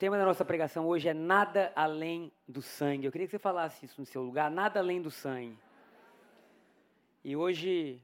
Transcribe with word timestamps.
tema 0.00 0.16
da 0.16 0.24
nossa 0.24 0.46
pregação 0.46 0.86
hoje 0.86 1.10
é 1.10 1.12
nada 1.12 1.70
além 1.76 2.32
do 2.48 2.62
sangue. 2.62 3.04
Eu 3.04 3.12
queria 3.12 3.26
que 3.26 3.32
você 3.32 3.38
falasse 3.38 3.84
isso 3.84 4.00
no 4.00 4.06
seu 4.06 4.22
lugar, 4.22 4.50
nada 4.50 4.80
além 4.80 5.02
do 5.02 5.10
sangue. 5.10 5.58
E 7.22 7.36
hoje, 7.36 8.02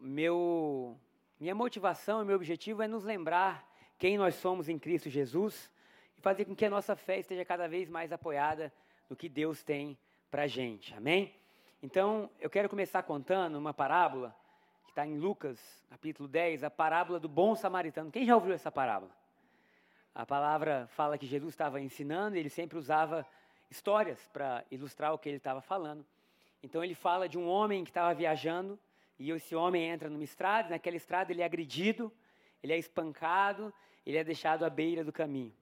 meu, 0.00 0.96
minha 1.38 1.54
motivação 1.54 2.22
e 2.22 2.24
meu 2.24 2.36
objetivo 2.36 2.82
é 2.82 2.88
nos 2.88 3.04
lembrar 3.04 3.70
quem 3.98 4.16
nós 4.16 4.36
somos 4.36 4.70
em 4.70 4.78
Cristo 4.78 5.10
Jesus 5.10 5.70
e 6.16 6.20
fazer 6.22 6.46
com 6.46 6.56
que 6.56 6.64
a 6.64 6.70
nossa 6.70 6.96
fé 6.96 7.18
esteja 7.18 7.44
cada 7.44 7.68
vez 7.68 7.90
mais 7.90 8.10
apoiada 8.10 8.72
no 9.10 9.14
que 9.14 9.28
Deus 9.28 9.62
tem 9.62 9.98
para 10.30 10.44
a 10.44 10.46
gente. 10.46 10.94
Amém? 10.94 11.34
Então, 11.82 12.30
eu 12.40 12.48
quero 12.48 12.70
começar 12.70 13.02
contando 13.02 13.56
uma 13.56 13.74
parábola 13.74 14.34
que 14.86 14.92
está 14.92 15.06
em 15.06 15.18
Lucas, 15.18 15.60
capítulo 15.90 16.26
10, 16.26 16.64
a 16.64 16.70
parábola 16.70 17.20
do 17.20 17.28
bom 17.28 17.54
samaritano. 17.54 18.10
Quem 18.10 18.24
já 18.24 18.34
ouviu 18.34 18.54
essa 18.54 18.72
parábola? 18.72 19.23
A 20.14 20.24
palavra 20.24 20.86
fala 20.88 21.18
que 21.18 21.26
Jesus 21.26 21.52
estava 21.52 21.80
ensinando 21.80 22.36
ele 22.36 22.48
sempre 22.48 22.78
usava 22.78 23.26
histórias 23.70 24.28
para 24.32 24.64
ilustrar 24.70 25.12
o 25.12 25.18
que 25.18 25.28
ele 25.28 25.38
estava 25.38 25.60
falando. 25.60 26.04
Então 26.62 26.84
ele 26.84 26.94
fala 26.94 27.28
de 27.28 27.36
um 27.36 27.48
homem 27.48 27.82
que 27.82 27.90
estava 27.90 28.14
viajando 28.14 28.78
e 29.18 29.30
esse 29.30 29.54
homem 29.54 29.88
entra 29.88 30.08
numa 30.08 30.22
estrada, 30.22 30.70
naquela 30.70 30.96
estrada 30.96 31.32
ele 31.32 31.42
é 31.42 31.44
agredido, 31.44 32.12
ele 32.62 32.72
é 32.72 32.78
espancado, 32.78 33.72
ele 34.06 34.16
é 34.16 34.24
deixado 34.24 34.64
à 34.64 34.70
beira 34.70 35.02
do 35.02 35.12
caminho. 35.12 35.52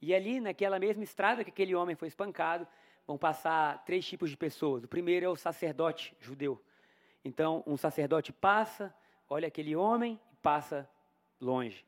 E 0.00 0.14
ali, 0.14 0.40
naquela 0.40 0.78
mesma 0.78 1.02
estrada 1.02 1.42
que 1.42 1.50
aquele 1.50 1.74
homem 1.74 1.96
foi 1.96 2.08
espancado, 2.08 2.66
vão 3.06 3.16
passar 3.16 3.84
três 3.84 4.06
tipos 4.06 4.30
de 4.30 4.36
pessoas. 4.36 4.84
O 4.84 4.88
primeiro 4.88 5.26
é 5.26 5.28
o 5.28 5.36
sacerdote 5.36 6.14
judeu. 6.20 6.62
Então, 7.24 7.62
um 7.66 7.76
sacerdote 7.76 8.32
passa, 8.32 8.94
olha 9.28 9.48
aquele 9.48 9.74
homem 9.74 10.20
e 10.32 10.36
passa 10.36 10.88
longe. 11.40 11.84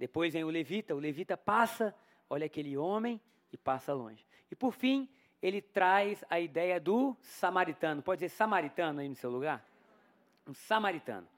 Depois 0.00 0.32
vem 0.32 0.42
o 0.44 0.48
levita, 0.48 0.94
o 0.94 0.98
levita 0.98 1.36
passa, 1.36 1.94
olha 2.30 2.46
aquele 2.46 2.74
homem 2.74 3.20
e 3.52 3.58
passa 3.58 3.92
longe. 3.92 4.26
E 4.50 4.56
por 4.56 4.72
fim, 4.72 5.06
ele 5.42 5.60
traz 5.60 6.24
a 6.30 6.40
ideia 6.40 6.80
do 6.80 7.14
samaritano. 7.20 8.00
Pode 8.00 8.20
dizer 8.20 8.34
samaritano 8.34 9.00
aí 9.00 9.08
no 9.10 9.14
seu 9.14 9.30
lugar? 9.30 9.62
Um 10.46 10.54
samaritano. 10.54 11.28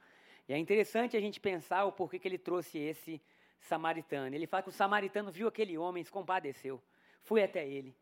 E 0.49 0.53
é 0.53 0.59
interessante 0.59 1.17
a 1.17 1.21
gente 1.21 1.41
pensar 1.41 1.87
o 1.87 1.91
porquê 1.91 2.21
que 2.21 2.29
ele 2.29 2.39
trouxe 2.39 2.79
esse 2.79 3.21
samaritano. 3.59 4.37
Ele 4.37 4.47
fala 4.47 4.63
que 4.63 4.69
o 4.69 4.73
samaritano 4.73 5.33
viu 5.33 5.49
aquele 5.49 5.77
homem, 5.77 6.05
se 6.05 6.13
compadeceu, 6.13 6.81
foi 7.25 7.43
até 7.43 7.67
ele, 7.67 7.93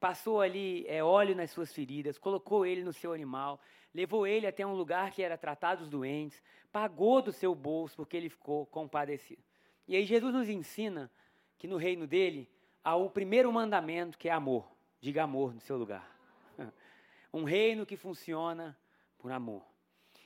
passou 0.00 0.40
ali 0.40 0.84
é, 0.88 1.04
óleo 1.04 1.36
nas 1.36 1.52
suas 1.52 1.72
feridas, 1.72 2.18
colocou 2.18 2.66
ele 2.66 2.82
no 2.82 2.92
seu 2.92 3.12
animal, 3.12 3.60
levou 3.94 4.26
ele 4.26 4.48
até 4.48 4.66
um 4.66 4.74
lugar 4.74 5.12
que 5.12 5.22
era 5.22 5.38
tratado 5.38 5.84
os 5.84 5.88
doentes, 5.88 6.42
pagou 6.72 7.22
do 7.22 7.30
seu 7.30 7.54
bolso 7.54 7.94
porque 7.94 8.16
ele 8.16 8.28
ficou 8.28 8.66
compadecido. 8.66 9.49
E 9.90 9.96
aí 9.96 10.04
Jesus 10.04 10.32
nos 10.32 10.48
ensina 10.48 11.10
que 11.58 11.66
no 11.66 11.76
reino 11.76 12.06
dele 12.06 12.48
há 12.84 12.94
o 12.94 13.10
primeiro 13.10 13.52
mandamento 13.52 14.16
que 14.16 14.28
é 14.28 14.32
amor. 14.32 14.70
Diga 15.00 15.24
amor 15.24 15.52
no 15.52 15.60
seu 15.60 15.76
lugar. 15.76 16.08
Um 17.32 17.42
reino 17.44 17.84
que 17.84 17.96
funciona 17.96 18.78
por 19.18 19.30
amor. 19.30 19.64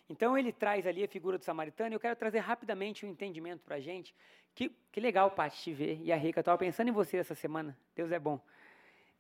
Então 0.09 0.37
ele 0.37 0.53
traz 0.53 0.87
ali 0.87 1.03
a 1.03 1.09
figura 1.09 1.39
do 1.39 1.45
samaritano 1.45 1.93
e 1.93 1.95
eu 1.95 2.01
quero 2.01 2.17
trazer 2.17 2.41
rapidamente 2.41 3.05
um 3.05 3.11
entendimento 3.11 3.63
para 3.63 3.77
a 3.77 3.81
gente. 3.81 4.15
Que, 4.55 4.71
que 4.93 5.01
legal, 5.01 5.31
Paty, 5.31 5.63
te 5.63 5.73
ver. 5.73 6.01
E 6.03 6.13
a 6.13 6.17
Rica, 6.17 6.41
estava 6.41 6.57
pensando 6.59 6.89
em 6.89 6.93
você 6.93 7.19
essa 7.19 7.35
semana. 7.35 7.77
Deus 7.95 8.11
é 8.13 8.19
bom. 8.19 8.41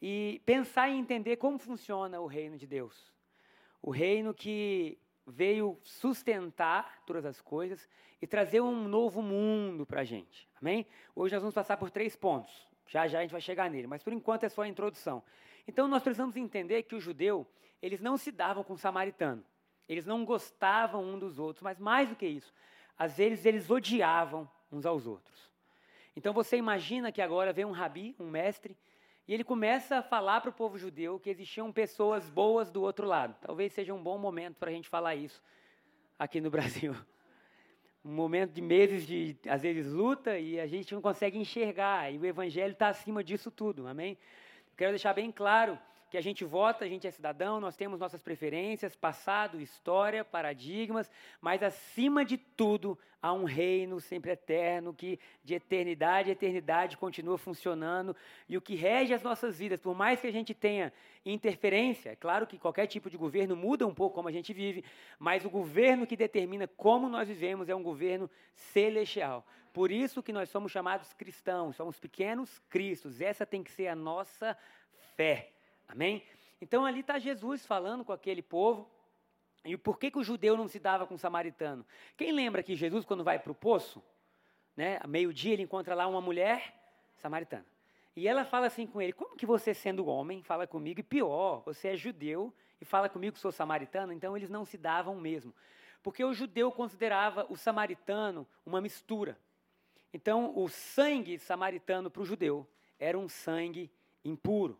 E 0.00 0.43
pensar 0.44 0.88
e 0.88 0.97
entender 0.97 1.37
como 1.37 1.59
funciona 1.59 2.21
o 2.21 2.26
reino 2.26 2.59
de 2.59 2.66
Deus. 2.66 3.12
O 3.82 3.91
reino 3.91 4.32
que 4.34 4.99
veio 5.27 5.79
sustentar 5.83 7.03
todas 7.07 7.25
as 7.25 7.41
coisas 7.41 7.89
e 8.21 8.27
trazer 8.27 8.61
um 8.61 8.87
novo 8.89 9.23
mundo 9.23 9.87
para 9.87 10.03
a 10.03 10.05
gente. 10.05 10.49
Amém? 10.61 10.87
Hoje 11.15 11.35
nós 11.35 11.43
vamos 11.43 11.55
passar 11.55 11.77
por 11.77 11.91
três 11.91 12.15
pontos. 12.17 12.67
Já 12.87 13.07
já 13.07 13.19
a 13.19 13.23
gente 13.23 13.33
vai 13.33 13.41
chegar 13.41 13.71
nele, 13.71 13.87
mas 13.87 14.03
por 14.03 14.12
enquanto 14.12 14.45
é 14.45 14.49
só 14.49 14.62
a 14.62 14.69
introdução. 14.69 15.23
Então 15.67 15.89
nós 15.89 16.03
precisamos 16.03 16.37
entender 16.37 16.83
que 16.83 16.95
o 16.95 17.01
judeu, 17.01 17.47
eles 17.81 18.01
não 18.01 18.17
se 18.17 18.31
davam 18.31 18.62
com 18.62 18.75
o 18.75 18.79
samaritano. 18.79 19.45
Eles 19.89 20.07
não 20.07 20.25
gostavam 20.25 21.05
um 21.05 21.19
dos 21.19 21.39
outros, 21.39 21.62
mas 21.62 21.79
mais 21.79 22.09
do 22.09 22.17
que 22.17 22.27
isso, 22.27 22.53
às 22.99 23.17
vezes 23.17 23.45
eles 23.45 23.71
odiavam 23.71 24.49
uns 24.71 24.87
aos 24.87 25.06
outros. 25.06 25.51
Então 26.17 26.33
você 26.33 26.56
imagina 26.56 27.11
que 27.11 27.21
agora 27.21 27.53
vem 27.53 27.65
um 27.65 27.73
rabi, 27.73 28.15
um 28.19 28.31
mestre, 28.31 28.77
e 29.27 29.33
ele 29.33 29.45
começa 29.45 29.99
a 29.99 30.03
falar 30.03 30.41
para 30.41 30.51
o 30.51 30.53
povo 30.53 30.79
judeu 30.79 31.19
que 31.19 31.31
existiam 31.31 31.73
pessoas 31.73 32.29
boas 32.29 32.71
do 32.71 32.83
outro 32.83 33.07
lado. 33.07 33.35
Talvez 33.41 33.73
seja 33.73 33.95
um 33.95 34.03
bom 34.03 34.19
momento 34.19 34.57
para 34.57 34.71
a 34.71 34.73
gente 34.73 34.89
falar 34.89 35.15
isso 35.15 35.43
aqui 36.19 36.41
no 36.41 36.51
Brasil. 36.53 36.95
Um 38.05 38.12
momento 38.12 38.53
de 38.53 38.61
meses 38.61 39.07
de, 39.07 39.37
às 39.49 39.62
vezes, 39.62 39.91
luta 39.91 40.39
e 40.39 40.61
a 40.61 40.67
gente 40.67 40.93
não 40.95 41.01
consegue 41.01 41.39
enxergar. 41.39 42.12
E 42.12 42.19
o 42.19 42.27
evangelho 42.27 42.73
está 42.73 42.89
acima 42.89 43.25
disso 43.25 43.51
tudo, 43.51 43.87
amém? 43.87 44.19
Quero 44.77 44.93
deixar 44.93 45.15
bem 45.15 45.33
claro 45.33 45.79
que 46.14 46.19
a 46.19 46.22
gente 46.22 46.44
vota, 46.44 46.84
a 46.84 46.88
gente 46.88 47.08
é 47.08 47.10
cidadão, 47.10 47.58
nós 47.58 47.75
temos 47.75 47.98
nossas 47.98 48.22
preferências, 48.22 48.94
passado, 48.94 49.60
história, 49.60 50.25
paradigmas, 50.25 51.10
mas 51.41 51.60
acima 51.60 52.25
de 52.25 52.38
tudo 52.38 52.97
há 53.20 53.32
um 53.32 53.42
reino 53.42 54.00
sempre 54.00 54.30
eterno 54.30 54.94
que 54.94 55.19
de 55.42 55.54
eternidade 55.54 56.30
a 56.30 56.32
eternidade 56.32 56.97
continua 56.97 57.36
funcionando 57.36 58.14
e 58.48 58.56
o 58.56 58.60
que 58.60 58.76
rege 58.76 59.12
as 59.12 59.25
nossas 59.25 59.58
vidas, 59.58 59.80
por 59.80 59.92
mais 59.92 60.20
que 60.20 60.28
a 60.28 60.32
gente 60.32 60.54
tenha 60.54 60.92
interferência, 61.26 62.10
é 62.10 62.14
claro 62.14 62.46
que 62.46 62.60
qualquer 62.60 62.86
tipo 62.86 63.10
de 63.10 63.16
governo 63.16 63.56
muda 63.56 63.84
um 63.84 63.92
pouco 63.92 64.14
como 64.14 64.28
a 64.28 64.32
gente 64.32 64.52
vive, 64.52 64.84
mas 65.19 65.44
o 65.44 65.50
governo 65.50 66.06
que 66.06 66.16
determina 66.16 66.69
como 66.69 67.08
nós 67.08 67.26
vivemos 67.26 67.69
é 67.69 67.75
um 67.75 67.82
governo 67.82 68.31
celestial. 68.54 69.44
Por 69.72 69.91
isso 69.91 70.22
que 70.22 70.32
nós 70.32 70.48
somos 70.48 70.70
chamados 70.70 71.12
cristãos, 71.12 71.75
somos 71.75 71.98
pequenos 71.98 72.60
cristos. 72.70 73.20
Essa 73.20 73.44
tem 73.44 73.64
que 73.64 73.72
ser 73.72 73.88
a 73.88 73.96
nossa 73.96 74.56
fé. 75.16 75.53
Amém? 75.89 76.22
Então 76.61 76.84
ali 76.84 77.00
está 77.00 77.19
Jesus 77.19 77.67
falando 77.67 78.05
com 78.05 78.12
aquele 78.12 78.43
povo. 78.43 78.91
E 79.65 79.77
por 79.77 79.99
que, 79.99 80.11
que 80.11 80.19
o 80.19 80.25
judeu 80.25 80.56
não 80.56 80.69
se 80.69 80.78
dava 80.78 81.06
com 81.06 81.15
o 81.15 81.19
samaritano? 81.19 81.87
Quem 82.17 82.33
lembra 82.33 82.62
que 82.62 82.77
Jesus, 82.77 83.05
quando 83.05 83.25
vai 83.25 83.39
para 83.39 83.53
o 83.53 83.55
poço, 83.55 84.03
né, 84.77 84.99
a 85.03 85.06
meio-dia 85.06 85.53
ele 85.53 85.62
encontra 85.62 85.94
lá 85.94 86.06
uma 86.06 86.21
mulher 86.21 86.75
samaritana. 87.17 87.67
E 88.17 88.28
ela 88.28 88.44
fala 88.44 88.67
assim 88.67 88.87
com 88.87 89.00
ele: 89.00 89.12
Como 89.12 89.37
que 89.37 89.47
você, 89.47 89.73
sendo 89.75 90.06
homem, 90.06 90.43
fala 90.43 90.67
comigo? 90.67 91.00
E 91.00 91.03
pior, 91.03 91.62
você 91.65 91.89
é 91.89 91.97
judeu 91.97 92.53
e 92.81 92.84
fala 92.84 93.09
comigo 93.09 93.34
que 93.34 93.41
sou 93.41 93.50
samaritano? 93.50 94.12
Então 94.12 94.37
eles 94.37 94.50
não 94.50 94.65
se 94.65 94.77
davam 94.77 95.17
mesmo. 95.17 95.55
Porque 96.03 96.23
o 96.23 96.34
judeu 96.34 96.71
considerava 96.71 97.47
o 97.49 97.56
samaritano 97.56 98.47
uma 98.65 98.81
mistura. 98.81 99.39
Então 100.12 100.53
o 100.56 100.69
sangue 100.69 101.39
samaritano 101.39 102.11
para 102.11 102.23
o 102.23 102.27
judeu 102.27 102.67
era 102.99 103.19
um 103.19 103.28
sangue 103.28 103.91
impuro. 104.25 104.78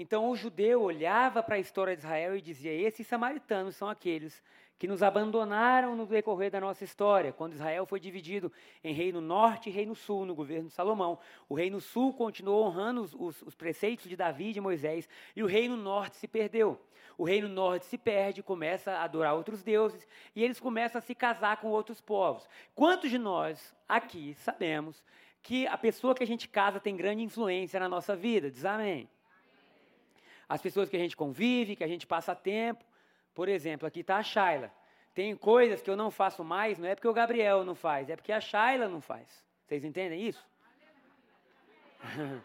Então 0.00 0.30
o 0.30 0.34
judeu 0.34 0.80
olhava 0.80 1.42
para 1.42 1.56
a 1.56 1.58
história 1.58 1.94
de 1.94 2.00
Israel 2.00 2.34
e 2.34 2.40
dizia: 2.40 2.72
esses 2.72 3.06
samaritanos 3.06 3.76
são 3.76 3.86
aqueles 3.86 4.42
que 4.78 4.88
nos 4.88 5.02
abandonaram 5.02 5.94
no 5.94 6.06
decorrer 6.06 6.50
da 6.50 6.58
nossa 6.58 6.82
história, 6.84 7.34
quando 7.34 7.52
Israel 7.52 7.84
foi 7.84 8.00
dividido 8.00 8.50
em 8.82 8.94
reino 8.94 9.20
norte 9.20 9.68
e 9.68 9.72
reino 9.72 9.94
sul, 9.94 10.24
no 10.24 10.34
governo 10.34 10.68
de 10.68 10.72
Salomão. 10.72 11.18
O 11.50 11.54
reino 11.54 11.82
sul 11.82 12.14
continuou 12.14 12.64
honrando 12.64 13.02
os, 13.02 13.12
os, 13.12 13.42
os 13.42 13.54
preceitos 13.54 14.08
de 14.08 14.16
Davi 14.16 14.46
e 14.46 14.52
de 14.54 14.60
Moisés, 14.62 15.06
e 15.36 15.42
o 15.42 15.46
reino 15.46 15.76
norte 15.76 16.16
se 16.16 16.26
perdeu. 16.26 16.80
O 17.18 17.24
reino 17.24 17.46
norte 17.46 17.84
se 17.84 17.98
perde, 17.98 18.42
começa 18.42 18.92
a 18.92 19.04
adorar 19.04 19.34
outros 19.34 19.62
deuses, 19.62 20.08
e 20.34 20.42
eles 20.42 20.58
começam 20.58 20.98
a 20.98 21.02
se 21.02 21.14
casar 21.14 21.58
com 21.58 21.68
outros 21.68 22.00
povos. 22.00 22.48
Quantos 22.74 23.10
de 23.10 23.18
nós 23.18 23.76
aqui 23.86 24.32
sabemos 24.32 25.04
que 25.42 25.66
a 25.66 25.76
pessoa 25.76 26.14
que 26.14 26.22
a 26.22 26.26
gente 26.26 26.48
casa 26.48 26.80
tem 26.80 26.96
grande 26.96 27.22
influência 27.22 27.78
na 27.78 27.86
nossa 27.86 28.16
vida? 28.16 28.50
Diz 28.50 28.64
amém 28.64 29.06
as 30.50 30.60
pessoas 30.60 30.88
que 30.88 30.96
a 30.96 30.98
gente 30.98 31.16
convive, 31.16 31.76
que 31.76 31.84
a 31.84 31.86
gente 31.86 32.08
passa 32.08 32.34
tempo. 32.34 32.84
Por 33.32 33.48
exemplo, 33.48 33.86
aqui 33.86 34.00
está 34.00 34.16
a 34.16 34.22
Shaila. 34.22 34.72
Tem 35.14 35.36
coisas 35.36 35.80
que 35.80 35.88
eu 35.88 35.96
não 35.96 36.10
faço 36.10 36.42
mais, 36.42 36.76
não 36.76 36.88
é 36.88 36.96
porque 36.96 37.06
o 37.06 37.12
Gabriel 37.12 37.64
não 37.64 37.76
faz, 37.76 38.10
é 38.10 38.16
porque 38.16 38.32
a 38.32 38.40
Shaila 38.40 38.88
não 38.88 39.00
faz. 39.00 39.44
Vocês 39.64 39.84
entendem 39.84 40.26
isso? 40.26 40.44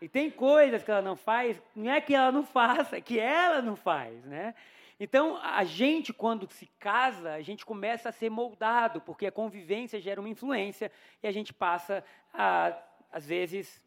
e 0.00 0.08
tem 0.08 0.30
coisas 0.30 0.84
que 0.84 0.92
ela 0.92 1.02
não 1.02 1.16
faz, 1.16 1.60
não 1.74 1.90
é 1.90 2.00
que 2.00 2.14
ela 2.14 2.30
não 2.30 2.44
faça, 2.44 2.98
é 2.98 3.00
que 3.00 3.18
ela 3.18 3.60
não 3.60 3.74
faz, 3.74 4.24
né? 4.24 4.54
Então, 5.00 5.38
a 5.38 5.64
gente, 5.64 6.12
quando 6.12 6.48
se 6.52 6.66
casa, 6.78 7.32
a 7.32 7.42
gente 7.42 7.66
começa 7.66 8.10
a 8.10 8.12
ser 8.12 8.30
moldado, 8.30 9.00
porque 9.00 9.26
a 9.26 9.32
convivência 9.32 10.00
gera 10.00 10.20
uma 10.20 10.28
influência 10.28 10.92
e 11.20 11.26
a 11.26 11.32
gente 11.32 11.52
passa 11.52 12.04
a, 12.32 12.80
às 13.10 13.26
vezes, 13.26 13.82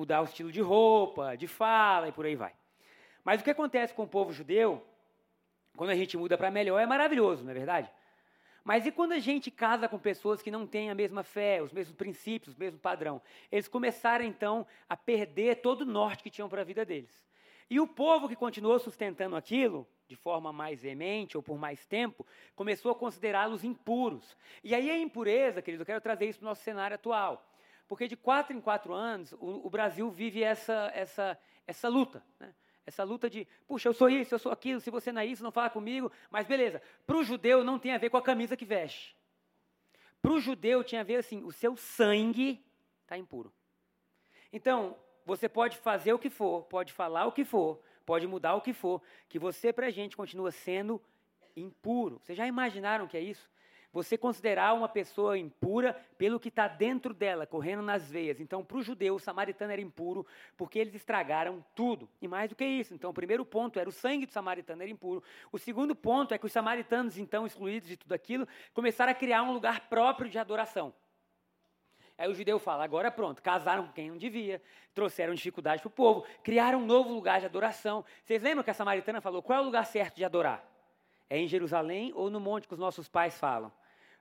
mudar 0.00 0.22
o 0.22 0.24
estilo 0.24 0.50
de 0.50 0.60
roupa, 0.62 1.36
de 1.36 1.46
fala 1.46 2.08
e 2.08 2.12
por 2.12 2.24
aí 2.24 2.34
vai. 2.34 2.54
Mas 3.22 3.40
o 3.40 3.44
que 3.44 3.50
acontece 3.50 3.92
com 3.92 4.04
o 4.04 4.08
povo 4.08 4.32
judeu, 4.32 4.82
quando 5.76 5.90
a 5.90 5.94
gente 5.94 6.16
muda 6.16 6.38
para 6.38 6.50
melhor, 6.50 6.80
é 6.80 6.86
maravilhoso, 6.86 7.44
não 7.44 7.50
é 7.50 7.54
verdade? 7.54 7.90
Mas 8.64 8.86
e 8.86 8.90
quando 8.90 9.12
a 9.12 9.18
gente 9.18 9.50
casa 9.50 9.88
com 9.88 9.98
pessoas 9.98 10.40
que 10.40 10.50
não 10.50 10.66
têm 10.66 10.90
a 10.90 10.94
mesma 10.94 11.22
fé, 11.22 11.62
os 11.62 11.72
mesmos 11.72 11.94
princípios, 11.96 12.54
o 12.54 12.58
mesmo 12.58 12.78
padrão? 12.78 13.20
Eles 13.52 13.68
começaram 13.68 14.24
então 14.24 14.66
a 14.88 14.96
perder 14.96 15.56
todo 15.56 15.82
o 15.82 15.86
norte 15.86 16.22
que 16.22 16.30
tinham 16.30 16.48
para 16.48 16.62
a 16.62 16.64
vida 16.64 16.84
deles. 16.84 17.26
E 17.68 17.78
o 17.78 17.86
povo 17.86 18.28
que 18.28 18.34
continuou 18.34 18.78
sustentando 18.78 19.36
aquilo, 19.36 19.86
de 20.08 20.16
forma 20.16 20.52
mais 20.52 20.80
veemente 20.80 21.36
ou 21.36 21.42
por 21.42 21.58
mais 21.58 21.86
tempo, 21.86 22.26
começou 22.56 22.90
a 22.90 22.94
considerá-los 22.94 23.64
impuros. 23.64 24.36
E 24.64 24.74
aí 24.74 24.90
a 24.90 24.98
impureza, 24.98 25.62
querido, 25.62 25.82
eu 25.82 25.86
quero 25.86 26.00
trazer 26.00 26.26
isso 26.26 26.38
para 26.38 26.46
o 26.46 26.48
nosso 26.48 26.62
cenário 26.62 26.94
atual. 26.94 27.49
Porque 27.90 28.06
de 28.06 28.14
quatro 28.14 28.56
em 28.56 28.60
quatro 28.60 28.94
anos, 28.94 29.32
o, 29.32 29.66
o 29.66 29.68
Brasil 29.68 30.08
vive 30.12 30.44
essa, 30.44 30.92
essa, 30.94 31.36
essa 31.66 31.88
luta. 31.88 32.24
Né? 32.38 32.54
Essa 32.86 33.02
luta 33.02 33.28
de, 33.28 33.48
puxa, 33.66 33.88
eu 33.88 33.92
sou 33.92 34.08
isso, 34.08 34.32
eu 34.32 34.38
sou 34.38 34.52
aquilo, 34.52 34.80
se 34.80 34.92
você 34.92 35.10
não 35.10 35.20
é 35.20 35.26
isso, 35.26 35.42
não 35.42 35.50
fala 35.50 35.68
comigo. 35.68 36.12
Mas 36.30 36.46
beleza, 36.46 36.80
para 37.04 37.16
o 37.16 37.24
judeu 37.24 37.64
não 37.64 37.80
tem 37.80 37.92
a 37.92 37.98
ver 37.98 38.08
com 38.08 38.16
a 38.16 38.22
camisa 38.22 38.56
que 38.56 38.64
veste. 38.64 39.16
Para 40.22 40.30
o 40.30 40.38
judeu 40.38 40.84
tinha 40.84 41.00
a 41.00 41.04
ver 41.04 41.16
assim, 41.16 41.42
o 41.42 41.50
seu 41.50 41.76
sangue 41.76 42.64
está 43.02 43.18
impuro. 43.18 43.52
Então, 44.52 44.96
você 45.26 45.48
pode 45.48 45.76
fazer 45.76 46.12
o 46.12 46.18
que 46.18 46.30
for, 46.30 46.62
pode 46.66 46.92
falar 46.92 47.26
o 47.26 47.32
que 47.32 47.44
for, 47.44 47.82
pode 48.06 48.24
mudar 48.24 48.54
o 48.54 48.60
que 48.60 48.72
for, 48.72 49.02
que 49.28 49.36
você 49.36 49.72
para 49.72 49.88
a 49.88 49.90
gente 49.90 50.16
continua 50.16 50.52
sendo 50.52 51.02
impuro. 51.56 52.20
Vocês 52.22 52.38
já 52.38 52.46
imaginaram 52.46 53.08
que 53.08 53.16
é 53.16 53.20
isso? 53.20 53.50
Você 53.92 54.16
considerar 54.16 54.72
uma 54.72 54.88
pessoa 54.88 55.36
impura 55.36 55.94
pelo 56.16 56.38
que 56.38 56.48
está 56.48 56.68
dentro 56.68 57.12
dela, 57.12 57.44
correndo 57.44 57.82
nas 57.82 58.08
veias. 58.08 58.38
Então, 58.38 58.64
para 58.64 58.76
o 58.76 58.82
judeu, 58.82 59.16
o 59.16 59.18
samaritano 59.18 59.72
era 59.72 59.80
impuro 59.80 60.24
porque 60.56 60.78
eles 60.78 60.94
estragaram 60.94 61.64
tudo. 61.74 62.08
E 62.22 62.28
mais 62.28 62.48
do 62.48 62.54
que 62.54 62.64
isso. 62.64 62.94
Então, 62.94 63.10
o 63.10 63.14
primeiro 63.14 63.44
ponto 63.44 63.80
era 63.80 63.88
o 63.88 63.92
sangue 63.92 64.26
do 64.26 64.32
samaritano 64.32 64.82
era 64.82 64.90
impuro. 64.90 65.22
O 65.50 65.58
segundo 65.58 65.94
ponto 65.96 66.32
é 66.32 66.38
que 66.38 66.46
os 66.46 66.52
samaritanos, 66.52 67.18
então, 67.18 67.44
excluídos 67.44 67.88
de 67.88 67.96
tudo 67.96 68.12
aquilo, 68.12 68.46
começaram 68.72 69.10
a 69.10 69.14
criar 69.14 69.42
um 69.42 69.52
lugar 69.52 69.88
próprio 69.88 70.30
de 70.30 70.38
adoração. 70.38 70.94
Aí 72.20 72.28
o 72.28 72.34
judeu 72.34 72.58
fala: 72.58 72.84
agora 72.84 73.10
pronto, 73.10 73.42
casaram 73.42 73.86
com 73.86 73.92
quem 73.92 74.10
não 74.10 74.18
devia, 74.18 74.62
trouxeram 74.94 75.34
dificuldade 75.34 75.80
para 75.80 75.88
o 75.88 75.90
povo, 75.90 76.26
criaram 76.44 76.80
um 76.80 76.84
novo 76.84 77.08
lugar 77.08 77.40
de 77.40 77.46
adoração. 77.46 78.04
Vocês 78.22 78.42
lembram 78.42 78.62
que 78.62 78.70
a 78.70 78.74
samaritana 78.74 79.22
falou: 79.22 79.42
qual 79.42 79.58
é 79.58 79.62
o 79.62 79.64
lugar 79.64 79.86
certo 79.86 80.16
de 80.16 80.24
adorar? 80.24 80.62
É 81.30 81.38
em 81.38 81.48
Jerusalém 81.48 82.12
ou 82.14 82.28
no 82.28 82.38
monte 82.38 82.68
que 82.68 82.74
os 82.74 82.78
nossos 82.78 83.08
pais 83.08 83.38
falam? 83.38 83.72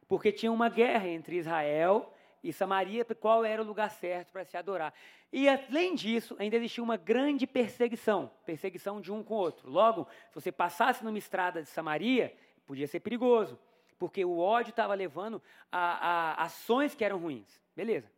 Porque 0.09 0.31
tinha 0.31 0.51
uma 0.51 0.67
guerra 0.67 1.07
entre 1.07 1.37
Israel 1.37 2.11
e 2.43 2.51
Samaria, 2.51 3.05
qual 3.05 3.45
era 3.45 3.61
o 3.61 3.65
lugar 3.65 3.91
certo 3.91 4.31
para 4.31 4.43
se 4.43 4.57
adorar. 4.57 4.91
E 5.31 5.47
além 5.47 5.93
disso, 5.93 6.35
ainda 6.39 6.55
existia 6.55 6.83
uma 6.83 6.97
grande 6.97 7.45
perseguição, 7.45 8.31
perseguição 8.43 8.99
de 8.99 9.11
um 9.11 9.23
com 9.23 9.35
o 9.35 9.37
outro. 9.37 9.69
Logo, 9.69 10.07
se 10.29 10.35
você 10.35 10.51
passasse 10.51 11.05
numa 11.05 11.17
estrada 11.19 11.61
de 11.61 11.69
Samaria, 11.69 12.35
podia 12.65 12.87
ser 12.87 13.01
perigoso, 13.01 13.59
porque 13.99 14.25
o 14.25 14.39
ódio 14.39 14.71
estava 14.71 14.95
levando 14.95 15.39
a, 15.71 16.31
a 16.39 16.43
ações 16.43 16.95
que 16.95 17.05
eram 17.05 17.19
ruins. 17.19 17.61
Beleza. 17.75 18.11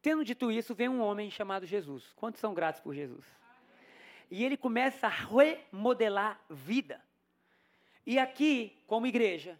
Tendo 0.00 0.24
dito 0.24 0.50
isso, 0.50 0.76
vem 0.76 0.88
um 0.88 1.00
homem 1.00 1.28
chamado 1.28 1.66
Jesus. 1.66 2.12
Quantos 2.14 2.40
são 2.40 2.54
gratos 2.54 2.80
por 2.80 2.94
Jesus? 2.94 3.24
E 4.30 4.44
ele 4.44 4.56
começa 4.56 5.08
a 5.08 5.10
remodelar 5.10 6.40
vida. 6.48 7.00
E 8.06 8.18
aqui, 8.18 8.80
como 8.86 9.08
igreja, 9.08 9.58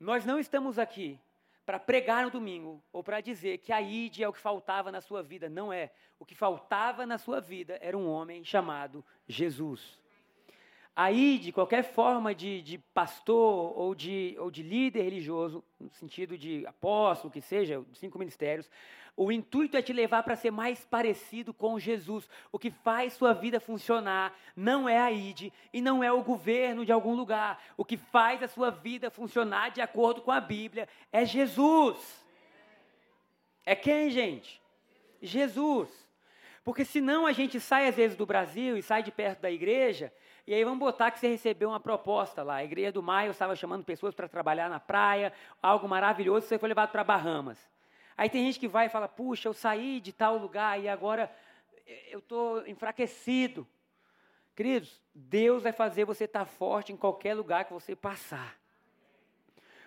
nós 0.00 0.24
não 0.24 0.38
estamos 0.38 0.78
aqui 0.78 1.20
para 1.66 1.78
pregar 1.78 2.24
no 2.24 2.30
domingo 2.30 2.82
ou 2.90 3.04
para 3.04 3.20
dizer 3.20 3.58
que 3.58 3.72
a 3.72 3.80
ID 3.80 4.20
é 4.20 4.28
o 4.28 4.32
que 4.32 4.40
faltava 4.40 4.90
na 4.90 5.02
sua 5.02 5.22
vida. 5.22 5.48
Não 5.48 5.70
é. 5.72 5.90
O 6.18 6.24
que 6.24 6.34
faltava 6.34 7.06
na 7.06 7.18
sua 7.18 7.40
vida 7.40 7.78
era 7.82 7.96
um 7.96 8.08
homem 8.08 8.42
chamado 8.42 9.04
Jesus. 9.28 10.00
A 10.96 11.12
ID, 11.12 11.52
qualquer 11.52 11.84
forma 11.84 12.34
de, 12.34 12.60
de 12.62 12.78
pastor 12.78 13.78
ou 13.78 13.94
de, 13.94 14.34
ou 14.38 14.50
de 14.50 14.62
líder 14.62 15.02
religioso, 15.02 15.62
no 15.78 15.88
sentido 15.90 16.36
de 16.36 16.66
apóstolo, 16.66 17.32
que 17.32 17.40
seja, 17.40 17.84
cinco 17.92 18.18
ministérios, 18.18 18.68
o 19.22 19.30
intuito 19.30 19.76
é 19.76 19.82
te 19.82 19.92
levar 19.92 20.22
para 20.22 20.34
ser 20.34 20.50
mais 20.50 20.82
parecido 20.86 21.52
com 21.52 21.78
Jesus. 21.78 22.26
O 22.50 22.58
que 22.58 22.70
faz 22.70 23.12
sua 23.12 23.34
vida 23.34 23.60
funcionar 23.60 24.34
não 24.56 24.88
é 24.88 24.98
a 24.98 25.12
ID 25.12 25.52
e 25.74 25.82
não 25.82 26.02
é 26.02 26.10
o 26.10 26.22
governo 26.22 26.86
de 26.86 26.90
algum 26.90 27.14
lugar. 27.14 27.62
O 27.76 27.84
que 27.84 27.98
faz 27.98 28.42
a 28.42 28.48
sua 28.48 28.70
vida 28.70 29.10
funcionar 29.10 29.72
de 29.72 29.82
acordo 29.82 30.22
com 30.22 30.30
a 30.30 30.40
Bíblia 30.40 30.88
é 31.12 31.26
Jesus. 31.26 32.24
É 33.66 33.76
quem, 33.76 34.08
gente? 34.08 34.58
Jesus. 35.20 35.90
Porque 36.64 36.86
senão 36.86 37.26
a 37.26 37.32
gente 37.32 37.60
sai 37.60 37.88
às 37.88 37.96
vezes 37.96 38.16
do 38.16 38.24
Brasil 38.24 38.78
e 38.78 38.82
sai 38.82 39.02
de 39.02 39.12
perto 39.12 39.40
da 39.40 39.50
igreja, 39.50 40.10
e 40.46 40.54
aí 40.54 40.64
vamos 40.64 40.78
botar 40.78 41.10
que 41.10 41.18
você 41.18 41.28
recebeu 41.28 41.68
uma 41.68 41.80
proposta 41.80 42.42
lá. 42.42 42.54
A 42.54 42.64
igreja 42.64 42.92
do 42.92 43.02
Maio 43.02 43.32
estava 43.32 43.54
chamando 43.54 43.84
pessoas 43.84 44.14
para 44.14 44.26
trabalhar 44.26 44.70
na 44.70 44.80
praia, 44.80 45.30
algo 45.62 45.86
maravilhoso, 45.86 46.46
você 46.46 46.58
foi 46.58 46.70
levado 46.70 46.90
para 46.90 47.04
Bahamas. 47.04 47.79
Aí 48.16 48.28
tem 48.28 48.44
gente 48.44 48.58
que 48.58 48.68
vai 48.68 48.86
e 48.86 48.90
fala: 48.90 49.08
puxa, 49.08 49.48
eu 49.48 49.54
saí 49.54 50.00
de 50.00 50.12
tal 50.12 50.36
lugar 50.36 50.80
e 50.80 50.88
agora 50.88 51.30
eu 52.10 52.18
estou 52.18 52.66
enfraquecido. 52.66 53.66
Queridos, 54.54 55.00
Deus 55.14 55.62
vai 55.62 55.72
fazer 55.72 56.04
você 56.04 56.24
estar 56.24 56.40
tá 56.40 56.46
forte 56.46 56.92
em 56.92 56.96
qualquer 56.96 57.34
lugar 57.34 57.64
que 57.64 57.72
você 57.72 57.96
passar. 57.96 58.58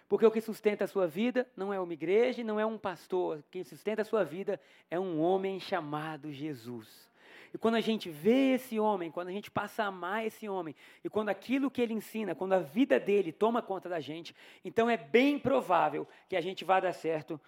Porque 0.07 0.25
o 0.25 0.31
que 0.31 0.41
sustenta 0.41 0.83
a 0.83 0.87
sua 0.87 1.07
vida 1.07 1.47
não 1.55 1.73
é 1.73 1.79
uma 1.79 1.93
igreja, 1.93 2.43
não 2.43 2.59
é 2.59 2.65
um 2.65 2.77
pastor. 2.77 3.43
Quem 3.49 3.63
sustenta 3.63 4.01
a 4.01 4.05
sua 4.05 4.23
vida 4.23 4.59
é 4.89 4.99
um 4.99 5.19
homem 5.19 5.59
chamado 5.59 6.31
Jesus. 6.31 7.11
E 7.53 7.57
quando 7.57 7.75
a 7.75 7.81
gente 7.81 8.09
vê 8.09 8.53
esse 8.53 8.79
homem, 8.79 9.11
quando 9.11 9.27
a 9.27 9.31
gente 9.31 9.51
passa 9.51 9.83
a 9.83 9.87
amar 9.87 10.25
esse 10.25 10.49
homem, 10.49 10.75
e 11.03 11.09
quando 11.09 11.29
aquilo 11.29 11.69
que 11.69 11.81
ele 11.81 11.93
ensina, 11.93 12.33
quando 12.33 12.53
a 12.53 12.59
vida 12.59 12.99
dele 12.99 13.31
toma 13.31 13.61
conta 13.61 13.87
da 13.87 13.99
gente, 13.99 14.35
então 14.65 14.89
é 14.89 14.97
bem 14.97 15.37
provável 15.37 16.07
que 16.27 16.35
a 16.35 16.41
gente 16.41 16.65
vá 16.65 16.79
dar 16.79 16.93
certo 16.93 17.39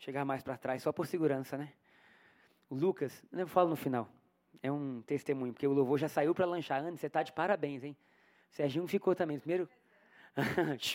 chegar 0.00 0.24
mais 0.24 0.42
para 0.42 0.56
trás, 0.56 0.82
só 0.82 0.92
por 0.92 1.06
segurança, 1.06 1.56
né? 1.56 1.72
O 2.68 2.74
Lucas, 2.74 3.22
eu 3.32 3.46
falo 3.46 3.70
no 3.70 3.76
final, 3.76 4.08
é 4.62 4.72
um 4.72 5.02
testemunho, 5.02 5.52
porque 5.52 5.66
o 5.66 5.72
louvor 5.72 5.98
já 5.98 6.08
saiu 6.08 6.34
para 6.34 6.46
lanchar. 6.46 6.80
Ana, 6.80 6.96
você 6.96 7.06
está 7.06 7.22
de 7.22 7.32
parabéns, 7.32 7.84
hein? 7.84 7.96
Serginho 8.50 8.86
ficou 8.86 9.14
também. 9.14 9.38
Primeiro. 9.38 9.68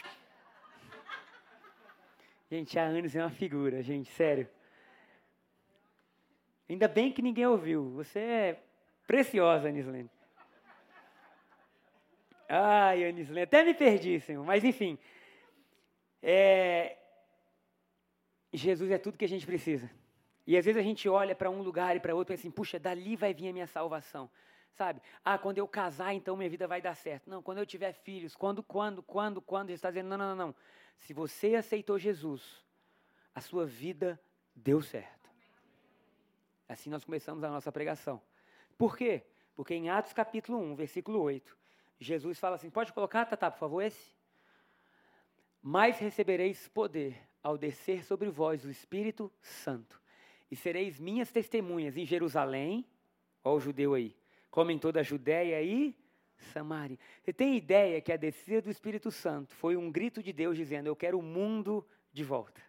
gente, 2.50 2.80
a 2.80 2.86
Anis 2.88 3.16
é 3.16 3.22
uma 3.22 3.30
figura, 3.30 3.82
gente, 3.84 4.12
sério. 4.12 4.50
Ainda 6.68 6.88
bem 6.88 7.12
que 7.12 7.22
ninguém 7.22 7.46
ouviu. 7.46 7.92
Você 7.92 8.20
é 8.20 8.64
preciosa, 9.06 9.70
Anislene. 9.70 10.10
Ai, 12.50 13.08
Anislene, 13.08 13.42
até 13.44 13.64
me 13.64 13.74
perdi, 13.76 14.20
Senhor. 14.20 14.44
Mas, 14.44 14.64
enfim. 14.64 14.98
É, 16.24 16.98
Jesus 18.56 18.92
é 18.92 18.98
tudo 18.98 19.18
que 19.18 19.26
a 19.26 19.30
gente 19.30 19.46
precisa. 19.46 19.90
E 20.48 20.56
às 20.56 20.66
vezes 20.66 20.80
a 20.80 20.84
gente 20.84 21.10
olha 21.10 21.36
para 21.36 21.50
um 21.50 21.62
lugar 21.62 21.96
e 21.96 22.00
para 22.00 22.14
outro 22.14 22.34
e 22.34 22.36
pensa 22.36 22.48
assim, 22.48 22.52
puxa, 22.52 22.80
dali 22.80 23.16
vai 23.16 23.34
vir 23.34 23.50
a 23.50 23.54
minha 23.54 23.68
salvação. 23.68 24.30
Sabe? 24.74 25.02
Ah, 25.24 25.38
quando 25.38 25.58
eu 25.58 25.68
casar, 25.68 26.14
então 26.14 26.36
minha 26.36 26.50
vida 26.50 26.68
vai 26.68 26.82
dar 26.82 26.96
certo. 26.96 27.30
Não, 27.30 27.42
quando 27.42 27.60
eu 27.60 27.66
tiver 27.66 27.94
filhos, 27.94 28.36
quando, 28.36 28.62
quando, 28.62 29.02
quando, 29.02 29.42
quando, 29.42 29.70
Jesus 29.70 29.80
está 29.80 29.90
dizendo, 29.90 30.10
não, 30.10 30.18
não, 30.18 30.36
não, 30.36 30.48
não. 30.48 30.56
Se 31.00 31.14
você 31.14 31.56
aceitou 31.56 31.98
Jesus, 31.98 32.64
a 33.34 33.42
sua 33.42 33.66
vida 33.66 34.20
deu 34.56 34.82
certo. 34.82 35.30
Assim 36.68 36.90
nós 36.90 37.04
começamos 37.04 37.44
a 37.44 37.50
nossa 37.50 37.72
pregação. 37.72 38.22
Por 38.78 38.98
quê? 38.98 39.24
Porque 39.56 39.74
em 39.74 39.90
Atos 39.90 40.14
capítulo 40.14 40.60
1, 40.60 40.76
versículo 40.76 41.22
8, 41.22 41.58
Jesus 42.00 42.38
fala 42.38 42.56
assim, 42.56 42.70
pode 42.70 42.92
colocar, 42.92 43.26
Tatá, 43.26 43.50
por 43.50 43.60
favor, 43.60 43.82
esse? 43.82 44.14
Mas 45.62 45.98
recebereis 46.00 46.68
poder 46.68 47.18
ao 47.46 47.60
descer 47.60 48.04
sobre 48.04 48.28
vós 48.28 48.66
o 48.66 48.72
Espírito 48.72 49.32
Santo, 49.40 50.02
e 50.50 50.56
sereis 50.56 51.00
minhas 51.00 51.32
testemunhas 51.32 51.96
em 51.96 52.04
Jerusalém, 52.04 52.84
ó 53.44 53.54
o 53.54 53.60
judeu 53.60 53.94
aí, 53.94 54.16
como 54.50 54.72
em 54.72 54.80
toda 54.80 55.02
a 55.02 55.04
Judéia 55.04 55.62
e 55.62 55.96
Samaria. 56.52 56.98
Você 57.22 57.32
tem 57.32 57.56
ideia 57.56 58.02
que 58.02 58.12
a 58.12 58.18
descida 58.18 58.64
do 58.64 58.72
Espírito 58.72 59.12
Santo 59.12 59.54
foi 59.54 59.78
um 59.78 59.92
grito 59.92 60.24
de 60.24 60.34
Deus 60.34 60.58
dizendo: 60.58 60.88
Eu 60.88 60.96
quero 60.96 61.20
o 61.20 61.22
mundo 61.22 61.86
de 62.12 62.24
volta. 62.24 62.60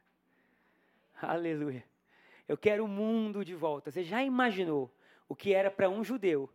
Aleluia. 1.23 1.83
Eu 2.47 2.59
quero 2.59 2.85
o 2.85 2.89
mundo 2.89 3.43
de 3.43 3.55
volta. 3.55 3.91
Você 3.91 4.05
já 4.05 4.23
imaginou 4.23 4.95
o 5.27 5.35
que 5.35 5.55
era 5.55 5.71
para 5.71 5.89
um 5.89 6.05
judeu 6.05 6.51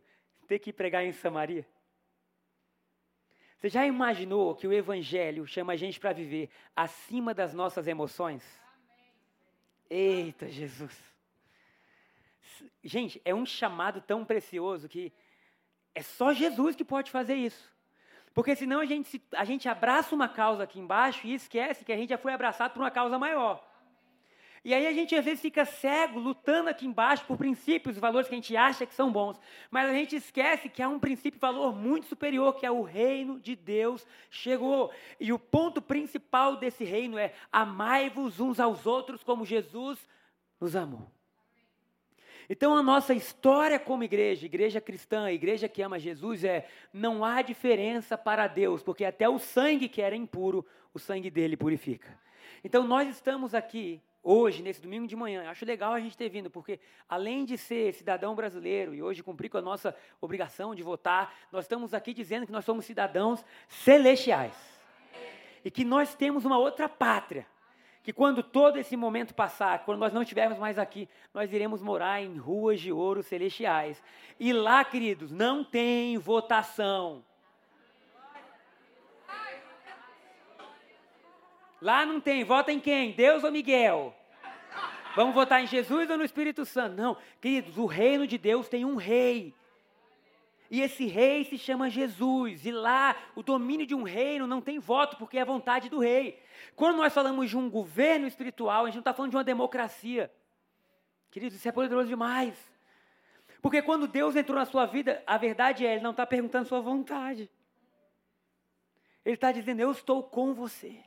ter 0.46 0.60
que 0.60 0.72
pregar 0.72 1.04
em 1.04 1.10
Samaria? 1.10 1.66
Você 3.62 3.68
já 3.68 3.86
imaginou 3.86 4.56
que 4.56 4.66
o 4.66 4.72
Evangelho 4.72 5.46
chama 5.46 5.74
a 5.74 5.76
gente 5.76 6.00
para 6.00 6.12
viver 6.12 6.50
acima 6.74 7.32
das 7.32 7.54
nossas 7.54 7.86
emoções? 7.86 8.42
Eita, 9.88 10.48
Jesus. 10.48 10.98
Gente, 12.82 13.22
é 13.24 13.32
um 13.32 13.46
chamado 13.46 14.00
tão 14.00 14.24
precioso 14.24 14.88
que 14.88 15.12
é 15.94 16.02
só 16.02 16.32
Jesus 16.32 16.74
que 16.74 16.84
pode 16.84 17.12
fazer 17.12 17.36
isso. 17.36 17.72
Porque 18.34 18.56
senão 18.56 18.80
a 18.80 18.84
gente, 18.84 19.22
a 19.32 19.44
gente 19.44 19.68
abraça 19.68 20.12
uma 20.12 20.28
causa 20.28 20.64
aqui 20.64 20.80
embaixo 20.80 21.24
e 21.24 21.32
esquece 21.32 21.84
que 21.84 21.92
a 21.92 21.96
gente 21.96 22.10
já 22.10 22.18
foi 22.18 22.32
abraçado 22.32 22.72
por 22.72 22.80
uma 22.80 22.90
causa 22.90 23.16
maior. 23.16 23.64
E 24.64 24.72
aí 24.72 24.86
a 24.86 24.92
gente 24.92 25.14
às 25.16 25.24
vezes 25.24 25.40
fica 25.40 25.64
cego, 25.64 26.20
lutando 26.20 26.70
aqui 26.70 26.86
embaixo 26.86 27.24
por 27.24 27.36
princípios, 27.36 27.98
valores 27.98 28.28
que 28.28 28.34
a 28.34 28.38
gente 28.38 28.56
acha 28.56 28.86
que 28.86 28.94
são 28.94 29.10
bons. 29.10 29.40
Mas 29.70 29.90
a 29.90 29.92
gente 29.92 30.14
esquece 30.14 30.68
que 30.68 30.80
há 30.80 30.88
um 30.88 31.00
princípio 31.00 31.36
e 31.36 31.40
valor 31.40 31.74
muito 31.74 32.06
superior, 32.06 32.54
que 32.54 32.64
é 32.64 32.70
o 32.70 32.82
reino 32.82 33.40
de 33.40 33.56
Deus 33.56 34.06
chegou. 34.30 34.92
E 35.18 35.32
o 35.32 35.38
ponto 35.38 35.82
principal 35.82 36.56
desse 36.56 36.84
reino 36.84 37.18
é 37.18 37.34
amai-vos 37.50 38.38
uns 38.38 38.60
aos 38.60 38.86
outros 38.86 39.24
como 39.24 39.44
Jesus 39.44 39.98
nos 40.60 40.76
amou. 40.76 41.10
Então 42.48 42.76
a 42.76 42.82
nossa 42.82 43.14
história 43.14 43.80
como 43.80 44.04
igreja, 44.04 44.46
igreja 44.46 44.80
cristã, 44.80 45.30
igreja 45.32 45.68
que 45.68 45.82
ama 45.82 45.98
Jesus, 45.98 46.44
é 46.44 46.68
não 46.92 47.24
há 47.24 47.42
diferença 47.42 48.16
para 48.16 48.46
Deus, 48.46 48.80
porque 48.80 49.04
até 49.04 49.28
o 49.28 49.40
sangue 49.40 49.88
que 49.88 50.02
era 50.02 50.14
impuro, 50.14 50.64
o 50.94 51.00
sangue 51.00 51.30
dele 51.30 51.56
purifica. 51.56 52.16
Então 52.62 52.86
nós 52.86 53.08
estamos 53.08 53.54
aqui 53.54 54.00
hoje, 54.22 54.62
nesse 54.62 54.80
domingo 54.80 55.06
de 55.06 55.16
manhã. 55.16 55.50
Acho 55.50 55.64
legal 55.64 55.92
a 55.92 56.00
gente 56.00 56.16
ter 56.16 56.28
vindo, 56.28 56.48
porque 56.48 56.78
além 57.08 57.44
de 57.44 57.58
ser 57.58 57.92
cidadão 57.94 58.34
brasileiro 58.34 58.94
e 58.94 59.02
hoje 59.02 59.22
cumprir 59.22 59.48
com 59.48 59.58
a 59.58 59.62
nossa 59.62 59.94
obrigação 60.20 60.74
de 60.74 60.82
votar, 60.82 61.34
nós 61.50 61.64
estamos 61.64 61.92
aqui 61.92 62.14
dizendo 62.14 62.46
que 62.46 62.52
nós 62.52 62.64
somos 62.64 62.84
cidadãos 62.84 63.44
celestiais. 63.68 64.54
E 65.64 65.70
que 65.70 65.84
nós 65.84 66.14
temos 66.14 66.44
uma 66.44 66.58
outra 66.58 66.88
pátria. 66.88 67.46
Que 68.02 68.12
quando 68.12 68.42
todo 68.42 68.78
esse 68.78 68.96
momento 68.96 69.32
passar, 69.32 69.84
quando 69.84 70.00
nós 70.00 70.12
não 70.12 70.22
estivermos 70.22 70.58
mais 70.58 70.76
aqui, 70.76 71.08
nós 71.32 71.52
iremos 71.52 71.80
morar 71.80 72.20
em 72.20 72.36
ruas 72.36 72.80
de 72.80 72.92
ouro 72.92 73.22
celestiais. 73.22 74.02
E 74.40 74.52
lá, 74.52 74.84
queridos, 74.84 75.30
não 75.30 75.62
tem 75.62 76.18
votação. 76.18 77.24
Lá 81.82 82.06
não 82.06 82.20
tem, 82.20 82.44
vota 82.44 82.70
em 82.70 82.78
quem? 82.78 83.10
Deus 83.10 83.42
ou 83.42 83.50
Miguel? 83.50 84.14
Vamos 85.16 85.34
votar 85.34 85.60
em 85.60 85.66
Jesus 85.66 86.08
ou 86.08 86.16
no 86.16 86.22
Espírito 86.22 86.64
Santo? 86.64 86.94
Não, 86.94 87.16
queridos, 87.40 87.76
o 87.76 87.86
reino 87.86 88.24
de 88.24 88.38
Deus 88.38 88.68
tem 88.68 88.84
um 88.84 88.94
rei. 88.94 89.52
E 90.70 90.80
esse 90.80 91.06
rei 91.06 91.42
se 91.42 91.58
chama 91.58 91.90
Jesus. 91.90 92.64
E 92.64 92.70
lá, 92.70 93.16
o 93.34 93.42
domínio 93.42 93.84
de 93.84 93.96
um 93.96 94.04
reino 94.04 94.46
não 94.46 94.60
tem 94.60 94.78
voto, 94.78 95.16
porque 95.16 95.38
é 95.38 95.40
a 95.42 95.44
vontade 95.44 95.88
do 95.90 95.98
rei. 95.98 96.40
Quando 96.76 96.98
nós 96.98 97.12
falamos 97.12 97.50
de 97.50 97.56
um 97.56 97.68
governo 97.68 98.28
espiritual, 98.28 98.84
a 98.84 98.86
gente 98.86 98.94
não 98.94 99.00
está 99.00 99.12
falando 99.12 99.32
de 99.32 99.36
uma 99.36 99.44
democracia. 99.44 100.32
Queridos, 101.32 101.58
isso 101.58 101.68
é 101.68 101.72
poderoso 101.72 102.06
demais. 102.06 102.56
Porque 103.60 103.82
quando 103.82 104.06
Deus 104.06 104.36
entrou 104.36 104.56
na 104.56 104.66
sua 104.66 104.86
vida, 104.86 105.20
a 105.26 105.36
verdade 105.36 105.84
é, 105.84 105.94
Ele 105.94 106.02
não 106.02 106.12
está 106.12 106.24
perguntando 106.24 106.68
sua 106.68 106.80
vontade. 106.80 107.50
Ele 109.24 109.34
está 109.34 109.50
dizendo, 109.50 109.80
eu 109.80 109.90
estou 109.90 110.22
com 110.22 110.54
você. 110.54 111.02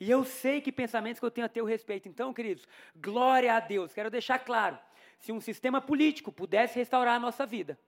E 0.00 0.10
eu 0.10 0.24
sei 0.24 0.60
que 0.60 0.70
pensamentos 0.70 1.18
que 1.18 1.26
eu 1.26 1.30
tenho 1.30 1.46
a 1.46 1.48
teu 1.48 1.64
respeito. 1.64 2.08
Então, 2.08 2.32
queridos, 2.32 2.66
glória 2.94 3.54
a 3.54 3.60
Deus. 3.60 3.92
Quero 3.92 4.10
deixar 4.10 4.38
claro: 4.38 4.78
se 5.18 5.32
um 5.32 5.40
sistema 5.40 5.80
político 5.80 6.30
pudesse 6.30 6.78
restaurar 6.78 7.16
a 7.16 7.20
nossa 7.20 7.44
vida, 7.44 7.78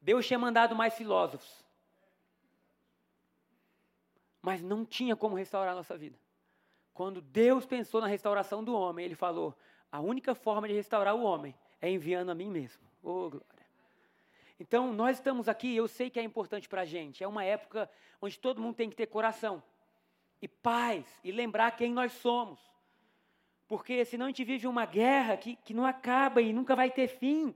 Deus 0.00 0.26
tinha 0.26 0.38
mandado 0.38 0.74
mais 0.74 0.94
filósofos. 0.94 1.62
Mas 4.40 4.62
não 4.62 4.84
tinha 4.84 5.14
como 5.14 5.36
restaurar 5.36 5.72
a 5.72 5.76
nossa 5.76 5.96
vida. 5.96 6.18
Quando 6.94 7.20
Deus 7.20 7.66
pensou 7.66 8.00
na 8.00 8.06
restauração 8.06 8.64
do 8.64 8.74
homem, 8.74 9.04
Ele 9.04 9.14
falou: 9.14 9.54
a 9.90 10.00
única 10.00 10.34
forma 10.34 10.66
de 10.66 10.74
restaurar 10.74 11.14
o 11.14 11.22
homem 11.22 11.54
é 11.80 11.90
enviando 11.90 12.30
a 12.30 12.34
mim 12.34 12.50
mesmo. 12.50 12.82
Oh, 13.02 13.28
glória. 13.28 13.62
Então, 14.58 14.92
nós 14.92 15.18
estamos 15.18 15.48
aqui, 15.48 15.74
eu 15.76 15.86
sei 15.86 16.08
que 16.08 16.18
é 16.18 16.22
importante 16.22 16.68
para 16.68 16.82
a 16.82 16.84
gente. 16.84 17.22
É 17.22 17.28
uma 17.28 17.44
época 17.44 17.90
onde 18.20 18.38
todo 18.38 18.60
mundo 18.60 18.76
tem 18.76 18.88
que 18.88 18.96
ter 18.96 19.06
coração 19.06 19.62
e 20.42 20.48
paz 20.48 21.06
e 21.22 21.30
lembrar 21.30 21.70
quem 21.76 21.92
nós 21.92 22.12
somos. 22.12 22.60
Porque 23.68 24.04
senão 24.04 24.26
a 24.26 24.28
gente 24.28 24.44
vive 24.44 24.66
uma 24.66 24.84
guerra 24.84 25.36
que, 25.36 25.56
que 25.56 25.72
não 25.72 25.86
acaba 25.86 26.42
e 26.42 26.52
nunca 26.52 26.74
vai 26.74 26.90
ter 26.90 27.06
fim. 27.06 27.54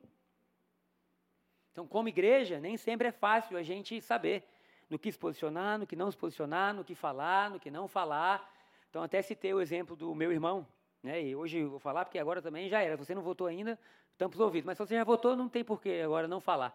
Então, 1.72 1.86
como 1.86 2.08
igreja, 2.08 2.58
nem 2.60 2.76
sempre 2.76 3.08
é 3.08 3.12
fácil 3.12 3.58
a 3.58 3.62
gente 3.62 4.00
saber 4.00 4.48
no 4.88 4.98
que 4.98 5.10
se 5.12 5.18
posicionar, 5.18 5.78
no 5.78 5.86
que 5.86 5.96
não 5.96 6.10
se 6.10 6.16
posicionar, 6.16 6.72
no 6.72 6.84
que 6.84 6.94
falar, 6.94 7.50
no 7.50 7.60
que 7.60 7.70
não 7.70 7.86
falar. 7.88 8.50
Então, 8.88 9.02
até 9.02 9.20
citei 9.20 9.52
o 9.52 9.60
exemplo 9.60 9.94
do 9.94 10.14
meu 10.14 10.32
irmão, 10.32 10.66
né? 11.02 11.22
E 11.22 11.36
hoje 11.36 11.58
eu 11.58 11.70
vou 11.70 11.78
falar 11.80 12.04
porque 12.04 12.18
agora 12.18 12.40
também 12.40 12.68
já 12.68 12.80
era. 12.80 12.96
Você 12.96 13.14
não 13.14 13.20
votou 13.20 13.46
ainda, 13.46 13.78
tampa 14.16 14.36
os 14.36 14.40
ouvidos. 14.40 14.64
Mas 14.64 14.78
se 14.78 14.86
você 14.86 14.94
já 14.94 15.04
votou, 15.04 15.36
não 15.36 15.48
tem 15.48 15.64
por 15.64 15.82
que 15.82 16.00
agora 16.00 16.26
não 16.26 16.40
falar. 16.40 16.74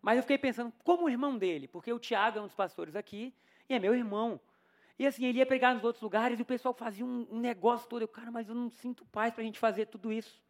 Mas 0.00 0.18
eu 0.18 0.22
fiquei 0.22 0.38
pensando, 0.38 0.72
como 0.84 1.06
o 1.06 1.10
irmão 1.10 1.36
dele? 1.36 1.66
Porque 1.66 1.92
o 1.92 1.98
Tiago 1.98 2.38
é 2.38 2.40
um 2.42 2.46
dos 2.46 2.54
pastores 2.54 2.94
aqui 2.94 3.34
e 3.68 3.74
é 3.74 3.78
meu 3.78 3.94
irmão. 3.94 4.38
E 4.98 5.06
assim, 5.06 5.26
ele 5.26 5.38
ia 5.38 5.46
pregar 5.46 5.74
nos 5.74 5.84
outros 5.84 6.02
lugares 6.02 6.38
e 6.38 6.42
o 6.42 6.46
pessoal 6.46 6.72
fazia 6.72 7.04
um, 7.04 7.26
um 7.30 7.38
negócio 7.38 7.88
todo. 7.88 8.02
Eu, 8.02 8.08
cara, 8.08 8.30
mas 8.30 8.48
eu 8.48 8.54
não 8.54 8.70
sinto 8.70 9.04
paz 9.06 9.32
para 9.32 9.42
a 9.42 9.44
gente 9.44 9.58
fazer 9.58 9.86
tudo 9.86 10.12
isso. 10.12 10.40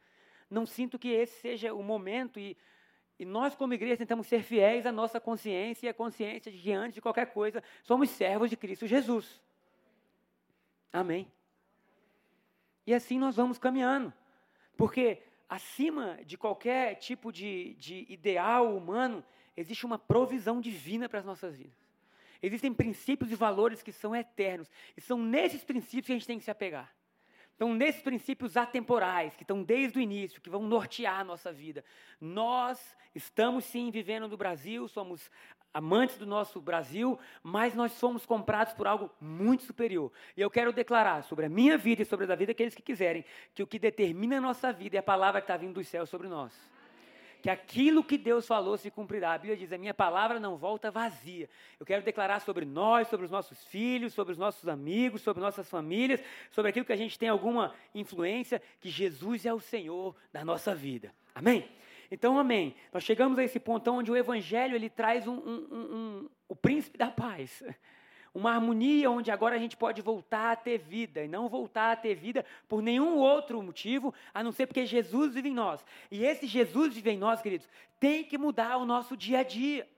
Não 0.48 0.64
sinto 0.64 0.98
que 0.98 1.08
esse 1.08 1.40
seja 1.40 1.74
o 1.74 1.82
momento. 1.82 2.38
E, 2.38 2.56
e 3.18 3.24
nós, 3.24 3.56
como 3.56 3.74
igreja, 3.74 3.96
tentamos 3.96 4.28
ser 4.28 4.42
fiéis 4.42 4.86
à 4.86 4.92
nossa 4.92 5.18
consciência 5.18 5.86
e 5.86 5.88
à 5.88 5.94
consciência 5.94 6.52
de 6.52 6.58
que, 6.58 6.72
antes 6.72 6.94
de 6.94 7.00
qualquer 7.00 7.32
coisa, 7.32 7.62
somos 7.82 8.10
servos 8.10 8.48
de 8.48 8.56
Cristo 8.56 8.86
Jesus. 8.86 9.42
Amém. 10.92 11.30
E 12.86 12.94
assim 12.94 13.18
nós 13.18 13.34
vamos 13.34 13.58
caminhando. 13.58 14.12
Porque 14.76 15.22
acima 15.48 16.20
de 16.24 16.38
qualquer 16.38 16.94
tipo 16.96 17.32
de, 17.32 17.74
de 17.74 18.06
ideal 18.08 18.76
humano, 18.76 19.24
existe 19.56 19.84
uma 19.84 19.98
provisão 19.98 20.60
divina 20.60 21.08
para 21.08 21.18
as 21.18 21.24
nossas 21.24 21.56
vidas. 21.56 21.85
Existem 22.46 22.72
princípios 22.72 23.30
e 23.32 23.34
valores 23.34 23.82
que 23.82 23.92
são 23.92 24.14
eternos. 24.14 24.70
E 24.96 25.00
são 25.00 25.18
nesses 25.18 25.64
princípios 25.64 26.06
que 26.06 26.12
a 26.12 26.14
gente 26.14 26.26
tem 26.26 26.38
que 26.38 26.44
se 26.44 26.50
apegar. 26.50 26.94
Então, 27.56 27.74
nesses 27.74 28.02
princípios 28.02 28.56
atemporais, 28.56 29.34
que 29.34 29.42
estão 29.42 29.62
desde 29.62 29.98
o 29.98 30.00
início, 30.00 30.40
que 30.40 30.50
vão 30.50 30.62
nortear 30.62 31.20
a 31.20 31.24
nossa 31.24 31.50
vida. 31.52 31.84
Nós 32.20 32.78
estamos 33.14 33.64
sim 33.64 33.90
vivendo 33.90 34.28
no 34.28 34.36
Brasil, 34.36 34.86
somos 34.86 35.30
amantes 35.72 36.18
do 36.18 36.26
nosso 36.26 36.60
Brasil, 36.60 37.18
mas 37.42 37.74
nós 37.74 37.92
somos 37.92 38.24
comprados 38.24 38.74
por 38.74 38.86
algo 38.86 39.10
muito 39.20 39.64
superior. 39.64 40.12
E 40.36 40.40
eu 40.40 40.50
quero 40.50 40.72
declarar 40.72 41.22
sobre 41.24 41.46
a 41.46 41.48
minha 41.48 41.76
vida 41.76 42.02
e 42.02 42.04
sobre 42.04 42.26
a 42.26 42.28
da 42.28 42.34
vida 42.36 42.52
daqueles 42.52 42.74
que 42.74 42.82
quiserem, 42.82 43.24
que 43.54 43.62
o 43.62 43.66
que 43.66 43.78
determina 43.78 44.38
a 44.38 44.40
nossa 44.40 44.72
vida 44.72 44.96
é 44.96 45.00
a 45.00 45.02
palavra 45.02 45.40
que 45.40 45.44
está 45.46 45.56
vindo 45.56 45.74
dos 45.74 45.88
céus 45.88 46.08
sobre 46.08 46.28
nós 46.28 46.75
que 47.42 47.50
aquilo 47.50 48.02
que 48.02 48.18
Deus 48.18 48.46
falou 48.46 48.76
se 48.76 48.90
cumprirá. 48.90 49.32
A 49.32 49.38
Bíblia 49.38 49.56
diz: 49.56 49.72
a 49.72 49.78
minha 49.78 49.94
palavra 49.94 50.40
não 50.40 50.56
volta 50.56 50.90
vazia. 50.90 51.48
Eu 51.78 51.86
quero 51.86 52.02
declarar 52.02 52.40
sobre 52.40 52.64
nós, 52.64 53.08
sobre 53.08 53.26
os 53.26 53.30
nossos 53.30 53.64
filhos, 53.64 54.14
sobre 54.14 54.32
os 54.32 54.38
nossos 54.38 54.68
amigos, 54.68 55.22
sobre 55.22 55.42
nossas 55.42 55.68
famílias, 55.68 56.20
sobre 56.50 56.70
aquilo 56.70 56.84
que 56.84 56.92
a 56.92 56.96
gente 56.96 57.18
tem 57.18 57.28
alguma 57.28 57.74
influência, 57.94 58.60
que 58.80 58.88
Jesus 58.88 59.46
é 59.46 59.52
o 59.52 59.60
Senhor 59.60 60.14
da 60.32 60.44
nossa 60.44 60.74
vida. 60.74 61.12
Amém? 61.34 61.68
Então, 62.10 62.38
amém. 62.38 62.74
Nós 62.92 63.02
chegamos 63.02 63.38
a 63.38 63.44
esse 63.44 63.58
ponto 63.58 63.90
onde 63.90 64.10
o 64.10 64.16
Evangelho 64.16 64.74
ele 64.74 64.88
traz 64.88 65.26
um, 65.26 65.34
um, 65.34 65.66
um, 65.72 66.28
o 66.48 66.54
príncipe 66.54 66.96
da 66.96 67.10
paz 67.10 67.62
uma 68.36 68.52
harmonia 68.52 69.10
onde 69.10 69.30
agora 69.30 69.56
a 69.56 69.58
gente 69.58 69.78
pode 69.78 70.02
voltar 70.02 70.52
a 70.52 70.56
ter 70.56 70.76
vida 70.76 71.24
e 71.24 71.28
não 71.28 71.48
voltar 71.48 71.92
a 71.92 71.96
ter 71.96 72.14
vida 72.14 72.44
por 72.68 72.82
nenhum 72.82 73.16
outro 73.16 73.62
motivo, 73.62 74.12
a 74.34 74.42
não 74.42 74.52
ser 74.52 74.66
porque 74.66 74.84
Jesus 74.84 75.32
vive 75.32 75.48
em 75.48 75.54
nós. 75.54 75.82
E 76.10 76.22
esse 76.22 76.46
Jesus 76.46 76.94
vive 76.94 77.10
em 77.10 77.18
nós, 77.18 77.40
queridos, 77.40 77.66
tem 77.98 78.22
que 78.22 78.36
mudar 78.36 78.76
o 78.76 78.84
nosso 78.84 79.16
dia 79.16 79.38
a 79.38 79.42
dia. 79.42 79.88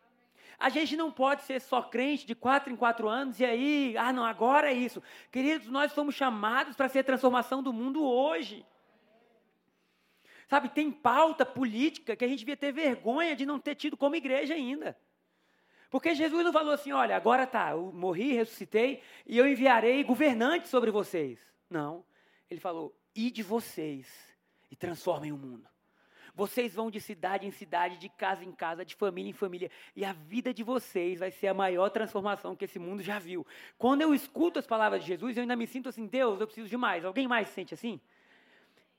A 0.57 0.69
gente 0.69 0.97
não 0.97 1.11
pode 1.11 1.43
ser 1.43 1.61
só 1.61 1.83
crente 1.83 2.25
de 2.25 2.35
quatro 2.35 2.73
em 2.73 2.77
quatro 2.77 3.09
anos 3.09 3.41
e 3.41 3.45
aí, 3.45 3.97
ah, 3.99 4.13
não, 4.13 4.25
agora 4.25 4.71
é 4.71 4.75
isso. 4.75 5.03
Queridos, 5.33 5.69
nós 5.69 5.91
somos 5.91 6.15
chamados 6.15 6.77
para 6.77 6.89
ser 6.89 7.03
transformação 7.03 7.61
do 7.61 7.73
mundo 7.73 8.05
hoje. 8.05 8.65
Sabe, 10.47 10.69
tem 10.69 10.93
pauta 10.93 11.45
política 11.45 12.15
que 12.15 12.25
a 12.25 12.29
gente 12.29 12.41
devia 12.41 12.57
ter 12.57 12.73
vergonha 12.73 13.35
de 13.35 13.45
não 13.45 13.59
ter 13.59 13.75
tido 13.75 13.97
como 13.97 14.15
igreja 14.15 14.55
ainda. 14.55 14.97
Porque 15.91 16.15
Jesus 16.15 16.45
não 16.45 16.53
falou 16.53 16.73
assim: 16.73 16.93
olha, 16.93 17.17
agora 17.17 17.47
tá, 17.47 17.71
eu 17.71 17.93
morri, 17.93 18.33
ressuscitei 18.33 19.03
e 19.27 19.39
eu 19.39 19.49
enviarei 19.49 20.03
governantes 20.05 20.71
sobre 20.71 20.91
vocês. 20.91 21.41
Não. 21.69 22.05
Ele 22.51 22.61
falou: 22.61 22.95
e 23.15 23.31
de 23.31 23.43
vocês 23.43 24.07
e 24.71 24.77
transformem 24.77 25.33
o 25.33 25.37
mundo. 25.37 25.69
Vocês 26.35 26.73
vão 26.73 26.89
de 26.89 27.01
cidade 27.01 27.49
em 27.49 27.51
cidade, 27.51 27.97
de 27.97 28.09
casa 28.09 28.45
em 28.45 28.53
casa, 28.53 28.85
de 28.85 28.95
família 28.95 29.29
em 29.29 29.33
família, 29.33 29.69
e 29.97 30.05
a 30.05 30.13
vida 30.13 30.55
de 30.55 30.63
vocês 30.63 31.19
vai 31.19 31.33
ser 31.33 31.49
a 31.49 31.55
maior 31.55 31.89
transformação 31.91 32.55
que 32.55 32.65
esse 32.65 32.79
mundo 32.79 33.03
já 33.03 33.19
viu. 33.19 33.45
Quando 33.77 34.03
eu 34.03 34.15
escuto 34.15 34.57
as 34.57 34.67
palavras 34.67 35.01
de 35.01 35.09
Jesus, 35.09 35.37
eu 35.37 35.41
ainda 35.41 35.57
me 35.57 35.67
sinto 35.67 35.89
assim: 35.89 36.07
Deus, 36.07 36.41
eu 36.41 36.47
preciso 36.47 36.69
de 36.69 36.77
mais. 36.77 37.05
Alguém 37.05 37.27
mais 37.27 37.49
se 37.49 37.55
sente 37.55 37.75
assim? 37.75 38.01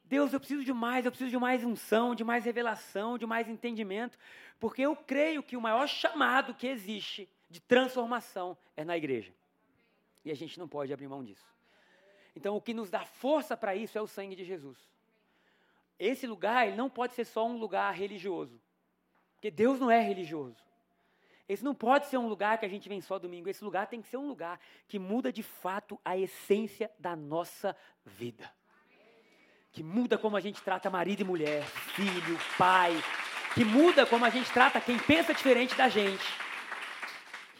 Deus, 0.10 0.34
eu 0.34 0.40
preciso 0.40 0.66
de 0.66 0.74
mais, 0.74 1.06
eu 1.06 1.12
preciso 1.12 1.30
de 1.30 1.38
mais 1.38 1.64
unção, 1.64 2.16
de 2.16 2.24
mais 2.24 2.44
revelação, 2.44 3.16
de 3.16 3.28
mais 3.28 3.48
entendimento, 3.48 4.18
porque 4.60 4.82
eu 4.82 4.96
creio 4.96 5.44
que 5.44 5.56
o 5.56 5.62
maior 5.62 5.88
chamado 5.88 6.56
que 6.56 6.66
existe 6.66 7.30
de 7.48 7.62
transformação 7.62 8.58
é 8.76 8.84
na 8.84 8.98
igreja. 8.98 9.32
E 10.26 10.32
a 10.32 10.36
gente 10.36 10.58
não 10.58 10.68
pode 10.68 10.92
abrir 10.92 11.08
mão 11.08 11.24
disso. 11.24 11.46
Então, 12.36 12.58
o 12.58 12.62
que 12.62 12.74
nos 12.74 12.90
dá 12.90 13.06
força 13.06 13.56
para 13.56 13.76
isso 13.76 14.00
é 14.00 14.02
o 14.02 14.08
sangue 14.08 14.36
de 14.36 14.44
Jesus. 14.44 14.80
Esse 16.00 16.26
lugar 16.26 16.68
ele 16.68 16.76
não 16.76 16.90
pode 16.90 17.14
ser 17.14 17.26
só 17.26 17.46
um 17.46 17.58
lugar 17.58 17.94
religioso, 17.94 18.60
porque 19.36 19.52
Deus 19.52 19.80
não 19.80 19.92
é 19.92 20.02
religioso. 20.02 20.58
Esse 21.48 21.64
não 21.64 21.76
pode 21.76 22.08
ser 22.08 22.18
um 22.18 22.28
lugar 22.28 22.58
que 22.58 22.66
a 22.66 22.70
gente 22.70 22.90
vem 22.90 23.00
só 23.00 23.20
domingo. 23.20 23.48
Esse 23.48 23.64
lugar 23.64 23.86
tem 23.88 24.02
que 24.02 24.08
ser 24.08 24.18
um 24.18 24.28
lugar 24.28 24.60
que 24.88 24.98
muda 24.98 25.32
de 25.32 25.44
fato 25.44 26.00
a 26.04 26.18
essência 26.18 26.92
da 26.98 27.16
nossa 27.16 27.76
vida. 28.06 28.52
Que 29.72 29.84
muda 29.84 30.18
como 30.18 30.36
a 30.36 30.40
gente 30.40 30.62
trata 30.62 30.90
marido 30.90 31.22
e 31.22 31.24
mulher, 31.24 31.64
filho, 31.64 32.40
pai, 32.58 32.92
que 33.54 33.64
muda 33.64 34.06
como 34.06 34.26
a 34.26 34.30
gente 34.30 34.52
trata 34.52 34.82
quem 34.82 34.98
pensa 34.98 35.34
diferente 35.34 35.76
da 35.76 35.90
gente. 35.90 36.24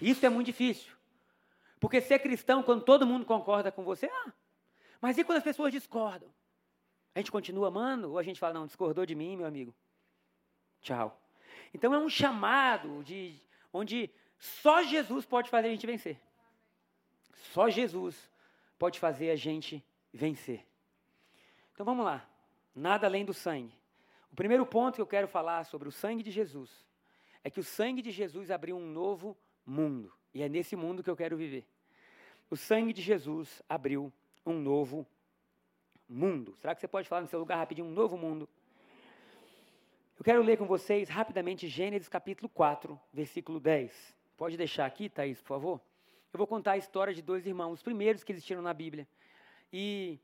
Isso 0.02 0.26
é 0.26 0.30
muito 0.30 0.48
difícil. 0.48 0.92
Porque 1.80 2.02
ser 2.02 2.20
cristão, 2.20 2.62
quando 2.64 2.84
todo 2.84 3.06
mundo 3.06 3.26
concorda 3.26 3.72
com 3.72 3.84
você, 3.84 4.08
ah, 4.08 4.34
mas 5.02 5.18
e 5.18 5.24
quando 5.24 5.38
as 5.38 5.44
pessoas 5.44 5.72
discordam? 5.72 6.30
A 7.16 7.20
gente 7.20 7.32
continua 7.32 7.70
amando 7.70 8.12
ou 8.12 8.18
a 8.18 8.24
gente 8.24 8.40
fala, 8.40 8.54
não, 8.54 8.66
discordou 8.66 9.06
de 9.06 9.16
mim, 9.16 9.38
meu 9.38 9.46
amigo? 9.46 9.74
Tchau. 10.82 11.20
Então 11.74 11.94
é 11.94 11.98
um 11.98 12.10
chamado 12.10 13.04
de 13.04 13.42
onde 13.72 14.10
só 14.38 14.84
Jesus 14.84 15.26
pode 15.26 15.50
fazer 15.50 15.68
a 15.68 15.72
gente 15.72 15.86
vencer. 15.86 16.20
Só 17.54 17.70
Jesus 17.70 18.30
pode 18.78 19.00
fazer 19.00 19.32
a 19.32 19.36
gente 19.36 19.84
vencer. 20.14 20.69
Então 21.80 21.86
vamos 21.86 22.04
lá. 22.04 22.30
Nada 22.76 23.08
além 23.08 23.24
do 23.24 23.34
sangue. 23.34 23.74
O 24.34 24.36
primeiro 24.36 24.66
ponto 24.66 24.96
que 24.96 25.02
eu 25.02 25.08
quero 25.08 25.30
falar 25.30 25.64
sobre 25.64 25.88
o 25.88 25.92
sangue 25.94 26.22
de 26.22 26.30
Jesus 26.30 26.70
é 27.42 27.50
que 27.50 27.62
o 27.62 27.64
sangue 27.64 28.02
de 28.02 28.12
Jesus 28.12 28.52
abriu 28.52 28.76
um 28.76 28.86
novo 28.86 29.38
mundo. 29.66 30.12
E 30.34 30.44
é 30.44 30.50
nesse 30.50 30.76
mundo 30.76 31.02
que 31.02 31.10
eu 31.10 31.16
quero 31.16 31.38
viver. 31.38 31.66
O 32.50 32.58
sangue 32.58 32.92
de 32.92 33.02
Jesus 33.02 33.64
abriu 33.70 34.12
um 34.46 34.60
novo 34.60 35.08
mundo. 36.06 36.54
Será 36.60 36.76
que 36.76 36.82
você 36.82 36.88
pode 36.90 37.08
falar 37.08 37.22
no 37.22 37.30
seu 37.30 37.40
lugar 37.40 37.56
rapidinho 37.56 37.88
um 37.88 37.92
novo 37.92 38.18
mundo? 38.18 38.50
Eu 40.18 40.26
quero 40.26 40.44
ler 40.44 40.58
com 40.58 40.66
vocês 40.66 41.08
rapidamente 41.08 41.70
Gênesis 41.70 42.10
capítulo 42.10 42.50
4, 42.50 43.00
versículo 43.14 43.58
10. 43.58 44.18
Pode 44.36 44.58
deixar 44.58 44.86
aqui, 44.86 45.08
Thaís, 45.08 45.40
por 45.40 45.48
favor? 45.48 45.82
Eu 46.34 46.38
vou 46.40 46.46
contar 46.46 46.74
a 46.74 46.78
história 46.78 47.14
de 47.14 47.22
dois 47.22 47.48
irmãos, 47.48 47.76
os 47.76 47.84
primeiros 47.84 48.22
que 48.22 48.34
existiram 48.34 48.62
na 48.62 48.74
Bíblia. 48.74 49.08
E, 49.72 50.20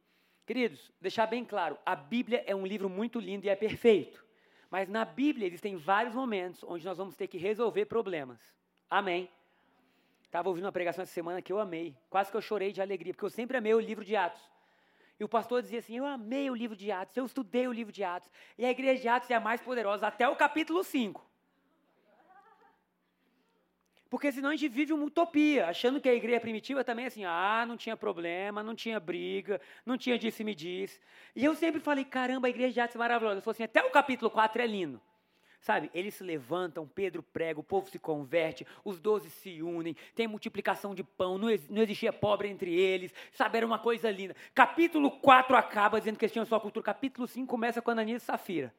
queridos, 0.45 0.91
deixar 1.01 1.25
bem 1.25 1.43
claro, 1.43 1.77
a 1.85 1.95
Bíblia 1.95 2.43
é 2.45 2.55
um 2.55 2.65
livro 2.65 2.89
muito 2.89 3.19
lindo 3.19 3.45
e 3.45 3.49
é 3.49 3.55
perfeito. 3.55 4.23
Mas 4.69 4.89
na 4.89 5.05
Bíblia 5.05 5.47
existem 5.47 5.75
vários 5.75 6.13
momentos 6.13 6.63
onde 6.63 6.85
nós 6.85 6.97
vamos 6.97 7.15
ter 7.15 7.27
que 7.27 7.37
resolver 7.37 7.85
problemas. 7.85 8.39
Amém? 8.89 9.29
Estava 10.23 10.49
ouvindo 10.49 10.65
uma 10.65 10.71
pregação 10.71 11.03
essa 11.03 11.13
semana 11.13 11.41
que 11.41 11.53
eu 11.53 11.59
amei. 11.59 11.95
Quase 12.09 12.29
que 12.29 12.37
eu 12.37 12.41
chorei 12.41 12.71
de 12.71 12.81
alegria, 12.81 13.13
porque 13.13 13.25
eu 13.25 13.29
sempre 13.29 13.57
amei 13.57 13.73
o 13.73 13.79
livro 13.79 14.03
de 14.03 14.15
Atos. 14.15 14.41
E 15.19 15.23
o 15.23 15.29
pastor 15.29 15.61
dizia 15.61 15.79
assim: 15.79 15.95
Eu 15.97 16.05
amei 16.05 16.49
o 16.49 16.55
livro 16.55 16.75
de 16.75 16.91
Atos, 16.91 17.15
eu 17.15 17.25
estudei 17.25 17.67
o 17.67 17.71
livro 17.71 17.93
de 17.93 18.03
Atos. 18.03 18.29
E 18.57 18.65
a 18.65 18.69
igreja 18.69 19.01
de 19.01 19.07
Atos 19.07 19.31
é 19.31 19.35
a 19.35 19.39
mais 19.39 19.61
poderosa 19.61 20.07
até 20.07 20.27
o 20.27 20.35
capítulo 20.35 20.83
5. 20.83 21.25
Porque 24.09 24.31
senão 24.31 24.49
a 24.49 24.55
gente 24.55 24.69
vive 24.69 24.93
uma 24.93 25.05
utopia, 25.05 25.67
achando 25.67 25.99
que 25.99 26.07
a 26.07 26.13
igreja 26.13 26.39
primitiva 26.39 26.83
também 26.83 27.05
é 27.05 27.07
assim, 27.07 27.25
ah, 27.25 27.65
não 27.67 27.75
tinha 27.75 27.97
problema, 27.97 28.61
não 28.61 28.75
tinha 28.75 28.99
briga, 28.99 29.59
não 29.85 29.97
tinha 29.97 30.17
disse-me 30.17 30.53
diz. 30.53 30.99
E 31.35 31.43
eu 31.43 31.55
sempre 31.55 31.81
falei, 31.81 32.05
caramba, 32.05 32.47
a 32.47 32.49
igreja 32.49 32.73
de 32.73 32.79
Atos 32.79 32.95
é 32.95 32.99
maravilhosa. 32.99 33.39
Eu 33.39 33.41
falei 33.41 33.55
assim, 33.55 33.63
até 33.63 33.83
o 33.83 33.89
capítulo 33.89 34.29
4 34.29 34.61
é 34.61 34.67
lindo. 34.67 35.01
Sabe, 35.59 35.89
eles 35.95 36.13
se 36.13 36.23
levantam, 36.23 36.87
Pedro 36.87 37.23
prega, 37.23 37.59
o 37.59 37.63
povo 37.63 37.89
se 37.89 37.97
converte, 37.97 38.67
os 38.83 38.99
doze 38.99 39.31
se 39.31 39.63
unem, 39.63 39.95
tem 40.13 40.27
multiplicação 40.27 40.93
de 40.93 41.03
pão, 41.03 41.39
não, 41.39 41.47
não 41.71 41.81
existia 41.81 42.13
pobre 42.13 42.47
entre 42.47 42.71
eles, 42.71 43.11
sabe, 43.31 43.57
era 43.57 43.65
uma 43.65 43.79
coisa 43.79 44.11
linda. 44.11 44.35
Capítulo 44.53 45.09
4 45.09 45.55
acaba 45.55 45.97
dizendo 45.97 46.19
que 46.19 46.25
eles 46.25 46.31
tinham 46.31 46.45
só 46.45 46.59
cultura, 46.59 46.83
capítulo 46.83 47.27
5 47.27 47.47
começa 47.47 47.81
com 47.81 47.89
Ananias 47.89 48.21
e 48.21 48.25
Safira. 48.27 48.71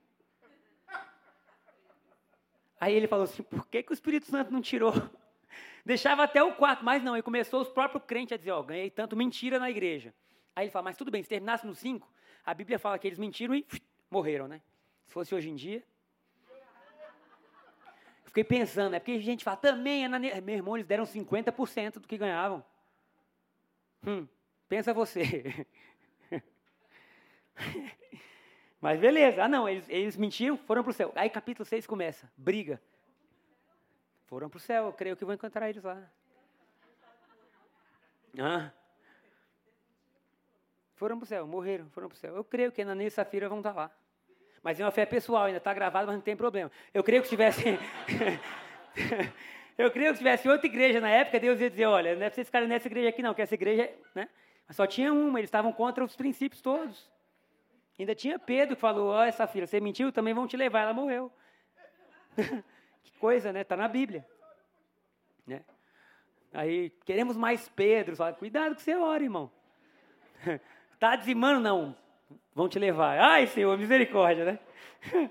Aí 2.81 2.95
ele 2.95 3.07
falou 3.07 3.25
assim: 3.25 3.43
por 3.43 3.67
que, 3.67 3.83
que 3.83 3.93
o 3.93 3.95
Espírito 3.95 4.27
Santo 4.27 4.53
não 4.53 4.61
tirou? 4.61 4.93
Deixava 5.85 6.25
até 6.25 6.43
o 6.43 6.55
quarto, 6.55 6.85
mas 6.85 7.03
não, 7.03 7.15
ele 7.15 7.23
começou 7.23 7.61
os 7.61 7.69
próprios 7.69 8.05
crentes 8.05 8.33
a 8.33 8.37
dizer: 8.37 8.51
ó, 8.51 8.63
ganhei 8.63 8.91
tanto 8.91 9.17
mentira 9.17 9.59
na 9.59 9.71
igreja. 9.71 10.15
Aí 10.55 10.65
ele 10.65 10.71
fala: 10.71 10.85
mas 10.85 10.97
tudo 10.97 11.11
bem, 11.11 11.23
se 11.23 11.29
terminasse 11.29 11.67
no 11.67 11.75
5, 11.75 12.07
a 12.45 12.55
Bíblia 12.55 12.79
fala 12.79 12.99
que 12.99 13.07
eles 13.07 13.19
mentiram 13.19 13.55
e 13.55 13.67
morreram, 14.11 14.47
né? 14.47 14.61
Se 15.07 15.13
fosse 15.13 15.35
hoje 15.35 15.51
em 15.51 15.55
dia. 15.55 15.83
Eu 18.25 18.29
fiquei 18.29 18.45
pensando, 18.45 18.95
é 18.95 18.99
porque 18.99 19.13
a 19.13 19.19
gente 19.19 19.43
fala, 19.43 19.57
também, 19.57 20.05
é 20.05 20.41
meu 20.41 20.55
irmão, 20.55 20.77
eles 20.77 20.87
deram 20.87 21.05
50% 21.05 21.95
do 21.95 22.07
que 22.07 22.19
ganhavam. 22.19 22.63
Hum, 24.07 24.29
pensa 24.69 24.93
você. 24.93 25.67
Mas 28.81 29.01
beleza. 29.01 29.45
Ah, 29.45 29.49
não, 29.49 29.69
eles, 29.69 29.89
eles 29.89 30.17
mentiram, 30.17 30.57
foram 30.57 30.83
para 30.83 30.91
o 30.91 30.95
céu. 30.95 31.13
Aí 31.15 31.31
capítulo 31.31 31.65
6 31.65 31.87
começa, 31.87 32.31
briga. 32.37 32.81
Foram 34.27 34.49
para 34.49 34.59
o 34.59 34.61
céu, 34.61 34.87
eu 34.87 34.93
creio 34.93 35.17
que 35.17 35.25
vou 35.25 35.35
encontrar 35.35 35.69
eles 35.71 35.83
lá. 35.83 36.03
Ah. 38.39 38.71
Foram 40.97 41.19
para 41.19 41.25
o 41.25 41.27
céu, 41.27 41.47
morreram, 41.47 41.89
foram 41.91 42.09
para 42.09 42.17
o 42.17 42.19
céu. 42.19 42.35
Eu 42.35 42.45
creio 42.45 42.73
que 42.73 42.83
Ananias 42.83 43.13
e 43.13 43.17
Safira 43.17 43.49
vão 43.49 43.59
estar 43.59 43.75
lá. 43.75 43.91
Mas 44.63 44.81
é 44.81 44.85
uma 44.85 44.91
fé 44.91 45.07
pessoal, 45.07 45.45
ainda 45.45 45.59
está 45.59 45.73
gravado, 45.73 46.07
mas 46.07 46.17
não 46.17 46.23
tem 46.23 46.37
problema. 46.37 46.71
Eu 46.93 47.05
creio 47.05 47.23
que 47.23 47.29
tivesse. 47.29 47.63
eu 49.79 49.91
creio 49.91 50.13
que 50.13 50.19
tivesse 50.19 50.49
outra 50.49 50.67
igreja 50.67 51.01
na 51.01 51.09
época, 51.09 51.39
Deus 51.39 51.61
ia 51.61 51.71
dizer: 51.71 51.87
olha, 51.87 52.17
não 52.17 52.23
é 52.23 52.29
para 52.29 52.35
vocês 52.35 52.49
ficarem 52.49 52.67
nessa 52.67 52.89
igreja 52.89 53.11
aqui, 53.11 53.23
não, 53.23 53.33
que 53.33 53.43
essa 53.43 53.55
igreja. 53.55 53.93
Né? 54.15 54.29
Mas 54.67 54.77
só 54.77 54.87
tinha 54.87 55.13
uma, 55.13 55.39
eles 55.39 55.49
estavam 55.49 55.73
contra 55.73 56.05
os 56.05 56.17
princípios 56.17 56.61
todos. 56.61 57.09
Ainda 57.99 58.15
tinha 58.15 58.39
Pedro 58.39 58.77
que 58.77 58.81
falou: 58.81 59.11
Ó, 59.11 59.21
oh, 59.21 59.23
essa 59.23 59.47
filha, 59.47 59.67
você 59.67 59.81
mentiu, 59.81 60.13
também 60.13 60.35
vão 60.35 60.47
te 60.47 60.57
levar. 60.57 60.83
Ela 60.83 60.93
morreu. 60.93 61.33
que 63.03 63.13
coisa, 63.19 63.53
né? 63.53 63.63
Está 63.63 63.77
na 63.77 63.89
Bíblia. 63.89 64.27
Né? 65.47 65.65
Aí, 66.53 66.91
queremos 67.05 67.37
mais 67.37 67.69
Pedro. 67.69 68.17
Fala, 68.17 68.35
Cuidado 68.35 68.75
que 68.75 68.83
você 68.83 68.95
ora, 68.95 69.23
irmão. 69.23 69.51
Está 70.93 71.17
dizimando? 71.17 71.61
Não. 71.61 71.97
Vão 72.55 72.69
te 72.69 72.79
levar. 72.79 73.19
Ai, 73.19 73.47
Senhor, 73.47 73.77
misericórdia, 73.79 74.45
né? 74.45 74.59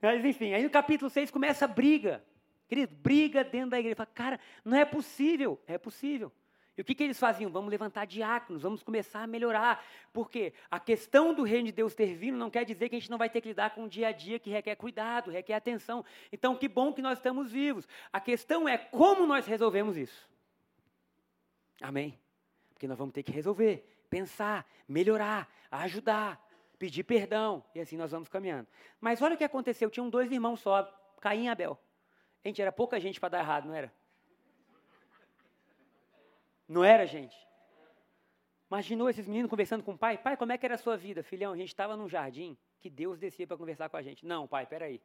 Mas, 0.00 0.24
enfim, 0.24 0.52
aí 0.52 0.62
no 0.62 0.70
capítulo 0.70 1.10
6 1.10 1.30
começa 1.30 1.64
a 1.64 1.68
briga. 1.68 2.22
Querido, 2.68 2.94
briga 2.94 3.42
dentro 3.42 3.70
da 3.70 3.78
igreja. 3.78 3.96
Fala, 3.96 4.10
cara, 4.14 4.40
não 4.64 4.76
é 4.76 4.84
possível. 4.84 5.60
É 5.66 5.78
possível. 5.78 6.32
E 6.76 6.80
o 6.80 6.84
que, 6.84 6.94
que 6.94 7.04
eles 7.04 7.18
faziam? 7.18 7.50
Vamos 7.50 7.70
levantar 7.70 8.04
diáconos, 8.04 8.62
vamos 8.62 8.82
começar 8.82 9.22
a 9.22 9.26
melhorar. 9.26 9.84
Porque 10.12 10.52
a 10.68 10.80
questão 10.80 11.32
do 11.32 11.44
reino 11.44 11.66
de 11.66 11.72
Deus 11.72 11.94
ter 11.94 12.14
vindo 12.14 12.36
não 12.36 12.50
quer 12.50 12.64
dizer 12.64 12.88
que 12.88 12.96
a 12.96 12.98
gente 12.98 13.10
não 13.10 13.18
vai 13.18 13.30
ter 13.30 13.40
que 13.40 13.48
lidar 13.48 13.70
com 13.70 13.84
um 13.84 13.88
dia 13.88 14.08
a 14.08 14.12
dia 14.12 14.40
que 14.40 14.50
requer 14.50 14.74
cuidado, 14.74 15.30
requer 15.30 15.54
atenção. 15.54 16.04
Então, 16.32 16.56
que 16.56 16.66
bom 16.66 16.92
que 16.92 17.00
nós 17.00 17.18
estamos 17.18 17.52
vivos. 17.52 17.86
A 18.12 18.20
questão 18.20 18.68
é 18.68 18.76
como 18.76 19.24
nós 19.24 19.46
resolvemos 19.46 19.96
isso. 19.96 20.28
Amém? 21.80 22.18
Porque 22.72 22.88
nós 22.88 22.98
vamos 22.98 23.14
ter 23.14 23.22
que 23.22 23.30
resolver, 23.30 24.04
pensar, 24.10 24.66
melhorar, 24.88 25.48
ajudar, 25.70 26.44
pedir 26.76 27.04
perdão. 27.04 27.64
E 27.72 27.80
assim 27.80 27.96
nós 27.96 28.10
vamos 28.10 28.28
caminhando. 28.28 28.66
Mas 29.00 29.22
olha 29.22 29.36
o 29.36 29.38
que 29.38 29.44
aconteceu: 29.44 29.88
tinham 29.90 30.10
dois 30.10 30.32
irmãos 30.32 30.60
só, 30.60 30.82
Caim 31.20 31.44
e 31.44 31.48
Abel. 31.48 31.78
Gente, 32.44 32.60
era 32.60 32.72
pouca 32.72 32.98
gente 32.98 33.20
para 33.20 33.28
dar 33.30 33.38
errado, 33.38 33.66
não 33.66 33.74
era? 33.74 33.92
Não 36.68 36.82
era, 36.82 37.06
gente? 37.06 37.36
Imaginou 38.70 39.08
esses 39.08 39.26
meninos 39.26 39.50
conversando 39.50 39.82
com 39.82 39.92
o 39.92 39.98
pai? 39.98 40.18
Pai, 40.18 40.36
como 40.36 40.52
é 40.52 40.58
que 40.58 40.66
era 40.66 40.74
a 40.74 40.78
sua 40.78 40.96
vida? 40.96 41.22
Filhão, 41.22 41.52
a 41.52 41.56
gente 41.56 41.68
estava 41.68 41.96
num 41.96 42.08
jardim 42.08 42.56
que 42.80 42.90
Deus 42.90 43.18
descia 43.18 43.46
para 43.46 43.56
conversar 43.56 43.88
com 43.88 43.96
a 43.96 44.02
gente. 44.02 44.26
Não, 44.26 44.46
pai, 44.46 44.66
peraí. 44.66 45.00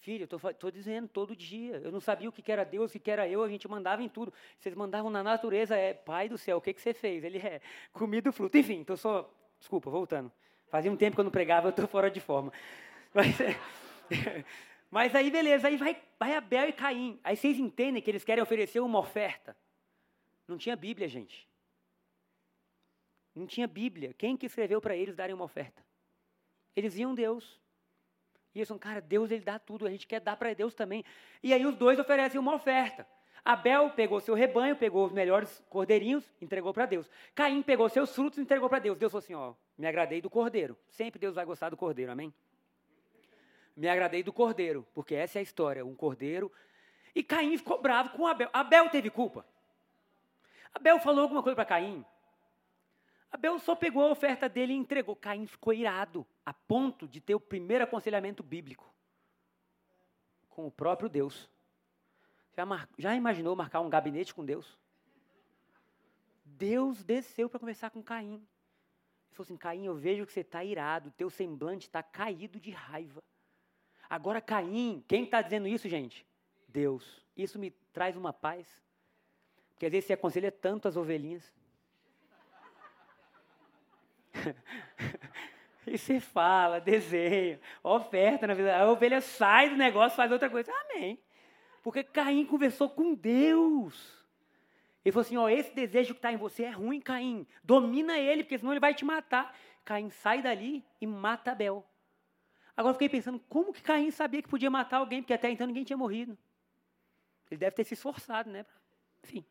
Filho, 0.00 0.26
eu 0.28 0.50
estou 0.50 0.70
dizendo 0.70 1.06
todo 1.06 1.36
dia. 1.36 1.76
Eu 1.76 1.92
não 1.92 2.00
sabia 2.00 2.28
o 2.28 2.32
que 2.32 2.50
era 2.50 2.64
Deus, 2.64 2.92
o 2.92 2.98
que 2.98 3.08
era 3.08 3.28
eu, 3.28 3.42
a 3.42 3.48
gente 3.48 3.68
mandava 3.68 4.02
em 4.02 4.08
tudo. 4.08 4.32
Vocês 4.58 4.74
mandavam 4.74 5.10
na 5.10 5.22
natureza, 5.22 5.76
é, 5.76 5.94
pai 5.94 6.28
do 6.28 6.36
céu, 6.36 6.56
o 6.56 6.60
que, 6.60 6.74
que 6.74 6.82
você 6.82 6.92
fez? 6.92 7.22
Ele 7.22 7.38
é, 7.38 7.60
comi 7.94 8.20
do 8.20 8.32
fruto. 8.32 8.58
Enfim, 8.58 8.80
estou 8.80 8.96
só. 8.96 9.32
Desculpa, 9.60 9.90
voltando. 9.90 10.32
Fazia 10.68 10.90
um 10.90 10.96
tempo 10.96 11.14
que 11.14 11.20
eu 11.20 11.24
não 11.24 11.30
pregava, 11.30 11.68
eu 11.68 11.70
estou 11.70 11.86
fora 11.86 12.10
de 12.10 12.18
forma. 12.18 12.52
Mas, 13.14 13.36
mas 14.90 15.14
aí, 15.14 15.30
beleza, 15.30 15.68
aí 15.68 15.76
vai, 15.76 16.00
vai 16.18 16.34
Abel 16.34 16.70
e 16.70 16.72
Caim. 16.72 17.20
Aí 17.22 17.36
vocês 17.36 17.58
entendem 17.58 18.00
que 18.00 18.10
eles 18.10 18.24
querem 18.24 18.42
oferecer 18.42 18.80
uma 18.80 18.98
oferta. 18.98 19.54
Não 20.46 20.58
tinha 20.58 20.76
Bíblia, 20.76 21.08
gente. 21.08 21.48
Não 23.34 23.46
tinha 23.46 23.66
Bíblia. 23.66 24.14
Quem 24.14 24.36
que 24.36 24.46
escreveu 24.46 24.80
para 24.80 24.96
eles 24.96 25.16
darem 25.16 25.34
uma 25.34 25.44
oferta? 25.44 25.84
Eles 26.76 26.96
iam 26.96 27.14
Deus. 27.14 27.60
E 28.54 28.58
eles 28.58 28.68
falam, 28.68 28.78
cara, 28.78 29.00
Deus 29.00 29.30
ele 29.30 29.42
dá 29.42 29.58
tudo, 29.58 29.86
a 29.86 29.90
gente 29.90 30.06
quer 30.06 30.20
dar 30.20 30.36
para 30.36 30.52
Deus 30.52 30.74
também. 30.74 31.04
E 31.42 31.54
aí 31.54 31.64
os 31.64 31.74
dois 31.76 31.98
oferecem 31.98 32.38
uma 32.38 32.54
oferta. 32.54 33.06
Abel 33.44 33.90
pegou 33.90 34.20
seu 34.20 34.34
rebanho, 34.34 34.76
pegou 34.76 35.04
os 35.04 35.12
melhores 35.12 35.62
cordeirinhos, 35.68 36.24
entregou 36.40 36.72
para 36.72 36.86
Deus. 36.86 37.10
Caim 37.34 37.62
pegou 37.62 37.88
seus 37.88 38.14
frutos 38.14 38.38
e 38.38 38.42
entregou 38.42 38.68
para 38.68 38.78
Deus. 38.78 38.96
Deus 38.96 39.10
falou 39.10 39.22
assim: 39.22 39.34
ó, 39.34 39.54
me 39.76 39.86
agradei 39.86 40.20
do 40.20 40.30
cordeiro. 40.30 40.78
Sempre 40.90 41.18
Deus 41.18 41.34
vai 41.34 41.44
gostar 41.44 41.70
do 41.70 41.76
cordeiro, 41.76 42.12
amém? 42.12 42.32
Me 43.76 43.88
agradei 43.88 44.22
do 44.22 44.32
cordeiro, 44.32 44.86
porque 44.94 45.14
essa 45.14 45.38
é 45.38 45.40
a 45.40 45.42
história, 45.42 45.84
um 45.84 45.94
cordeiro. 45.94 46.52
E 47.14 47.22
Caim 47.22 47.56
ficou 47.56 47.80
bravo 47.80 48.10
com 48.10 48.26
Abel. 48.26 48.50
Abel 48.52 48.88
teve 48.90 49.10
culpa. 49.10 49.44
Abel 50.74 50.98
falou 51.00 51.22
alguma 51.22 51.42
coisa 51.42 51.56
para 51.56 51.64
Caim. 51.64 52.04
Abel 53.30 53.58
só 53.58 53.74
pegou 53.74 54.02
a 54.02 54.10
oferta 54.10 54.48
dele 54.48 54.72
e 54.72 54.76
entregou. 54.76 55.16
Caim 55.16 55.46
ficou 55.46 55.72
irado, 55.72 56.26
a 56.44 56.52
ponto 56.52 57.08
de 57.08 57.20
ter 57.20 57.34
o 57.34 57.40
primeiro 57.40 57.84
aconselhamento 57.84 58.42
bíblico 58.42 58.92
com 60.52 60.66
o 60.66 60.70
próprio 60.70 61.08
Deus. 61.08 61.48
Já, 62.56 62.64
mar... 62.66 62.88
Já 62.98 63.14
imaginou 63.14 63.56
marcar 63.56 63.80
um 63.80 63.90
gabinete 63.90 64.34
com 64.34 64.44
Deus? 64.44 64.78
Deus 66.44 67.02
desceu 67.02 67.48
para 67.48 67.58
conversar 67.58 67.90
com 67.90 68.02
Caim. 68.02 68.34
Ele 68.34 68.46
falou 69.32 69.44
assim: 69.44 69.56
Caim, 69.56 69.86
eu 69.86 69.94
vejo 69.94 70.26
que 70.26 70.32
você 70.32 70.40
está 70.40 70.62
irado, 70.62 71.10
teu 71.12 71.30
semblante 71.30 71.86
está 71.86 72.02
caído 72.02 72.60
de 72.60 72.70
raiva. 72.70 73.22
Agora, 74.08 74.40
Caim, 74.40 75.02
quem 75.08 75.24
está 75.24 75.40
dizendo 75.40 75.66
isso, 75.66 75.88
gente? 75.88 76.26
Deus. 76.68 77.24
Isso 77.34 77.58
me 77.58 77.70
traz 77.70 78.16
uma 78.16 78.32
paz. 78.32 78.82
Porque 79.82 79.86
às 79.86 79.92
vezes 79.94 80.06
você 80.06 80.12
aconselha 80.12 80.52
tanto 80.52 80.86
as 80.86 80.96
ovelhinhas. 80.96 81.52
e 85.84 85.98
você 85.98 86.20
fala, 86.20 86.80
desenha, 86.80 87.58
oferta 87.82 88.46
na 88.46 88.54
vida. 88.54 88.76
A 88.76 88.88
ovelha 88.88 89.20
sai 89.20 89.70
do 89.70 89.76
negócio, 89.76 90.14
faz 90.14 90.30
outra 90.30 90.48
coisa. 90.48 90.72
Amém. 90.72 91.18
Porque 91.82 92.04
Caim 92.04 92.46
conversou 92.46 92.90
com 92.90 93.12
Deus. 93.12 94.24
Ele 95.04 95.10
falou 95.10 95.22
assim: 95.22 95.36
ó, 95.36 95.48
esse 95.48 95.74
desejo 95.74 96.14
que 96.14 96.18
está 96.18 96.32
em 96.32 96.36
você 96.36 96.62
é 96.62 96.70
ruim, 96.70 97.00
Caim. 97.00 97.44
Domina 97.64 98.16
ele, 98.16 98.44
porque 98.44 98.58
senão 98.58 98.72
ele 98.72 98.78
vai 98.78 98.94
te 98.94 99.04
matar. 99.04 99.52
Caim 99.84 100.10
sai 100.10 100.40
dali 100.40 100.86
e 101.00 101.08
mata 101.08 101.50
Abel. 101.50 101.84
Agora 102.76 102.90
eu 102.90 102.94
fiquei 102.94 103.08
pensando, 103.08 103.40
como 103.48 103.72
que 103.72 103.82
Caim 103.82 104.12
sabia 104.12 104.42
que 104.42 104.48
podia 104.48 104.70
matar 104.70 104.98
alguém? 104.98 105.22
Porque 105.22 105.34
até 105.34 105.50
então 105.50 105.66
ninguém 105.66 105.82
tinha 105.82 105.96
morrido. 105.96 106.38
Ele 107.50 107.58
deve 107.58 107.74
ter 107.74 107.82
se 107.82 107.94
esforçado, 107.94 108.48
né? 108.48 108.64
Enfim. 109.24 109.44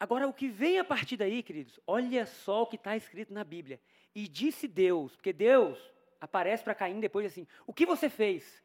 Agora, 0.00 0.28
o 0.28 0.32
que 0.32 0.48
vem 0.48 0.78
a 0.78 0.84
partir 0.84 1.16
daí, 1.16 1.42
queridos, 1.42 1.80
olha 1.86 2.24
só 2.24 2.62
o 2.62 2.66
que 2.66 2.76
está 2.76 2.96
escrito 2.96 3.32
na 3.32 3.42
Bíblia. 3.42 3.80
E 4.14 4.28
disse 4.28 4.68
Deus, 4.68 5.14
porque 5.16 5.32
Deus 5.32 5.78
aparece 6.20 6.62
para 6.62 6.74
Caim 6.74 7.00
depois 7.00 7.26
assim: 7.26 7.46
O 7.66 7.72
que 7.72 7.84
você 7.84 8.08
fez? 8.08 8.62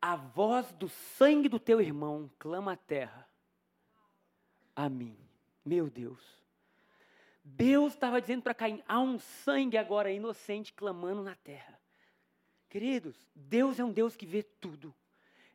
A 0.00 0.16
voz 0.16 0.72
do 0.72 0.88
sangue 0.88 1.48
do 1.48 1.58
teu 1.58 1.80
irmão 1.80 2.30
clama 2.38 2.72
a 2.72 2.76
terra 2.76 3.28
a 4.74 4.88
mim. 4.88 5.16
Meu 5.64 5.88
Deus. 5.88 6.20
Deus 7.42 7.94
estava 7.94 8.20
dizendo 8.20 8.42
para 8.42 8.54
Caim: 8.54 8.82
há 8.86 9.00
um 9.00 9.18
sangue 9.18 9.76
agora 9.76 10.10
inocente 10.10 10.72
clamando 10.72 11.22
na 11.22 11.34
terra. 11.36 11.78
Queridos, 12.68 13.28
Deus 13.34 13.78
é 13.78 13.84
um 13.84 13.92
Deus 13.92 14.16
que 14.16 14.26
vê 14.26 14.42
tudo. 14.42 14.94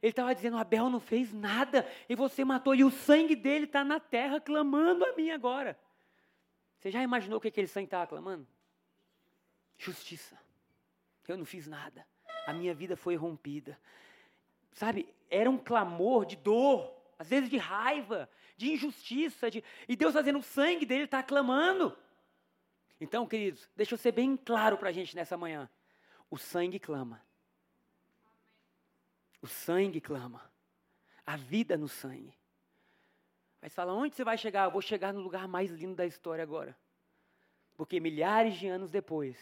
Ele 0.02 0.12
estava 0.12 0.34
dizendo: 0.34 0.58
Abel 0.58 0.90
não 0.90 1.00
fez 1.00 1.34
nada 1.34 1.90
e 2.08 2.16
você 2.16 2.46
matou, 2.46 2.74
e 2.74 2.84
o 2.84 2.92
sangue 2.92 3.36
dele 3.36 3.66
está 3.66 3.84
na 3.84 4.00
terra 4.00 4.40
clamando 4.40 5.06
a 5.06 5.14
mim 5.14 5.32
agora. 5.32 5.78
Você 6.78 6.92
já 6.92 7.04
imaginou 7.04 7.38
o 7.38 7.42
que 7.42 7.50
aquele 7.50 7.68
sangue 7.68 7.88
estava 7.88 8.08
clamando? 8.08 8.48
Justiça. 9.78 10.38
Eu 11.28 11.38
não 11.38 11.46
fiz 11.46 11.68
nada. 11.68 12.08
A 12.48 12.54
minha 12.54 12.74
vida 12.74 12.96
foi 12.96 13.16
rompida. 13.16 13.80
Sabe, 14.72 15.08
era 15.30 15.50
um 15.50 15.58
clamor 15.58 16.26
de 16.26 16.36
dor, 16.36 16.92
às 17.20 17.30
vezes 17.30 17.50
de 17.50 17.58
raiva, 17.58 18.30
de 18.58 18.72
injustiça. 18.72 19.52
De... 19.52 19.64
E 19.88 19.96
Deus 19.96 20.14
fazendo 20.14 20.40
o 20.40 20.44
sangue 20.44 20.86
dele 20.86 21.04
está 21.04 21.22
clamando. 21.22 21.96
Então, 23.00 23.28
queridos, 23.28 23.70
deixa 23.76 23.94
eu 23.94 23.98
ser 23.98 24.12
bem 24.12 24.36
claro 24.36 24.78
para 24.78 24.90
a 24.90 24.92
gente 24.92 25.16
nessa 25.16 25.38
manhã. 25.38 25.70
O 26.32 26.38
sangue 26.38 26.80
clama. 26.80 27.22
O 29.42 29.48
sangue 29.48 30.02
clama. 30.02 30.42
A 31.26 31.36
vida 31.36 31.78
no 31.78 31.88
sangue. 31.88 32.34
Mas 33.62 33.74
fala, 33.74 33.94
onde 33.94 34.16
você 34.16 34.24
vai 34.24 34.38
chegar? 34.38 34.66
Eu 34.66 34.72
vou 34.72 34.82
chegar 34.82 35.14
no 35.14 35.20
lugar 35.20 35.48
mais 35.48 35.70
lindo 35.70 35.96
da 35.96 36.06
história 36.06 36.44
agora. 36.44 36.78
Porque 37.76 38.00
milhares 38.00 38.56
de 38.56 38.68
anos 38.68 38.90
depois, 38.90 39.38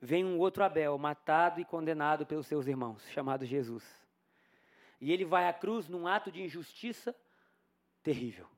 vem 0.00 0.24
um 0.24 0.38
outro 0.38 0.64
Abel, 0.64 0.98
matado 0.98 1.60
e 1.60 1.64
condenado 1.64 2.26
pelos 2.26 2.46
seus 2.46 2.66
irmãos, 2.66 3.02
chamado 3.10 3.46
Jesus. 3.46 3.84
E 5.00 5.12
ele 5.12 5.24
vai 5.24 5.48
à 5.48 5.52
cruz 5.52 5.88
num 5.88 6.06
ato 6.06 6.30
de 6.30 6.42
injustiça 6.42 7.14
terrível. 8.02 8.48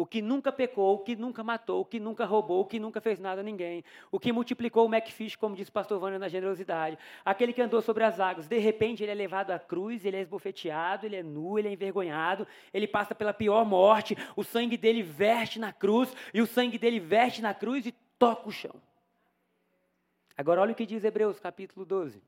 O 0.00 0.06
que 0.06 0.22
nunca 0.22 0.50
pecou, 0.50 0.94
o 0.94 0.98
que 1.00 1.14
nunca 1.14 1.44
matou, 1.44 1.82
o 1.82 1.84
que 1.84 2.00
nunca 2.00 2.24
roubou, 2.24 2.62
o 2.62 2.64
que 2.64 2.80
nunca 2.80 3.02
fez 3.02 3.20
nada 3.20 3.42
a 3.42 3.44
ninguém. 3.44 3.84
O 4.10 4.18
que 4.18 4.32
multiplicou 4.32 4.86
o 4.86 4.88
Macfish, 4.88 5.36
como 5.36 5.54
disse 5.54 5.68
o 5.68 5.72
pastor 5.74 6.00
Vânia, 6.00 6.18
na 6.18 6.26
generosidade. 6.26 6.98
Aquele 7.22 7.52
que 7.52 7.60
andou 7.60 7.82
sobre 7.82 8.02
as 8.02 8.18
águas. 8.18 8.48
De 8.48 8.56
repente 8.56 9.02
ele 9.02 9.12
é 9.12 9.14
levado 9.14 9.50
à 9.50 9.58
cruz, 9.58 10.02
ele 10.06 10.16
é 10.16 10.20
esbofeteado, 10.22 11.04
ele 11.04 11.16
é 11.16 11.22
nu, 11.22 11.58
ele 11.58 11.68
é 11.68 11.72
envergonhado, 11.72 12.48
ele 12.72 12.88
passa 12.88 13.14
pela 13.14 13.34
pior 13.34 13.62
morte. 13.66 14.16
O 14.34 14.42
sangue 14.42 14.78
dele 14.78 15.02
verte 15.02 15.58
na 15.58 15.70
cruz, 15.70 16.10
e 16.32 16.40
o 16.40 16.46
sangue 16.46 16.78
dele 16.78 16.98
verte 16.98 17.42
na 17.42 17.52
cruz 17.52 17.84
e 17.84 17.92
toca 18.18 18.48
o 18.48 18.52
chão. 18.52 18.80
Agora 20.34 20.62
olha 20.62 20.72
o 20.72 20.74
que 20.74 20.86
diz 20.86 21.04
Hebreus 21.04 21.38
capítulo 21.38 21.84
12. 21.84 22.22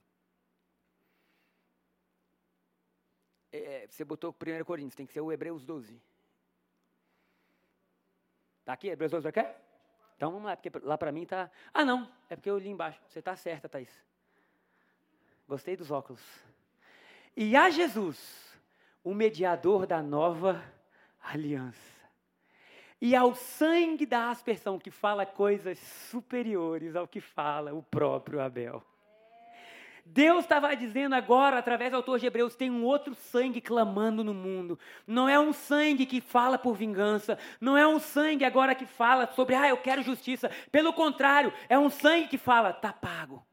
É, 3.50 3.86
você 3.88 4.04
botou 4.04 4.30
1 4.30 4.62
Coríntios, 4.62 4.94
tem 4.94 5.06
que 5.06 5.12
ser 5.14 5.22
o 5.22 5.32
Hebreus 5.32 5.64
12. 5.64 6.11
Está 8.62 8.74
aqui? 8.74 8.88
Hebreus 8.88 9.10
12 9.10 9.22
para 9.30 9.42
quê? 9.42 9.54
Então 10.16 10.30
vamos 10.30 10.46
lá, 10.46 10.56
porque 10.56 10.70
lá 10.84 10.96
para 10.96 11.10
mim 11.10 11.22
está. 11.22 11.50
Ah, 11.74 11.84
não, 11.84 12.08
é 12.30 12.36
porque 12.36 12.48
eu 12.48 12.56
li 12.56 12.68
embaixo. 12.68 13.00
Você 13.08 13.18
está 13.18 13.34
certa, 13.34 13.68
Thaís. 13.68 13.90
Gostei 15.48 15.76
dos 15.76 15.90
óculos. 15.90 16.22
E 17.36 17.56
a 17.56 17.68
Jesus, 17.70 18.56
o 19.02 19.12
mediador 19.14 19.84
da 19.84 20.00
nova 20.00 20.62
aliança. 21.20 21.92
E 23.00 23.16
ao 23.16 23.34
sangue 23.34 24.06
da 24.06 24.30
aspersão, 24.30 24.78
que 24.78 24.90
fala 24.90 25.26
coisas 25.26 25.76
superiores 25.78 26.94
ao 26.94 27.08
que 27.08 27.20
fala 27.20 27.74
o 27.74 27.82
próprio 27.82 28.40
Abel. 28.40 28.80
Deus 30.04 30.40
estava 30.40 30.74
dizendo 30.74 31.14
agora, 31.14 31.58
através 31.58 31.90
do 31.90 31.96
autor 31.96 32.18
de 32.18 32.26
Hebreus, 32.26 32.56
tem 32.56 32.70
um 32.70 32.84
outro 32.84 33.14
sangue 33.14 33.60
clamando 33.60 34.24
no 34.24 34.34
mundo. 34.34 34.78
Não 35.06 35.28
é 35.28 35.38
um 35.38 35.52
sangue 35.52 36.04
que 36.04 36.20
fala 36.20 36.58
por 36.58 36.74
vingança. 36.74 37.38
Não 37.60 37.78
é 37.78 37.86
um 37.86 37.98
sangue 37.98 38.44
agora 38.44 38.74
que 38.74 38.84
fala 38.84 39.30
sobre, 39.34 39.54
ah, 39.54 39.68
eu 39.68 39.76
quero 39.76 40.02
justiça. 40.02 40.50
Pelo 40.70 40.92
contrário, 40.92 41.52
é 41.68 41.78
um 41.78 41.88
sangue 41.88 42.28
que 42.28 42.36
fala, 42.36 42.70
está 42.70 42.92
pago. 42.92 43.46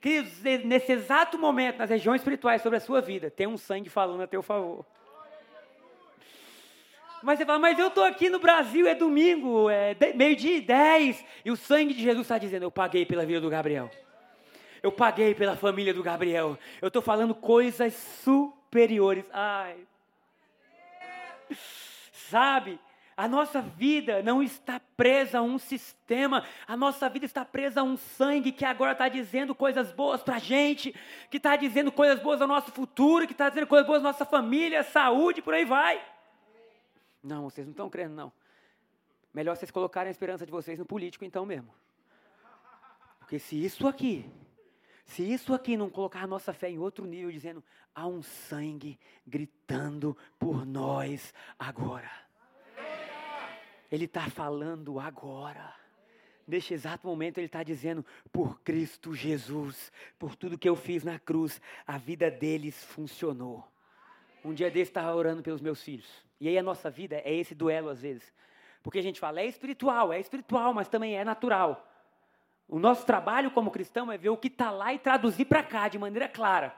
Queridos, 0.00 0.32
nesse 0.64 0.92
exato 0.92 1.38
momento, 1.38 1.78
nas 1.78 1.90
regiões 1.90 2.20
espirituais 2.20 2.62
sobre 2.62 2.78
a 2.78 2.80
sua 2.80 3.00
vida, 3.00 3.30
tem 3.30 3.46
um 3.46 3.58
sangue 3.58 3.88
falando 3.88 4.22
a 4.22 4.26
teu 4.26 4.42
favor. 4.42 4.86
Mas 7.22 7.38
você 7.38 7.46
fala, 7.46 7.58
mas 7.58 7.78
eu 7.78 7.88
estou 7.88 8.02
aqui 8.02 8.28
no 8.28 8.40
Brasil, 8.40 8.86
é 8.86 8.94
domingo, 8.94 9.70
é 9.70 9.96
meio-dia 10.14 10.56
e 10.56 10.60
dez, 10.60 11.24
e 11.44 11.52
o 11.52 11.56
sangue 11.56 11.94
de 11.94 12.02
Jesus 12.02 12.24
está 12.24 12.36
dizendo, 12.36 12.64
eu 12.64 12.70
paguei 12.70 13.06
pela 13.06 13.24
vida 13.24 13.40
do 13.40 13.48
Gabriel 13.48 13.90
eu 14.82 14.90
paguei 14.90 15.34
pela 15.34 15.56
família 15.56 15.94
do 15.94 16.02
Gabriel. 16.02 16.58
Eu 16.80 16.88
estou 16.88 17.00
falando 17.00 17.34
coisas 17.34 17.94
superiores. 17.94 19.24
Ai. 19.32 19.76
Sabe? 22.12 22.80
A 23.16 23.28
nossa 23.28 23.60
vida 23.60 24.22
não 24.22 24.42
está 24.42 24.80
presa 24.96 25.38
a 25.38 25.42
um 25.42 25.58
sistema, 25.58 26.44
a 26.66 26.76
nossa 26.76 27.08
vida 27.10 27.26
está 27.26 27.44
presa 27.44 27.80
a 27.80 27.84
um 27.84 27.96
sangue 27.96 28.50
que 28.50 28.64
agora 28.64 28.92
está 28.92 29.06
dizendo 29.06 29.54
coisas 29.54 29.92
boas 29.92 30.22
para 30.22 30.36
a 30.36 30.38
gente, 30.38 30.94
que 31.30 31.36
está 31.36 31.54
dizendo 31.54 31.92
coisas 31.92 32.20
boas 32.20 32.40
ao 32.40 32.48
nosso 32.48 32.72
futuro, 32.72 33.26
que 33.26 33.32
está 33.32 33.50
dizendo 33.50 33.66
coisas 33.66 33.86
boas 33.86 34.00
à 34.00 34.04
nossa 34.04 34.24
família, 34.24 34.82
saúde, 34.82 35.42
por 35.42 35.52
aí 35.52 35.64
vai. 35.64 36.02
Não, 37.22 37.44
vocês 37.44 37.66
não 37.66 37.72
estão 37.72 37.90
crendo, 37.90 38.14
não. 38.14 38.32
Melhor 39.32 39.56
vocês 39.56 39.70
colocarem 39.70 40.08
a 40.08 40.10
esperança 40.10 40.46
de 40.46 40.50
vocês 40.50 40.78
no 40.78 40.86
político, 40.86 41.24
então 41.24 41.44
mesmo. 41.44 41.72
Porque 43.20 43.38
se 43.38 43.62
isso 43.62 43.86
aqui 43.86 44.24
se 45.04 45.22
isso 45.22 45.52
aqui 45.52 45.76
não 45.76 45.90
colocar 45.90 46.22
a 46.22 46.26
nossa 46.26 46.52
fé 46.52 46.70
em 46.70 46.78
outro 46.78 47.04
nível, 47.04 47.30
dizendo, 47.30 47.62
há 47.94 48.06
um 48.06 48.22
sangue 48.22 48.98
gritando 49.26 50.16
por 50.38 50.64
nós 50.64 51.34
agora. 51.58 52.10
Ele 53.90 54.06
está 54.06 54.30
falando 54.30 54.98
agora. 54.98 55.74
Neste 56.46 56.74
exato 56.74 57.06
momento, 57.06 57.38
ele 57.38 57.46
está 57.46 57.62
dizendo: 57.62 58.04
por 58.32 58.60
Cristo 58.62 59.14
Jesus, 59.14 59.92
por 60.18 60.34
tudo 60.34 60.58
que 60.58 60.68
eu 60.68 60.74
fiz 60.74 61.04
na 61.04 61.18
cruz, 61.18 61.60
a 61.86 61.98
vida 61.98 62.30
deles 62.30 62.82
funcionou. 62.84 63.66
Um 64.44 64.52
dia 64.52 64.70
desse 64.70 64.90
estava 64.90 65.14
orando 65.14 65.42
pelos 65.42 65.60
meus 65.60 65.82
filhos. 65.82 66.10
E 66.40 66.48
aí 66.48 66.58
a 66.58 66.62
nossa 66.62 66.90
vida 66.90 67.16
é 67.24 67.32
esse 67.32 67.54
duelo 67.54 67.88
às 67.88 68.00
vezes. 68.00 68.32
Porque 68.82 68.98
a 68.98 69.02
gente 69.02 69.20
fala, 69.20 69.40
é 69.40 69.46
espiritual, 69.46 70.12
é 70.12 70.18
espiritual, 70.18 70.74
mas 70.74 70.88
também 70.88 71.16
é 71.16 71.24
natural. 71.24 71.91
O 72.68 72.78
nosso 72.78 73.04
trabalho 73.04 73.50
como 73.50 73.70
cristão 73.70 74.10
é 74.10 74.16
ver 74.16 74.30
o 74.30 74.36
que 74.36 74.48
está 74.48 74.70
lá 74.70 74.94
e 74.94 74.98
traduzir 74.98 75.44
para 75.44 75.62
cá 75.62 75.88
de 75.88 75.98
maneira 75.98 76.28
clara. 76.28 76.74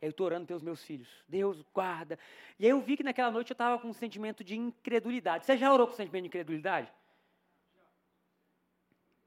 Eu 0.00 0.10
estou 0.10 0.26
orando 0.26 0.46
pelos 0.46 0.62
meus 0.62 0.82
filhos. 0.82 1.08
Deus 1.28 1.62
guarda. 1.74 2.18
E 2.58 2.64
aí 2.64 2.70
eu 2.70 2.80
vi 2.80 2.96
que 2.96 3.02
naquela 3.02 3.30
noite 3.30 3.50
eu 3.50 3.54
estava 3.54 3.78
com 3.78 3.88
um 3.88 3.92
sentimento 3.92 4.42
de 4.42 4.56
incredulidade. 4.56 5.44
Você 5.44 5.56
já 5.56 5.72
orou 5.72 5.86
com 5.86 5.94
sentimento 5.94 6.22
de 6.22 6.28
incredulidade? 6.28 6.90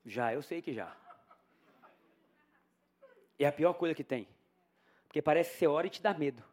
Já, 0.06 0.34
eu 0.34 0.42
sei 0.42 0.62
que 0.62 0.74
já. 0.74 0.96
É 3.38 3.46
a 3.46 3.52
pior 3.52 3.74
coisa 3.74 3.94
que 3.94 4.04
tem. 4.04 4.28
Porque 5.08 5.22
parece 5.22 5.52
que 5.52 5.58
você 5.58 5.68
ora 5.68 5.88
e 5.88 5.90
te 5.90 6.02
dá 6.02 6.14
medo. 6.14 6.44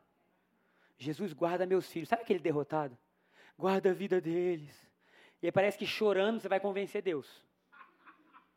Jesus 0.98 1.32
guarda 1.32 1.64
meus 1.64 1.90
filhos. 1.90 2.08
Sabe 2.08 2.22
aquele 2.22 2.40
derrotado? 2.40 2.96
Guarda 3.58 3.90
a 3.90 3.94
vida 3.94 4.20
deles. 4.20 4.74
E 5.42 5.46
aí 5.46 5.52
parece 5.52 5.78
que 5.78 5.86
chorando 5.86 6.40
você 6.40 6.48
vai 6.48 6.60
convencer 6.60 7.00
Deus. 7.00 7.42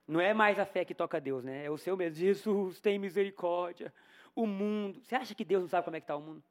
Não 0.07 0.19
é 0.19 0.33
mais 0.33 0.59
a 0.59 0.65
fé 0.65 0.83
que 0.83 0.93
toca 0.93 1.17
a 1.17 1.19
Deus, 1.19 1.43
né? 1.43 1.65
É 1.65 1.69
o 1.69 1.77
seu 1.77 1.95
mesmo. 1.95 2.17
Jesus, 2.17 2.79
tem 2.79 2.99
misericórdia. 2.99 3.93
O 4.35 4.45
mundo. 4.45 5.01
Você 5.01 5.15
acha 5.15 5.33
que 5.33 5.45
Deus 5.45 5.61
não 5.61 5.69
sabe 5.69 5.85
como 5.85 5.95
é 5.95 5.99
que 5.99 6.03
está 6.03 6.15
o 6.15 6.21
mundo? 6.21 6.43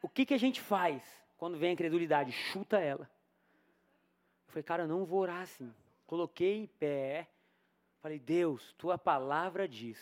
O 0.00 0.08
que, 0.08 0.24
que 0.24 0.34
a 0.34 0.38
gente 0.38 0.60
faz 0.60 1.02
quando 1.36 1.58
vem 1.58 1.70
a 1.70 1.72
incredulidade? 1.72 2.32
Chuta 2.32 2.78
ela. 2.78 3.10
Eu 4.46 4.52
falei, 4.52 4.62
cara, 4.62 4.82
eu 4.84 4.88
não 4.88 5.04
vou 5.04 5.20
orar 5.20 5.42
assim. 5.42 5.72
Coloquei 6.06 6.56
em 6.56 6.66
pé. 6.66 7.28
Falei, 8.00 8.18
Deus, 8.18 8.72
tua 8.78 8.96
palavra 8.96 9.68
diz 9.68 9.98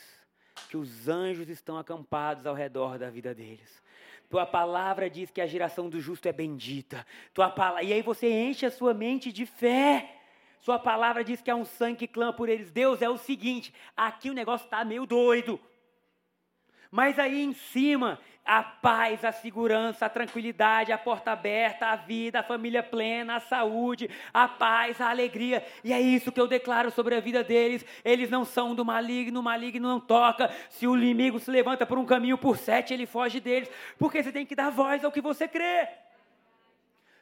que 0.69 0.77
os 0.77 1.09
anjos 1.09 1.49
estão 1.49 1.79
acampados 1.79 2.47
ao 2.47 2.55
redor 2.55 2.99
da 2.99 3.11
vida 3.11 3.35
deles. 3.35 3.83
Tua 4.29 4.45
palavra 4.45 5.09
diz 5.09 5.31
que 5.31 5.41
a 5.41 5.47
geração 5.47 5.89
do 5.89 6.01
justo 6.01 6.27
é 6.27 6.33
bendita. 6.33 7.07
Tua. 7.33 7.53
E 7.83 7.93
aí 7.93 8.03
você 8.03 8.29
enche 8.29 8.67
a 8.67 8.71
sua 8.71 8.93
mente 8.93 9.33
de 9.33 9.47
fé. 9.47 10.16
Sua 10.67 10.81
palavra 10.81 11.23
diz 11.23 11.41
que 11.41 11.49
há 11.49 11.55
um 11.55 11.65
sangue 11.65 11.99
que 11.99 12.09
clama 12.09 12.33
por 12.33 12.49
eles. 12.49 12.73
Deus, 12.73 13.01
é 13.01 13.09
o 13.09 13.17
seguinte: 13.17 13.73
aqui 13.97 14.29
o 14.29 14.35
negócio 14.35 14.65
está 14.65 14.85
meio 14.85 15.07
doido. 15.07 15.61
Mas 16.91 17.21
aí 17.21 17.41
em 17.41 17.53
cima, 17.53 18.19
a 18.45 18.65
paz, 18.65 19.25
a 19.25 19.31
segurança, 19.31 20.07
a 20.07 20.09
tranquilidade, 20.09 20.91
a 20.91 20.99
porta 20.99 21.31
aberta, 21.31 21.87
a 21.87 21.95
vida, 21.95 22.41
a 22.41 22.43
família 22.43 22.83
plena, 22.83 23.37
a 23.37 23.41
saúde, 23.41 24.11
a 24.35 24.49
paz, 24.49 25.01
a 25.01 25.09
alegria. 25.09 25.65
E 25.85 25.93
é 25.93 26.01
isso 26.01 26.33
que 26.33 26.41
eu 26.41 26.49
declaro 26.49 26.91
sobre 26.91 27.15
a 27.15 27.21
vida 27.21 27.45
deles. 27.45 27.87
Eles 28.05 28.29
não 28.29 28.45
são 28.45 28.75
do 28.75 28.85
maligno, 28.85 29.39
o 29.39 29.45
maligno 29.45 29.89
não 29.89 30.01
toca. 30.01 30.53
Se 30.69 30.85
o 30.85 30.97
inimigo 30.97 31.39
se 31.39 31.49
levanta 31.49 31.87
por 31.87 31.97
um 31.97 32.05
caminho 32.05 32.37
por 32.37 32.59
sete, 32.59 32.93
ele 32.93 33.07
foge 33.07 33.39
deles. 33.39 33.71
Porque 33.97 34.21
você 34.21 34.33
tem 34.33 34.45
que 34.45 34.57
dar 34.57 34.71
voz 34.71 35.05
ao 35.05 35.13
que 35.13 35.21
você 35.21 35.47
crê. 35.47 35.87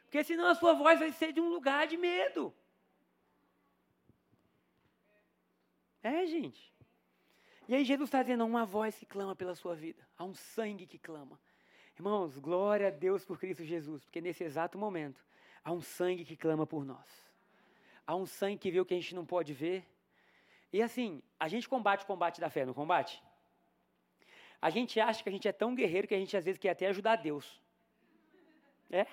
Porque 0.04 0.24
senão 0.24 0.46
a 0.46 0.54
sua 0.54 0.72
voz 0.72 0.98
vai 0.98 1.12
ser 1.12 1.30
de 1.30 1.42
um 1.42 1.50
lugar 1.50 1.86
de 1.86 1.98
medo. 1.98 2.50
É, 6.04 6.26
gente. 6.26 6.70
E 7.66 7.74
aí 7.74 7.82
Jesus 7.82 8.08
está 8.08 8.22
dizendo, 8.22 8.42
há 8.42 8.46
uma 8.46 8.66
voz 8.66 8.94
que 8.94 9.06
clama 9.06 9.34
pela 9.34 9.54
sua 9.54 9.74
vida, 9.74 10.06
há 10.18 10.24
um 10.24 10.34
sangue 10.34 10.86
que 10.86 10.98
clama. 10.98 11.40
Irmãos, 11.96 12.38
glória 12.38 12.88
a 12.88 12.90
Deus 12.90 13.24
por 13.24 13.38
Cristo 13.38 13.64
Jesus, 13.64 14.04
porque 14.04 14.20
nesse 14.20 14.44
exato 14.44 14.76
momento 14.76 15.24
há 15.64 15.72
um 15.72 15.80
sangue 15.80 16.22
que 16.22 16.36
clama 16.36 16.66
por 16.66 16.84
nós. 16.84 17.08
Há 18.06 18.14
um 18.14 18.26
sangue 18.26 18.58
que 18.58 18.70
vê 18.70 18.80
o 18.80 18.84
que 18.84 18.92
a 18.92 19.00
gente 19.00 19.14
não 19.14 19.24
pode 19.24 19.54
ver. 19.54 19.88
E 20.70 20.82
assim, 20.82 21.22
a 21.40 21.48
gente 21.48 21.66
combate 21.66 22.04
o 22.04 22.06
combate 22.06 22.38
da 22.38 22.50
fé, 22.50 22.66
não 22.66 22.74
combate? 22.74 23.22
A 24.60 24.68
gente 24.68 25.00
acha 25.00 25.22
que 25.22 25.28
a 25.30 25.32
gente 25.32 25.48
é 25.48 25.52
tão 25.52 25.74
guerreiro 25.74 26.06
que 26.06 26.14
a 26.14 26.18
gente 26.18 26.36
às 26.36 26.44
vezes 26.44 26.58
quer 26.58 26.70
até 26.70 26.86
ajudar 26.88 27.16
Deus. 27.16 27.62
É? 28.90 29.06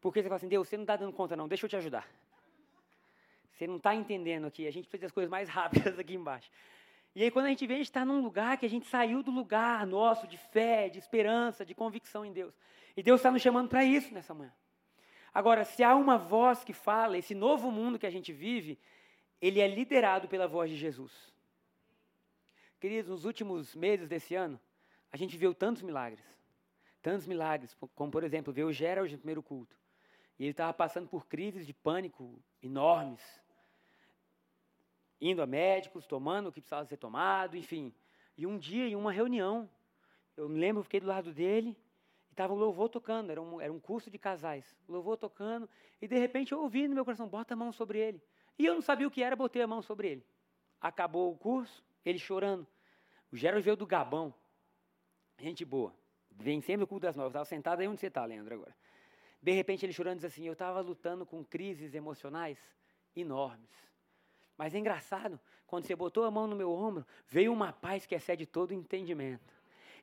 Porque 0.00 0.22
você 0.22 0.28
fala 0.28 0.36
assim, 0.36 0.48
Deus, 0.48 0.66
você 0.66 0.78
não 0.78 0.84
está 0.84 0.96
dando 0.96 1.12
conta 1.12 1.36
não, 1.36 1.46
deixa 1.46 1.66
eu 1.66 1.68
te 1.68 1.76
ajudar. 1.76 2.08
Você 3.60 3.66
não 3.66 3.76
está 3.76 3.94
entendendo 3.94 4.46
aqui. 4.46 4.66
A 4.66 4.70
gente 4.70 4.88
precisa 4.88 5.02
das 5.02 5.12
coisas 5.12 5.30
mais 5.30 5.46
rápidas 5.50 5.98
aqui 5.98 6.14
embaixo. 6.14 6.50
E 7.14 7.22
aí, 7.22 7.30
quando 7.30 7.44
a 7.44 7.48
gente 7.50 7.66
vê, 7.66 7.74
a 7.74 7.76
gente 7.76 7.90
está 7.90 8.06
num 8.06 8.22
lugar 8.22 8.56
que 8.56 8.64
a 8.64 8.70
gente 8.70 8.86
saiu 8.86 9.22
do 9.22 9.30
lugar 9.30 9.86
nosso 9.86 10.26
de 10.26 10.38
fé, 10.38 10.88
de 10.88 10.98
esperança, 10.98 11.62
de 11.62 11.74
convicção 11.74 12.24
em 12.24 12.32
Deus. 12.32 12.54
E 12.96 13.02
Deus 13.02 13.20
está 13.20 13.30
nos 13.30 13.42
chamando 13.42 13.68
para 13.68 13.84
isso 13.84 14.14
nessa 14.14 14.32
manhã. 14.32 14.50
Agora, 15.34 15.62
se 15.66 15.82
há 15.84 15.94
uma 15.94 16.16
voz 16.16 16.64
que 16.64 16.72
fala, 16.72 17.18
esse 17.18 17.34
novo 17.34 17.70
mundo 17.70 17.98
que 17.98 18.06
a 18.06 18.10
gente 18.10 18.32
vive, 18.32 18.78
ele 19.42 19.60
é 19.60 19.68
liderado 19.68 20.26
pela 20.26 20.48
voz 20.48 20.70
de 20.70 20.76
Jesus. 20.78 21.12
Queridos, 22.80 23.10
nos 23.10 23.26
últimos 23.26 23.76
meses 23.76 24.08
desse 24.08 24.34
ano, 24.34 24.58
a 25.12 25.18
gente 25.18 25.36
viu 25.36 25.52
tantos 25.52 25.82
milagres. 25.82 26.24
Tantos 27.02 27.26
milagres, 27.26 27.76
como 27.94 28.10
por 28.10 28.24
exemplo, 28.24 28.54
ver 28.54 28.64
o 28.64 28.72
Gerald 28.72 29.12
no 29.12 29.18
primeiro 29.18 29.42
culto. 29.42 29.76
E 30.38 30.44
ele 30.44 30.52
estava 30.52 30.72
passando 30.72 31.08
por 31.08 31.26
crises 31.26 31.66
de 31.66 31.74
pânico 31.74 32.42
enormes 32.62 33.20
indo 35.20 35.42
a 35.42 35.46
médicos, 35.46 36.06
tomando 36.06 36.48
o 36.48 36.52
que 36.52 36.60
precisava 36.60 36.86
ser 36.86 36.96
tomado, 36.96 37.56
enfim. 37.56 37.92
E 38.36 38.46
um 38.46 38.58
dia, 38.58 38.88
em 38.88 38.96
uma 38.96 39.12
reunião, 39.12 39.68
eu 40.36 40.48
me 40.48 40.58
lembro, 40.58 40.80
eu 40.80 40.84
fiquei 40.84 41.00
do 41.00 41.06
lado 41.06 41.32
dele, 41.32 41.76
e 42.28 42.32
estava 42.32 42.54
o 42.54 42.56
louvor 42.56 42.88
tocando, 42.88 43.30
era 43.30 43.40
um, 43.40 43.60
era 43.60 43.72
um 43.72 43.78
curso 43.78 44.10
de 44.10 44.18
casais, 44.18 44.74
o 44.88 44.92
louvor 44.92 45.16
tocando, 45.16 45.68
e 46.00 46.08
de 46.08 46.18
repente 46.18 46.52
eu 46.52 46.60
ouvi 46.60 46.88
no 46.88 46.94
meu 46.94 47.04
coração, 47.04 47.28
bota 47.28 47.52
a 47.52 47.56
mão 47.56 47.70
sobre 47.72 47.98
ele. 47.98 48.22
E 48.58 48.64
eu 48.64 48.74
não 48.74 48.80
sabia 48.80 49.06
o 49.06 49.10
que 49.10 49.22
era, 49.22 49.36
botei 49.36 49.60
a 49.60 49.66
mão 49.66 49.82
sobre 49.82 50.08
ele. 50.08 50.26
Acabou 50.80 51.30
o 51.32 51.36
curso, 51.36 51.84
ele 52.04 52.18
chorando. 52.18 52.66
O 53.30 53.36
Gerald 53.36 53.62
veio 53.62 53.76
do 53.76 53.86
Gabão, 53.86 54.34
gente 55.38 55.64
boa, 55.64 55.94
vem 56.30 56.60
sempre 56.60 56.80
no 56.80 56.86
culto 56.86 57.02
das 57.02 57.16
nove, 57.16 57.28
estava 57.28 57.44
sentado 57.44 57.80
aí 57.80 57.88
onde 57.88 58.00
você 58.00 58.06
está, 58.06 58.24
Leandro, 58.24 58.54
agora. 58.54 58.74
De 59.42 59.52
repente 59.52 59.84
ele 59.84 59.92
chorando 59.92 60.16
diz 60.16 60.24
assim, 60.24 60.46
eu 60.46 60.54
estava 60.54 60.80
lutando 60.80 61.24
com 61.26 61.44
crises 61.44 61.94
emocionais 61.94 62.58
enormes 63.14 63.89
mas 64.60 64.74
é 64.74 64.78
engraçado, 64.78 65.40
quando 65.66 65.86
você 65.86 65.96
botou 65.96 66.22
a 66.22 66.30
mão 66.30 66.46
no 66.46 66.54
meu 66.54 66.70
ombro, 66.70 67.06
veio 67.26 67.50
uma 67.50 67.72
paz 67.72 68.04
que 68.04 68.14
excede 68.14 68.44
todo 68.44 68.74
entendimento. 68.74 69.54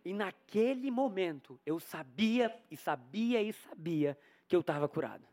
E 0.03 0.11
naquele 0.11 0.89
momento, 0.89 1.59
eu 1.63 1.79
sabia, 1.79 2.51
e 2.71 2.75
sabia, 2.75 3.39
e 3.39 3.53
sabia 3.53 4.17
que 4.47 4.55
eu 4.55 4.61
estava 4.61 4.89
curado. 4.89 5.23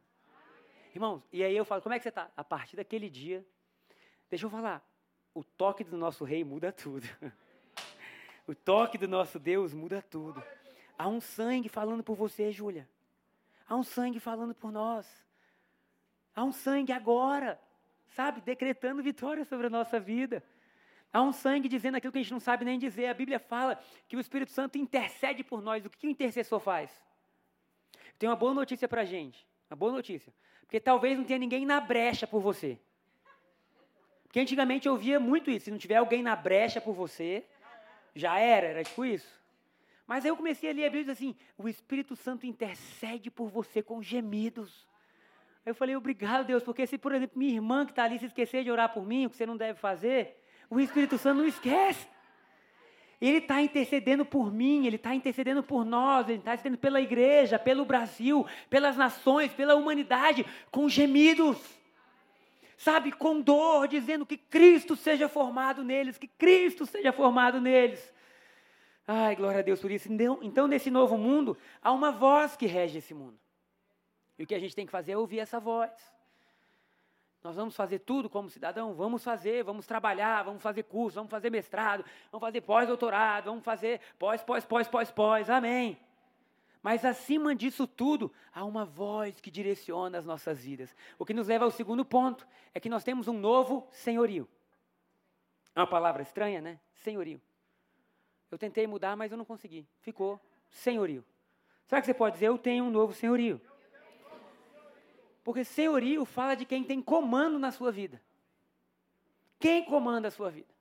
Irmãos, 0.95 1.23
e 1.33 1.43
aí 1.43 1.57
eu 1.57 1.65
falo, 1.65 1.81
como 1.81 1.95
é 1.95 1.99
que 1.99 2.03
você 2.03 2.11
está? 2.11 2.31
A 2.37 2.45
partir 2.45 2.77
daquele 2.77 3.09
dia, 3.09 3.43
deixa 4.29 4.45
eu 4.45 4.51
falar, 4.51 4.87
o 5.33 5.43
toque 5.43 5.83
do 5.83 5.97
nosso 5.97 6.23
rei 6.23 6.45
muda 6.45 6.71
tudo. 6.71 7.09
o 8.47 8.55
toque 8.55 8.99
do 8.99 9.09
nosso 9.09 9.39
Deus 9.39 9.73
muda 9.73 10.03
tudo. 10.03 10.45
Há 10.99 11.09
um 11.09 11.19
sangue 11.19 11.71
falando 11.71 12.05
por 12.05 12.15
você, 12.15 12.53
Júlia. 12.53 12.87
Há 13.67 13.75
um 13.75 13.83
sangue 13.83 14.21
falando 14.21 14.55
por 14.55 14.71
nós. 14.71 15.09
Há 16.37 16.45
um 16.45 16.53
sangue 16.53 16.93
agora 16.93 17.59
sabe, 18.15 18.41
decretando 18.41 19.03
vitória 19.03 19.45
sobre 19.45 19.67
a 19.67 19.71
nossa 19.71 19.99
vida. 19.99 20.43
Há 21.13 21.23
um 21.23 21.33
sangue 21.33 21.69
dizendo 21.69 21.97
aquilo 21.97 22.13
que 22.13 22.19
a 22.19 22.23
gente 22.23 22.33
não 22.33 22.41
sabe 22.41 22.65
nem 22.65 22.79
dizer. 22.79 23.07
A 23.07 23.15
Bíblia 23.15 23.39
fala 23.39 23.81
que 24.09 24.17
o 24.17 24.21
Espírito 24.21 24.51
Santo 24.51 24.79
intercede 24.79 25.45
por 25.45 25.63
nós. 25.63 25.85
O 25.85 25.91
que 25.91 26.07
o 26.07 26.11
intercessor 26.11 26.59
faz? 26.59 26.91
Tem 28.19 28.29
uma 28.29 28.37
boa 28.37 28.55
notícia 28.55 28.89
para 28.89 29.03
a 29.03 29.05
gente. 29.05 29.47
Uma 29.71 29.77
boa 29.77 29.93
notícia. 29.93 30.33
Porque 30.63 30.81
talvez 30.81 31.17
não 31.17 31.25
tenha 31.25 31.39
ninguém 31.39 31.67
na 31.67 31.81
brecha 31.81 32.27
por 32.27 32.41
você. 32.41 32.79
Porque 34.25 34.41
antigamente 34.41 34.87
eu 34.89 34.93
ouvia 34.93 35.21
muito 35.21 35.51
isso. 35.51 35.67
Se 35.67 35.71
não 35.71 35.79
tiver 35.79 35.97
alguém 35.97 36.23
na 36.23 36.35
brecha 36.35 36.81
por 36.81 36.95
você, 36.95 37.45
já 38.15 38.39
era, 38.39 38.67
era 38.67 38.85
tipo 38.85 39.05
isso. 39.05 39.41
Mas 40.07 40.25
aí 40.25 40.31
eu 40.31 40.37
comecei 40.37 40.71
a 40.71 40.73
ler 40.73 40.87
a 40.87 40.91
Bíblia 40.91 41.11
e 41.11 41.13
assim: 41.13 41.37
o 41.57 41.69
Espírito 41.69 42.17
Santo 42.17 42.47
intercede 42.47 43.31
por 43.31 43.49
você 43.49 43.83
com 43.83 44.03
gemidos. 44.03 44.87
Eu 45.65 45.75
falei, 45.75 45.97
obrigado, 45.97 46.47
Deus, 46.47 46.63
porque 46.63 46.87
se, 46.87 46.99
por 46.99 47.15
exemplo, 47.15 47.39
minha 47.39 47.55
irmã 47.55 47.87
que 47.87 47.93
está 47.93 48.05
ali 48.05 48.19
se 48.19 48.27
esquecer 48.27 48.65
de 48.65 48.71
orar 48.71 48.93
por 48.93 49.07
mim, 49.07 49.27
o 49.27 49.31
que 49.31 49.37
você 49.37 49.47
não 49.47 49.57
deve 49.57 49.79
fazer, 49.79 50.39
o 50.69 50.79
Espírito 50.79 51.17
Santo 51.17 51.39
não 51.39 51.47
esquece. 51.47 52.07
Ele 53.21 53.39
está 53.39 53.63
intercedendo 53.63 54.25
por 54.27 54.53
mim, 54.53 54.87
ele 54.87 54.97
está 54.97 55.15
intercedendo 55.15 55.63
por 55.63 55.83
nós, 55.85 56.29
ele 56.29 56.39
está 56.39 56.53
intercedendo 56.53 56.79
pela 56.79 57.01
igreja, 57.01 57.59
pelo 57.59 57.87
Brasil, 57.87 58.45
pelas 58.69 58.97
nações, 58.97 59.53
pela 59.55 59.75
humanidade, 59.75 60.45
com 60.71 60.87
gemidos. 60.87 61.59
Sabe, 62.77 63.13
com 63.13 63.41
dor, 63.41 63.89
dizendo 63.89 64.27
que 64.27 64.37
Cristo 64.37 64.95
seja 64.95 65.29
formado 65.29 65.83
neles, 65.83 66.19
que 66.19 66.27
Cristo 66.27 66.85
seja 66.85 67.13
formado 67.13 67.61
neles. 67.61 68.13
Ai, 69.07 69.37
glória 69.37 69.61
a 69.61 69.63
Deus 69.63 69.81
por 69.81 69.91
isso. 69.91 70.13
Então, 70.13 70.39
então 70.43 70.67
nesse 70.67 70.91
novo 70.91 71.17
mundo, 71.17 71.57
há 71.81 71.93
uma 71.93 72.11
voz 72.11 72.57
que 72.57 72.67
rege 72.67 72.99
esse 72.99 73.15
mundo. 73.15 73.39
E 74.39 74.45
o 74.45 74.47
que 74.47 74.55
a 74.55 74.59
gente 74.59 74.75
tem 74.75 74.87
que 74.87 74.93
fazer 74.93 75.13
é 75.13 75.17
ouvir 75.17 75.39
essa 75.39 75.61
voz. 75.61 75.93
Nós 77.43 77.57
vamos 77.57 77.77
fazer 77.77 77.99
tudo 77.99 78.31
como 78.31 78.49
cidadão? 78.49 78.95
Vamos 78.95 79.23
fazer, 79.23 79.63
vamos 79.63 79.87
trabalhar, 79.87 80.43
vamos 80.43 80.63
fazer 80.63 80.85
curso, 80.85 81.17
vamos 81.17 81.31
fazer 81.31 81.51
mestrado, 81.51 82.03
vamos 82.33 82.45
fazer 82.47 82.63
pós-doutorado, 82.63 83.45
vamos 83.45 83.63
fazer 83.63 84.01
pós, 84.19 84.43
pós, 84.43 84.65
pós, 84.65 84.89
pós, 84.89 85.11
pós, 85.11 85.51
amém. 85.51 85.99
Mas 86.83 87.05
acima 87.05 87.55
disso 87.55 87.87
tudo, 87.87 88.33
há 88.53 88.65
uma 88.65 88.85
voz 88.85 89.41
que 89.41 89.51
direciona 89.51 90.19
as 90.19 90.25
nossas 90.25 90.65
vidas. 90.65 90.97
O 91.19 91.25
que 91.25 91.35
nos 91.35 91.49
leva 91.49 91.65
ao 91.65 91.71
segundo 91.71 92.05
ponto, 92.05 92.47
é 92.75 92.81
que 92.81 92.89
nós 92.89 93.05
temos 93.05 93.29
um 93.29 93.39
novo 93.39 93.87
senhorio. 93.91 94.49
É 95.75 95.81
uma 95.81 95.87
palavra 95.87 96.23
estranha, 96.23 96.61
né? 96.61 96.81
Senhorio. 96.95 97.41
Eu 98.51 98.57
tentei 98.57 98.87
mudar, 98.87 99.17
mas 99.17 99.33
eu 99.33 99.39
não 99.39 99.45
consegui. 99.45 99.87
Ficou 100.01 100.41
senhorio. 100.71 101.25
Será 101.87 102.01
que 102.01 102.07
você 102.07 102.15
pode 102.15 102.35
dizer, 102.35 102.49
eu 102.49 102.57
tenho 102.57 102.85
um 102.85 102.91
novo 102.91 103.13
senhorio? 103.13 103.61
Porque 105.45 105.63
senhorio 105.63 106.25
fala 106.25 106.55
de 106.55 106.65
quem 106.65 106.83
tem 106.83 107.03
comando 107.03 107.59
na 107.59 107.71
sua 107.71 107.93
vida. 107.93 108.21
Quem 109.61 109.85
comanda 109.85 110.29
a 110.29 110.31
sua 110.31 110.51
vida? 110.51 110.73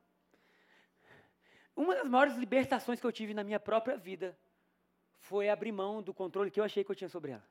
Uma 1.75 1.95
das 1.95 2.09
maiores 2.09 2.37
libertações 2.37 2.99
que 2.99 3.05
eu 3.05 3.11
tive 3.11 3.33
na 3.33 3.43
minha 3.43 3.59
própria 3.59 3.97
vida 3.97 4.37
foi 5.19 5.49
abrir 5.49 5.71
mão 5.71 6.01
do 6.01 6.13
controle 6.13 6.49
que 6.49 6.59
eu 6.59 6.63
achei 6.63 6.83
que 6.83 6.89
eu 6.89 6.95
tinha 6.95 7.09
sobre 7.09 7.31
ela. 7.31 7.45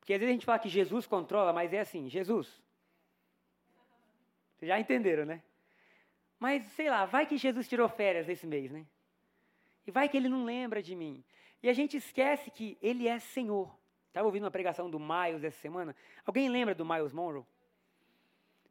Porque 0.00 0.14
às 0.14 0.20
vezes 0.20 0.30
a 0.30 0.32
gente 0.32 0.46
fala 0.46 0.58
que 0.58 0.68
Jesus 0.68 1.06
controla, 1.06 1.52
mas 1.52 1.72
é 1.72 1.80
assim, 1.80 2.08
Jesus. 2.08 2.48
Vocês 4.56 4.68
já 4.68 4.80
entenderam, 4.80 5.26
né? 5.26 5.42
Mas 6.38 6.64
sei 6.72 6.88
lá, 6.88 7.04
vai 7.04 7.26
que 7.26 7.36
Jesus 7.36 7.68
tirou 7.68 7.88
férias 7.88 8.28
esse 8.28 8.46
mês, 8.46 8.70
né? 8.70 8.86
E 9.86 9.90
vai 9.90 10.08
que 10.08 10.16
ele 10.16 10.28
não 10.28 10.44
lembra 10.44 10.82
de 10.82 10.94
mim. 10.94 11.22
E 11.62 11.68
a 11.68 11.72
gente 11.72 11.96
esquece 11.96 12.50
que 12.50 12.78
ele 12.80 13.06
é 13.06 13.18
Senhor. 13.18 13.77
Estava 14.08 14.26
ouvindo 14.26 14.44
uma 14.44 14.50
pregação 14.50 14.90
do 14.90 14.98
Miles 14.98 15.44
essa 15.44 15.58
semana. 15.60 15.94
Alguém 16.26 16.48
lembra 16.48 16.74
do 16.74 16.84
Miles 16.84 17.12
Monroe? 17.12 17.44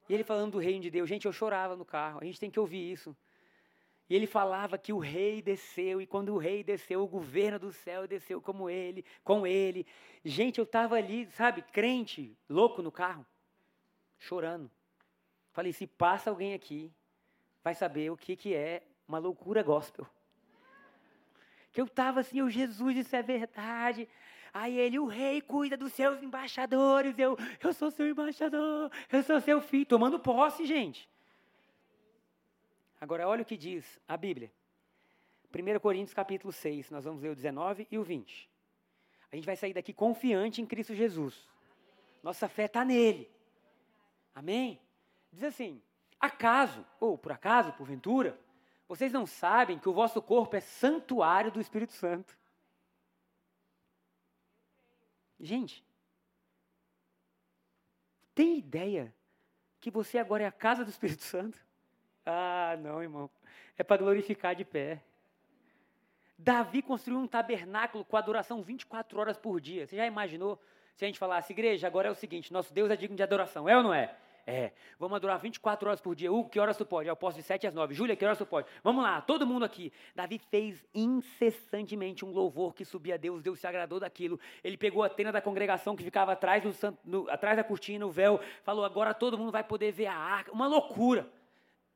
E 0.09 0.13
ele 0.13 0.23
falando 0.23 0.53
do 0.53 0.57
reino 0.59 0.81
de 0.81 0.89
Deus. 0.89 1.07
Gente, 1.07 1.25
eu 1.25 1.33
chorava 1.33 1.75
no 1.75 1.85
carro. 1.85 2.19
A 2.21 2.25
gente 2.25 2.39
tem 2.39 2.49
que 2.49 2.59
ouvir 2.59 2.91
isso. 2.91 3.15
E 4.09 4.15
ele 4.15 4.25
falava 4.25 4.77
que 4.77 4.93
o 4.93 4.99
rei 4.99 5.41
desceu, 5.41 6.01
e 6.01 6.07
quando 6.07 6.33
o 6.33 6.37
rei 6.37 6.63
desceu, 6.63 7.03
o 7.03 7.07
governo 7.07 7.59
do 7.59 7.73
céu 7.73 8.07
desceu 8.07 8.41
como 8.41 8.69
ele, 8.69 9.03
com 9.21 9.45
ele. 9.45 9.85
Gente, 10.23 10.59
eu 10.59 10.63
estava 10.63 10.95
ali, 10.95 11.25
sabe, 11.31 11.61
crente, 11.61 12.37
louco 12.47 12.81
no 12.81 12.91
carro, 12.91 13.25
chorando. 14.17 14.71
Falei, 15.51 15.73
se 15.73 15.85
passa 15.85 16.29
alguém 16.29 16.53
aqui, 16.53 16.89
vai 17.61 17.75
saber 17.75 18.09
o 18.09 18.15
que, 18.15 18.37
que 18.37 18.55
é 18.55 18.81
uma 19.05 19.17
loucura 19.17 19.61
gospel. 19.61 20.07
Que 21.73 21.81
eu 21.81 21.85
estava 21.85 22.21
assim, 22.21 22.41
o 22.41 22.49
Jesus, 22.49 22.95
isso 22.95 23.15
é 23.15 23.21
verdade. 23.21 24.07
Aí 24.59 24.75
ele, 24.79 24.97
o 24.97 25.05
rei 25.05 25.39
cuida 25.39 25.77
dos 25.77 25.93
seus 25.93 26.23
embaixadores. 26.23 27.19
Eu, 27.19 27.37
eu 27.63 27.73
sou 27.73 27.91
seu 27.91 28.09
embaixador, 28.09 28.91
eu 29.11 29.21
sou 29.21 29.39
seu 29.39 29.61
filho, 29.61 29.85
tomando 29.85 30.17
posse, 30.17 30.65
gente. 30.65 31.07
Agora, 32.99 33.27
olha 33.27 33.43
o 33.43 33.45
que 33.45 33.55
diz 33.55 33.99
a 34.07 34.17
Bíblia. 34.17 34.51
1 35.53 35.79
Coríntios 35.79 36.15
capítulo 36.15 36.51
6, 36.51 36.89
nós 36.89 37.05
vamos 37.05 37.21
ler 37.21 37.29
o 37.29 37.35
19 37.35 37.87
e 37.91 37.99
o 37.99 38.03
20. 38.03 38.49
A 39.31 39.35
gente 39.35 39.45
vai 39.45 39.55
sair 39.55 39.75
daqui 39.75 39.93
confiante 39.93 40.59
em 40.59 40.65
Cristo 40.65 40.95
Jesus. 40.95 41.47
Nossa 42.23 42.49
fé 42.49 42.65
está 42.65 42.83
nele. 42.83 43.29
Amém? 44.33 44.81
Diz 45.31 45.43
assim: 45.43 45.79
acaso, 46.19 46.83
ou 46.99 47.15
por 47.15 47.31
acaso, 47.31 47.73
porventura, 47.73 48.39
vocês 48.87 49.13
não 49.13 49.27
sabem 49.27 49.77
que 49.77 49.87
o 49.87 49.93
vosso 49.93 50.19
corpo 50.19 50.55
é 50.55 50.61
santuário 50.61 51.51
do 51.51 51.61
Espírito 51.61 51.93
Santo? 51.93 52.35
Gente, 55.39 55.83
tem 58.33 58.57
ideia 58.57 59.13
que 59.79 59.91
você 59.91 60.17
agora 60.17 60.43
é 60.43 60.47
a 60.47 60.51
casa 60.51 60.83
do 60.83 60.89
Espírito 60.89 61.23
Santo? 61.25 61.57
Ah, 62.25 62.77
não, 62.79 63.01
irmão. 63.01 63.29
É 63.77 63.83
para 63.83 63.97
glorificar 63.97 64.55
de 64.55 64.65
pé. 64.65 65.01
Davi 66.37 66.81
construiu 66.81 67.19
um 67.19 67.27
tabernáculo 67.27 68.05
com 68.05 68.17
adoração 68.17 68.61
24 68.61 69.19
horas 69.19 69.37
por 69.37 69.59
dia. 69.59 69.87
Você 69.87 69.95
já 69.95 70.05
imaginou 70.05 70.61
se 70.95 71.05
a 71.05 71.07
gente 71.07 71.19
falasse, 71.19 71.53
igreja, 71.53 71.87
agora 71.87 72.07
é 72.07 72.11
o 72.11 72.15
seguinte: 72.15 72.51
nosso 72.51 72.73
Deus 72.73 72.89
é 72.89 72.95
digno 72.95 73.15
de 73.15 73.23
adoração, 73.23 73.69
é 73.69 73.77
ou 73.77 73.83
não 73.83 73.93
é? 73.93 74.15
É, 74.49 74.71
vamos 74.97 75.17
adorar 75.17 75.37
24 75.39 75.89
horas 75.89 75.99
por 75.99 76.15
dia. 76.15 76.31
Hugo, 76.31 76.49
que 76.49 76.57
horas 76.57 76.77
tu 76.77 76.85
pode? 76.85 77.09
Eu 77.09 77.17
posso 77.17 77.35
de 77.35 77.43
7 77.43 77.67
às 77.67 77.73
9. 77.73 77.93
Júlia, 77.93 78.15
que 78.15 78.23
horas 78.23 78.37
tu 78.37 78.45
pode? 78.45 78.65
Vamos 78.81 79.03
lá, 79.03 79.19
todo 79.19 79.45
mundo 79.45 79.65
aqui. 79.65 79.91
Davi 80.15 80.39
fez 80.39 80.87
incessantemente 80.95 82.23
um 82.23 82.31
louvor 82.31 82.73
que 82.73 82.85
subia 82.85 83.15
a 83.15 83.17
Deus, 83.17 83.43
Deus 83.43 83.59
se 83.59 83.67
agradou 83.67 83.99
daquilo. 83.99 84.39
Ele 84.63 84.77
pegou 84.77 85.03
a 85.03 85.09
tenda 85.09 85.33
da 85.33 85.41
congregação 85.41 85.97
que 85.97 86.03
ficava 86.03 86.31
atrás, 86.31 86.63
do, 86.63 86.97
no, 87.03 87.29
atrás 87.29 87.57
da 87.57 87.63
cortina, 87.63 88.05
o 88.05 88.09
véu, 88.09 88.39
falou: 88.63 88.85
agora 88.85 89.13
todo 89.13 89.37
mundo 89.37 89.51
vai 89.51 89.65
poder 89.65 89.91
ver 89.91 90.05
a 90.05 90.15
arca. 90.15 90.49
Uma 90.53 90.65
loucura. 90.65 91.29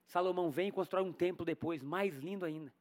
Salomão 0.06 0.52
vem 0.52 0.68
e 0.68 0.72
constrói 0.74 1.04
um 1.04 1.14
templo 1.14 1.46
depois, 1.46 1.82
mais 1.82 2.18
lindo 2.18 2.44
ainda. 2.44 2.74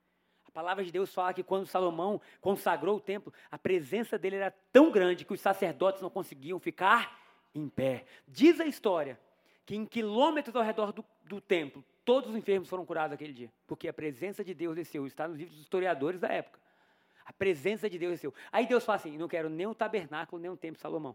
A 0.48 0.50
palavra 0.50 0.82
de 0.82 0.90
Deus 0.90 1.14
fala 1.14 1.32
que 1.32 1.44
quando 1.44 1.64
Salomão 1.66 2.20
consagrou 2.40 2.96
o 2.96 3.00
templo, 3.00 3.32
a 3.48 3.56
presença 3.56 4.18
dele 4.18 4.34
era 4.34 4.52
tão 4.72 4.90
grande 4.90 5.24
que 5.24 5.32
os 5.32 5.40
sacerdotes 5.40 6.02
não 6.02 6.10
conseguiam 6.10 6.58
ficar 6.58 7.20
em 7.54 7.68
pé. 7.68 8.04
Diz 8.26 8.58
a 8.58 8.66
história 8.66 9.16
que 9.70 9.76
em 9.76 9.86
quilômetros 9.86 10.56
ao 10.56 10.64
redor 10.64 10.92
do, 10.92 11.04
do 11.26 11.40
templo, 11.40 11.84
todos 12.04 12.28
os 12.28 12.34
enfermos 12.34 12.68
foram 12.68 12.84
curados 12.84 13.14
aquele 13.14 13.32
dia, 13.32 13.52
porque 13.68 13.86
a 13.86 13.92
presença 13.92 14.42
de 14.42 14.52
Deus 14.52 14.74
desceu. 14.74 15.06
Está 15.06 15.28
nos 15.28 15.36
livros 15.36 15.54
dos 15.54 15.62
historiadores 15.62 16.18
da 16.18 16.26
época. 16.26 16.58
A 17.24 17.32
presença 17.32 17.88
de 17.88 17.96
Deus 17.96 18.14
desceu. 18.14 18.34
Aí 18.50 18.66
Deus 18.66 18.84
fala 18.84 18.96
assim: 18.96 19.16
não 19.16 19.28
quero 19.28 19.48
nem 19.48 19.68
um 19.68 19.72
tabernáculo, 19.72 20.42
nem 20.42 20.50
um 20.50 20.56
templo 20.56 20.80
Salomão. 20.80 21.14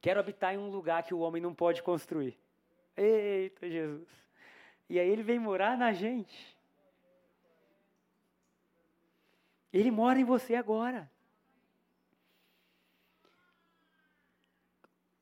Quero 0.00 0.20
habitar 0.20 0.54
em 0.54 0.58
um 0.58 0.70
lugar 0.70 1.02
que 1.02 1.12
o 1.12 1.18
homem 1.18 1.42
não 1.42 1.52
pode 1.52 1.82
construir. 1.82 2.38
Eita 2.96 3.68
Jesus. 3.68 4.08
E 4.88 5.00
aí 5.00 5.08
ele 5.08 5.24
vem 5.24 5.40
morar 5.40 5.76
na 5.76 5.92
gente. 5.92 6.56
Ele 9.72 9.90
mora 9.90 10.20
em 10.20 10.24
você 10.24 10.54
agora. 10.54 11.10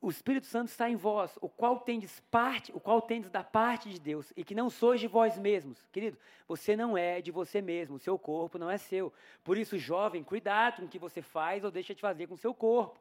O 0.05 0.09
Espírito 0.11 0.45
Santo 0.45 0.67
está 0.67 0.87
em 0.87 0.95
vós, 0.95 1.35
o 1.41 1.49
qual 1.49 1.79
tendes 1.79 2.19
parte, 2.29 2.71
o 2.75 2.79
qual 2.79 3.01
tendes 3.01 3.31
da 3.31 3.43
parte 3.43 3.89
de 3.89 3.99
Deus, 3.99 4.31
e 4.37 4.43
que 4.43 4.53
não 4.53 4.69
sois 4.69 4.99
de 5.01 5.07
vós 5.07 5.35
mesmos. 5.35 5.83
Querido, 5.91 6.15
você 6.47 6.75
não 6.75 6.95
é 6.95 7.19
de 7.21 7.31
você 7.31 7.59
mesmo, 7.59 7.95
o 7.95 7.99
seu 7.99 8.15
corpo 8.19 8.59
não 8.59 8.69
é 8.69 8.77
seu. 8.77 9.11
Por 9.43 9.57
isso, 9.57 9.79
jovem, 9.79 10.23
cuidado 10.23 10.81
com 10.81 10.85
o 10.85 10.87
que 10.87 10.99
você 10.99 11.23
faz 11.23 11.63
ou 11.63 11.71
deixa 11.71 11.95
de 11.95 12.01
fazer 12.01 12.27
com 12.27 12.35
o 12.35 12.37
seu 12.37 12.53
corpo. 12.53 12.99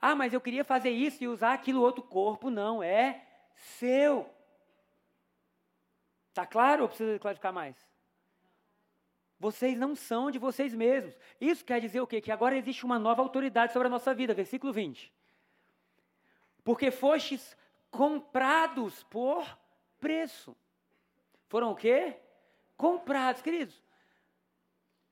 Ah, 0.00 0.14
mas 0.14 0.32
eu 0.32 0.40
queria 0.40 0.64
fazer 0.64 0.88
isso 0.88 1.22
e 1.22 1.28
usar 1.28 1.52
aquilo 1.52 1.82
outro 1.82 2.02
corpo. 2.02 2.48
Não, 2.48 2.82
é 2.82 3.22
seu. 3.54 4.26
Está 6.30 6.46
claro 6.46 6.84
ou 6.84 6.88
precisa 6.88 7.18
clarificar 7.18 7.52
mais? 7.52 7.76
Vocês 9.38 9.76
não 9.76 9.94
são 9.94 10.30
de 10.30 10.38
vocês 10.38 10.72
mesmos. 10.72 11.14
Isso 11.38 11.62
quer 11.62 11.82
dizer 11.82 12.00
o 12.00 12.06
quê? 12.06 12.22
Que 12.22 12.32
agora 12.32 12.56
existe 12.56 12.82
uma 12.82 12.98
nova 12.98 13.20
autoridade 13.20 13.74
sobre 13.74 13.88
a 13.88 13.90
nossa 13.90 14.14
vida. 14.14 14.32
Versículo 14.32 14.72
20. 14.72 15.12
Porque 16.64 16.90
fostes 16.90 17.56
comprados 17.90 19.04
por 19.04 19.46
preço. 20.00 20.56
Foram 21.48 21.72
o 21.72 21.76
quê? 21.76 22.16
Comprados, 22.76 23.42
queridos. 23.42 23.80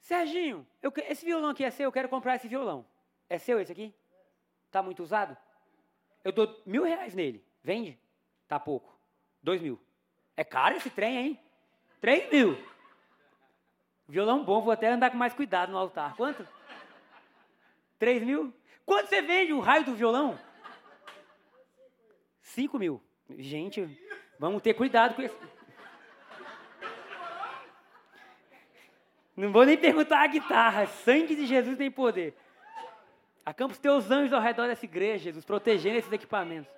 Serginho, 0.00 0.66
eu, 0.82 0.92
esse 1.08 1.24
violão 1.24 1.50
aqui 1.50 1.62
é 1.62 1.70
seu, 1.70 1.84
eu 1.84 1.92
quero 1.92 2.08
comprar 2.08 2.34
esse 2.34 2.48
violão. 2.48 2.84
É 3.28 3.38
seu 3.38 3.60
esse 3.60 3.70
aqui? 3.70 3.94
Está 4.66 4.82
muito 4.82 5.02
usado? 5.02 5.36
Eu 6.24 6.32
dou 6.32 6.60
mil 6.66 6.82
reais 6.82 7.14
nele. 7.14 7.44
Vende? 7.62 7.98
Tá 8.48 8.58
pouco. 8.58 8.98
Dois 9.42 9.60
mil. 9.60 9.78
É 10.36 10.42
caro 10.42 10.76
esse 10.76 10.90
trem, 10.90 11.16
hein? 11.16 11.40
Três 12.00 12.30
mil. 12.32 12.58
Violão 14.08 14.44
bom, 14.44 14.60
vou 14.60 14.72
até 14.72 14.88
andar 14.88 15.10
com 15.10 15.16
mais 15.16 15.32
cuidado 15.32 15.70
no 15.70 15.78
altar. 15.78 16.16
Quanto? 16.16 16.46
Três 17.98 18.22
mil? 18.22 18.52
Quanto 18.84 19.08
você 19.08 19.22
vende 19.22 19.52
o 19.52 19.60
raio 19.60 19.84
do 19.84 19.94
violão? 19.94 20.38
Cinco 22.52 22.78
mil. 22.78 23.02
Gente, 23.38 23.88
vamos 24.38 24.60
ter 24.60 24.74
cuidado 24.74 25.14
com 25.14 25.22
isso. 25.22 25.36
Não 29.34 29.50
vou 29.50 29.64
nem 29.64 29.78
perguntar 29.78 30.22
a 30.22 30.26
guitarra. 30.26 30.86
Sangue 30.86 31.34
de 31.34 31.46
Jesus 31.46 31.78
tem 31.78 31.90
poder. 31.90 32.36
Acampa 33.44 33.72
os 33.72 33.78
teus 33.78 34.10
anjos 34.10 34.34
ao 34.34 34.40
redor 34.40 34.66
dessa 34.66 34.84
igreja, 34.84 35.24
Jesus, 35.24 35.46
protegendo 35.46 35.96
esses 35.96 36.12
equipamentos. 36.12 36.70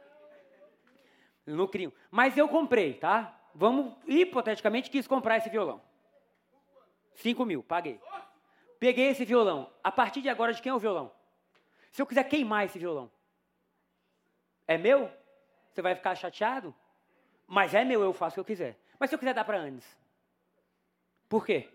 Não 1.44 1.66
criam. 1.66 1.92
Mas 2.08 2.38
eu 2.38 2.48
comprei, 2.48 2.94
tá? 2.94 3.36
vamos, 3.52 3.92
hipoteticamente, 4.06 4.90
quis 4.90 5.08
comprar 5.08 5.38
esse 5.38 5.50
violão. 5.50 5.82
5 7.14 7.44
mil, 7.44 7.64
paguei. 7.64 8.00
Peguei 8.78 9.08
esse 9.08 9.24
violão. 9.24 9.72
A 9.82 9.90
partir 9.90 10.20
de 10.20 10.28
agora, 10.28 10.52
de 10.52 10.62
quem 10.62 10.70
é 10.70 10.74
o 10.74 10.78
violão? 10.78 11.12
Se 11.90 12.00
eu 12.00 12.06
quiser 12.06 12.24
queimar 12.24 12.64
esse 12.64 12.78
violão, 12.78 13.10
é 14.68 14.78
meu? 14.78 15.10
Você 15.74 15.82
vai 15.82 15.96
ficar 15.96 16.14
chateado? 16.14 16.72
Mas 17.48 17.74
é 17.74 17.84
meu, 17.84 18.00
eu 18.00 18.12
faço 18.12 18.34
o 18.34 18.34
que 18.34 18.40
eu 18.40 18.44
quiser. 18.44 18.78
Mas 18.96 19.10
se 19.10 19.16
eu 19.16 19.18
quiser 19.18 19.34
dar 19.34 19.44
para 19.44 19.58
Andes? 19.58 19.84
Por 21.28 21.44
quê? 21.44 21.68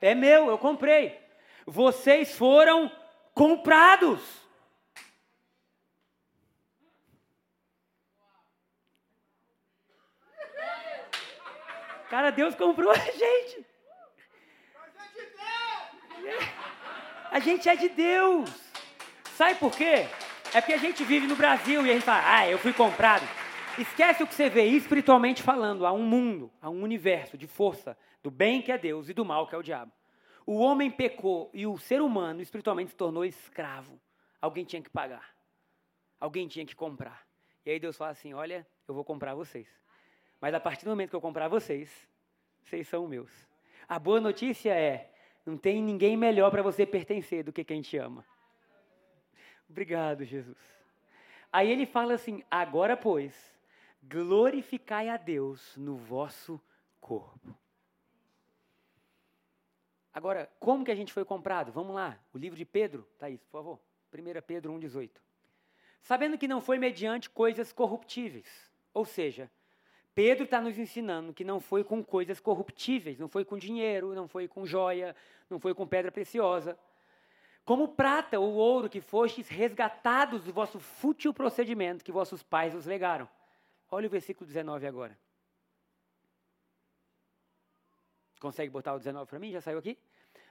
É 0.00 0.14
meu, 0.14 0.46
eu 0.46 0.56
comprei. 0.56 1.20
Vocês 1.66 2.36
foram 2.38 2.90
comprados. 3.34 4.22
Cara, 12.08 12.30
Deus 12.30 12.54
comprou 12.54 12.92
a 12.92 12.94
gente. 12.94 13.66
A 17.32 17.40
gente 17.40 17.68
é 17.68 17.74
de 17.74 17.88
Deus. 17.88 18.50
Sabe 19.36 19.56
por 19.56 19.72
quê? 19.72 20.06
É 20.54 20.60
porque 20.60 20.72
a 20.72 20.78
gente 20.78 21.02
vive 21.02 21.26
no 21.26 21.34
Brasil 21.34 21.84
e 21.84 21.90
a 21.90 21.94
gente 21.94 22.04
fala, 22.04 22.22
ah, 22.36 22.48
eu 22.48 22.56
fui 22.58 22.72
comprado. 22.72 23.26
Esquece 23.76 24.22
o 24.22 24.26
que 24.26 24.32
você 24.32 24.48
vê 24.48 24.62
espiritualmente 24.66 25.42
falando. 25.42 25.84
Há 25.84 25.92
um 25.92 26.04
mundo, 26.04 26.48
há 26.62 26.70
um 26.70 26.80
universo 26.80 27.36
de 27.36 27.48
força 27.48 27.98
do 28.22 28.30
bem 28.30 28.62
que 28.62 28.70
é 28.70 28.78
Deus 28.78 29.08
e 29.08 29.12
do 29.12 29.24
mal 29.24 29.48
que 29.48 29.54
é 29.56 29.58
o 29.58 29.62
diabo. 29.64 29.90
O 30.46 30.58
homem 30.58 30.92
pecou 30.92 31.50
e 31.52 31.66
o 31.66 31.76
ser 31.76 32.00
humano 32.00 32.40
espiritualmente 32.40 32.92
se 32.92 32.96
tornou 32.96 33.24
escravo. 33.24 34.00
Alguém 34.40 34.64
tinha 34.64 34.80
que 34.80 34.88
pagar. 34.88 35.34
Alguém 36.20 36.46
tinha 36.46 36.64
que 36.64 36.76
comprar. 36.76 37.26
E 37.66 37.70
aí 37.70 37.80
Deus 37.80 37.96
fala 37.96 38.12
assim: 38.12 38.32
Olha, 38.32 38.64
eu 38.86 38.94
vou 38.94 39.02
comprar 39.02 39.34
vocês. 39.34 39.66
Mas 40.40 40.54
a 40.54 40.60
partir 40.60 40.84
do 40.84 40.90
momento 40.90 41.10
que 41.10 41.16
eu 41.16 41.20
comprar 41.20 41.48
vocês, 41.48 41.90
vocês 42.62 42.86
são 42.86 43.08
meus. 43.08 43.32
A 43.88 43.98
boa 43.98 44.20
notícia 44.20 44.72
é: 44.72 45.10
não 45.44 45.56
tem 45.56 45.82
ninguém 45.82 46.16
melhor 46.16 46.52
para 46.52 46.62
você 46.62 46.86
pertencer 46.86 47.42
do 47.42 47.52
que 47.52 47.64
quem 47.64 47.82
te 47.82 47.96
ama. 47.96 48.24
Obrigado, 49.74 50.24
Jesus. 50.24 50.56
Aí 51.52 51.68
ele 51.68 51.84
fala 51.84 52.14
assim: 52.14 52.44
agora, 52.48 52.96
pois, 52.96 53.34
glorificai 54.04 55.08
a 55.08 55.16
Deus 55.16 55.76
no 55.76 55.96
vosso 55.96 56.60
corpo. 57.00 57.52
Agora, 60.12 60.48
como 60.60 60.84
que 60.84 60.92
a 60.92 60.94
gente 60.94 61.12
foi 61.12 61.24
comprado? 61.24 61.72
Vamos 61.72 61.92
lá, 61.92 62.16
o 62.32 62.38
livro 62.38 62.56
de 62.56 62.64
Pedro, 62.64 63.04
Thaís, 63.18 63.42
por 63.42 63.50
favor. 63.50 63.80
1 64.12 64.42
Pedro 64.46 64.72
1,18. 64.74 65.10
Sabendo 66.00 66.38
que 66.38 66.46
não 66.46 66.60
foi 66.60 66.78
mediante 66.78 67.28
coisas 67.28 67.72
corruptíveis, 67.72 68.70
ou 68.92 69.04
seja, 69.04 69.50
Pedro 70.14 70.44
está 70.44 70.60
nos 70.60 70.78
ensinando 70.78 71.34
que 71.34 71.42
não 71.42 71.58
foi 71.58 71.82
com 71.82 72.00
coisas 72.04 72.38
corruptíveis, 72.38 73.18
não 73.18 73.26
foi 73.28 73.44
com 73.44 73.58
dinheiro, 73.58 74.14
não 74.14 74.28
foi 74.28 74.46
com 74.46 74.64
joia, 74.64 75.16
não 75.50 75.58
foi 75.58 75.74
com 75.74 75.84
pedra 75.84 76.12
preciosa. 76.12 76.78
Como 77.64 77.88
prata 77.88 78.38
ou 78.38 78.54
ouro 78.54 78.90
que 78.90 79.00
fostes 79.00 79.48
resgatados 79.48 80.44
do 80.44 80.52
vosso 80.52 80.78
fútil 80.78 81.32
procedimento 81.32 82.04
que 82.04 82.12
vossos 82.12 82.42
pais 82.42 82.74
os 82.74 82.84
legaram. 82.84 83.28
Olha 83.90 84.06
o 84.06 84.10
versículo 84.10 84.46
19 84.46 84.86
agora. 84.86 85.18
Consegue 88.38 88.70
botar 88.70 88.92
o 88.92 88.98
19 88.98 89.30
para 89.30 89.38
mim? 89.38 89.50
Já 89.50 89.62
saiu 89.62 89.78
aqui? 89.78 89.98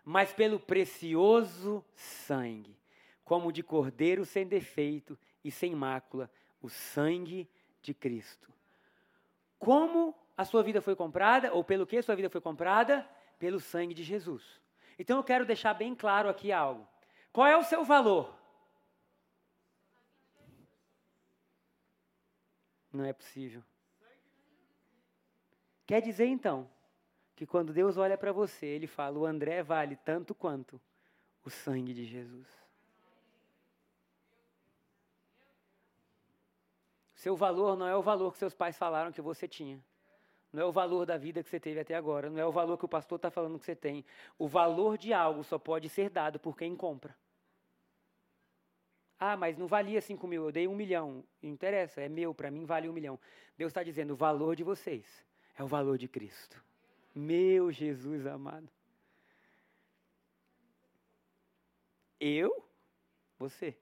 Mas 0.03 0.33
pelo 0.33 0.59
precioso 0.59 1.85
sangue, 1.93 2.75
como 3.23 3.51
de 3.51 3.61
cordeiro 3.61 4.25
sem 4.25 4.47
defeito 4.47 5.17
e 5.43 5.51
sem 5.51 5.75
mácula, 5.75 6.31
o 6.61 6.69
sangue 6.69 7.47
de 7.81 7.93
Cristo. 7.93 8.51
Como 9.59 10.15
a 10.35 10.43
sua 10.43 10.63
vida 10.63 10.81
foi 10.81 10.95
comprada, 10.95 11.53
ou 11.53 11.63
pelo 11.63 11.85
que 11.85 11.97
a 11.97 12.03
sua 12.03 12.15
vida 12.15 12.29
foi 12.29 12.41
comprada? 12.41 13.07
Pelo 13.37 13.59
sangue 13.59 13.93
de 13.93 14.03
Jesus. 14.03 14.59
Então 14.97 15.17
eu 15.17 15.23
quero 15.23 15.45
deixar 15.45 15.73
bem 15.73 15.93
claro 15.93 16.27
aqui 16.27 16.51
algo. 16.51 16.87
Qual 17.33 17.47
é 17.47 17.57
o 17.57 17.63
seu 17.63 17.83
valor? 17.83 18.31
Não 22.91 23.03
é 23.03 23.11
possível. 23.11 23.63
Quer 25.87 25.99
dizer 25.99 26.27
então 26.27 26.69
que 27.35 27.47
quando 27.47 27.73
Deus 27.73 27.97
olha 27.97 28.15
para 28.15 28.31
você, 28.31 28.67
ele 28.67 28.85
fala: 28.85 29.17
o 29.17 29.25
André 29.25 29.63
vale 29.63 29.95
tanto 29.95 30.35
quanto 30.35 30.79
o 31.43 31.49
sangue 31.49 31.91
de 31.91 32.05
Jesus. 32.05 32.47
Seu 37.15 37.35
valor 37.35 37.75
não 37.75 37.87
é 37.87 37.95
o 37.95 38.01
valor 38.03 38.31
que 38.31 38.37
seus 38.37 38.53
pais 38.53 38.77
falaram 38.77 39.11
que 39.11 39.21
você 39.21 39.47
tinha. 39.47 39.83
Não 40.53 40.61
é 40.61 40.65
o 40.65 40.71
valor 40.71 41.03
da 41.03 41.17
vida 41.17 41.41
que 41.41 41.49
você 41.49 41.59
teve 41.59 41.79
até 41.79 41.95
agora. 41.95 42.29
Não 42.29 42.39
é 42.39 42.45
o 42.45 42.51
valor 42.51 42.77
que 42.77 42.85
o 42.85 42.87
pastor 42.87 43.15
está 43.15 43.31
falando 43.31 43.57
que 43.57 43.65
você 43.65 43.75
tem. 43.75 44.05
O 44.37 44.47
valor 44.47 44.99
de 44.99 45.11
algo 45.11 45.43
só 45.43 45.57
pode 45.57 45.89
ser 45.89 46.11
dado 46.11 46.39
por 46.39 46.55
quem 46.55 46.75
compra. 46.75 47.17
Ah, 49.19 49.35
mas 49.35 49.57
não 49.57 49.65
valia 49.65 49.99
5 49.99 50.27
mil, 50.27 50.45
eu 50.45 50.51
dei 50.51 50.67
um 50.67 50.75
milhão. 50.75 51.23
Não 51.41 51.49
interessa, 51.49 52.01
é 52.01 52.09
meu, 52.09 52.35
para 52.35 52.51
mim 52.51 52.65
vale 52.65 52.87
um 52.87 52.93
milhão. 52.93 53.19
Deus 53.57 53.71
está 53.71 53.81
dizendo: 53.81 54.13
o 54.13 54.15
valor 54.15 54.55
de 54.55 54.63
vocês 54.63 55.25
é 55.57 55.63
o 55.63 55.67
valor 55.67 55.97
de 55.97 56.07
Cristo. 56.07 56.63
Meu 57.15 57.71
Jesus 57.71 58.27
amado. 58.27 58.69
Eu, 62.19 62.63
você. 63.39 63.75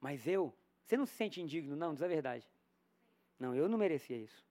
Mas 0.00 0.26
eu, 0.26 0.54
você 0.84 0.96
não 0.96 1.06
se 1.06 1.14
sente 1.14 1.40
indigno, 1.40 1.74
não, 1.74 1.94
diz 1.94 2.02
a 2.02 2.08
verdade. 2.08 2.46
Não, 3.44 3.54
eu 3.54 3.68
não 3.68 3.76
merecia 3.76 4.16
isso. 4.16 4.42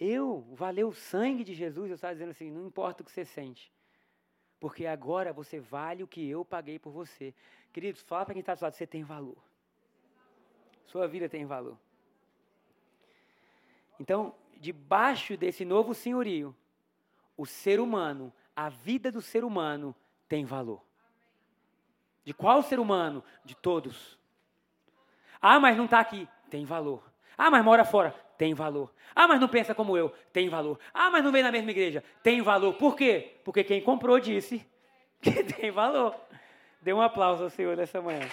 Eu, 0.00 0.40
valeu 0.52 0.88
o 0.88 0.94
sangue 0.94 1.44
de 1.44 1.52
Jesus, 1.52 1.90
eu 1.90 1.94
estava 1.94 2.14
dizendo 2.14 2.30
assim, 2.30 2.50
não 2.50 2.66
importa 2.66 3.02
o 3.02 3.04
que 3.04 3.12
você 3.12 3.24
sente. 3.24 3.70
Porque 4.58 4.86
agora 4.86 5.30
você 5.30 5.60
vale 5.60 6.02
o 6.02 6.08
que 6.08 6.26
eu 6.26 6.42
paguei 6.42 6.78
por 6.78 6.90
você. 6.90 7.34
Queridos, 7.70 8.00
fala 8.00 8.24
para 8.24 8.32
quem 8.32 8.40
está 8.40 8.54
do 8.54 8.62
lado, 8.62 8.74
você 8.74 8.86
tem 8.86 9.04
valor. 9.04 9.36
Sua 10.86 11.06
vida 11.06 11.28
tem 11.28 11.44
valor. 11.44 11.78
Então, 14.00 14.34
debaixo 14.56 15.36
desse 15.36 15.66
novo 15.66 15.92
senhorio, 15.92 16.56
o 17.36 17.44
ser 17.44 17.78
humano, 17.78 18.32
a 18.56 18.70
vida 18.70 19.12
do 19.12 19.20
ser 19.20 19.44
humano 19.44 19.94
tem 20.26 20.46
valor. 20.46 20.82
De 22.24 22.32
qual 22.32 22.62
ser 22.62 22.80
humano? 22.80 23.22
De 23.44 23.54
todos. 23.54 24.18
Ah, 25.42 25.60
mas 25.60 25.76
não 25.76 25.84
está 25.84 26.00
aqui. 26.00 26.26
Tem 26.48 26.64
valor. 26.64 27.13
Ah, 27.36 27.50
mas 27.50 27.64
mora 27.64 27.84
fora. 27.84 28.14
Tem 28.36 28.54
valor. 28.54 28.92
Ah, 29.14 29.28
mas 29.28 29.40
não 29.40 29.48
pensa 29.48 29.74
como 29.74 29.96
eu. 29.96 30.12
Tem 30.32 30.48
valor. 30.48 30.78
Ah, 30.92 31.10
mas 31.10 31.22
não 31.22 31.30
vem 31.30 31.42
na 31.42 31.52
mesma 31.52 31.70
igreja. 31.70 32.02
Tem 32.22 32.42
valor. 32.42 32.74
Por 32.74 32.96
quê? 32.96 33.36
Porque 33.44 33.62
quem 33.62 33.80
comprou 33.80 34.18
disse 34.18 34.66
que 35.20 35.44
tem 35.44 35.70
valor. 35.70 36.14
Dê 36.80 36.92
um 36.92 37.00
aplauso 37.00 37.44
ao 37.44 37.50
Senhor 37.50 37.76
nessa 37.76 38.00
manhã. 38.02 38.26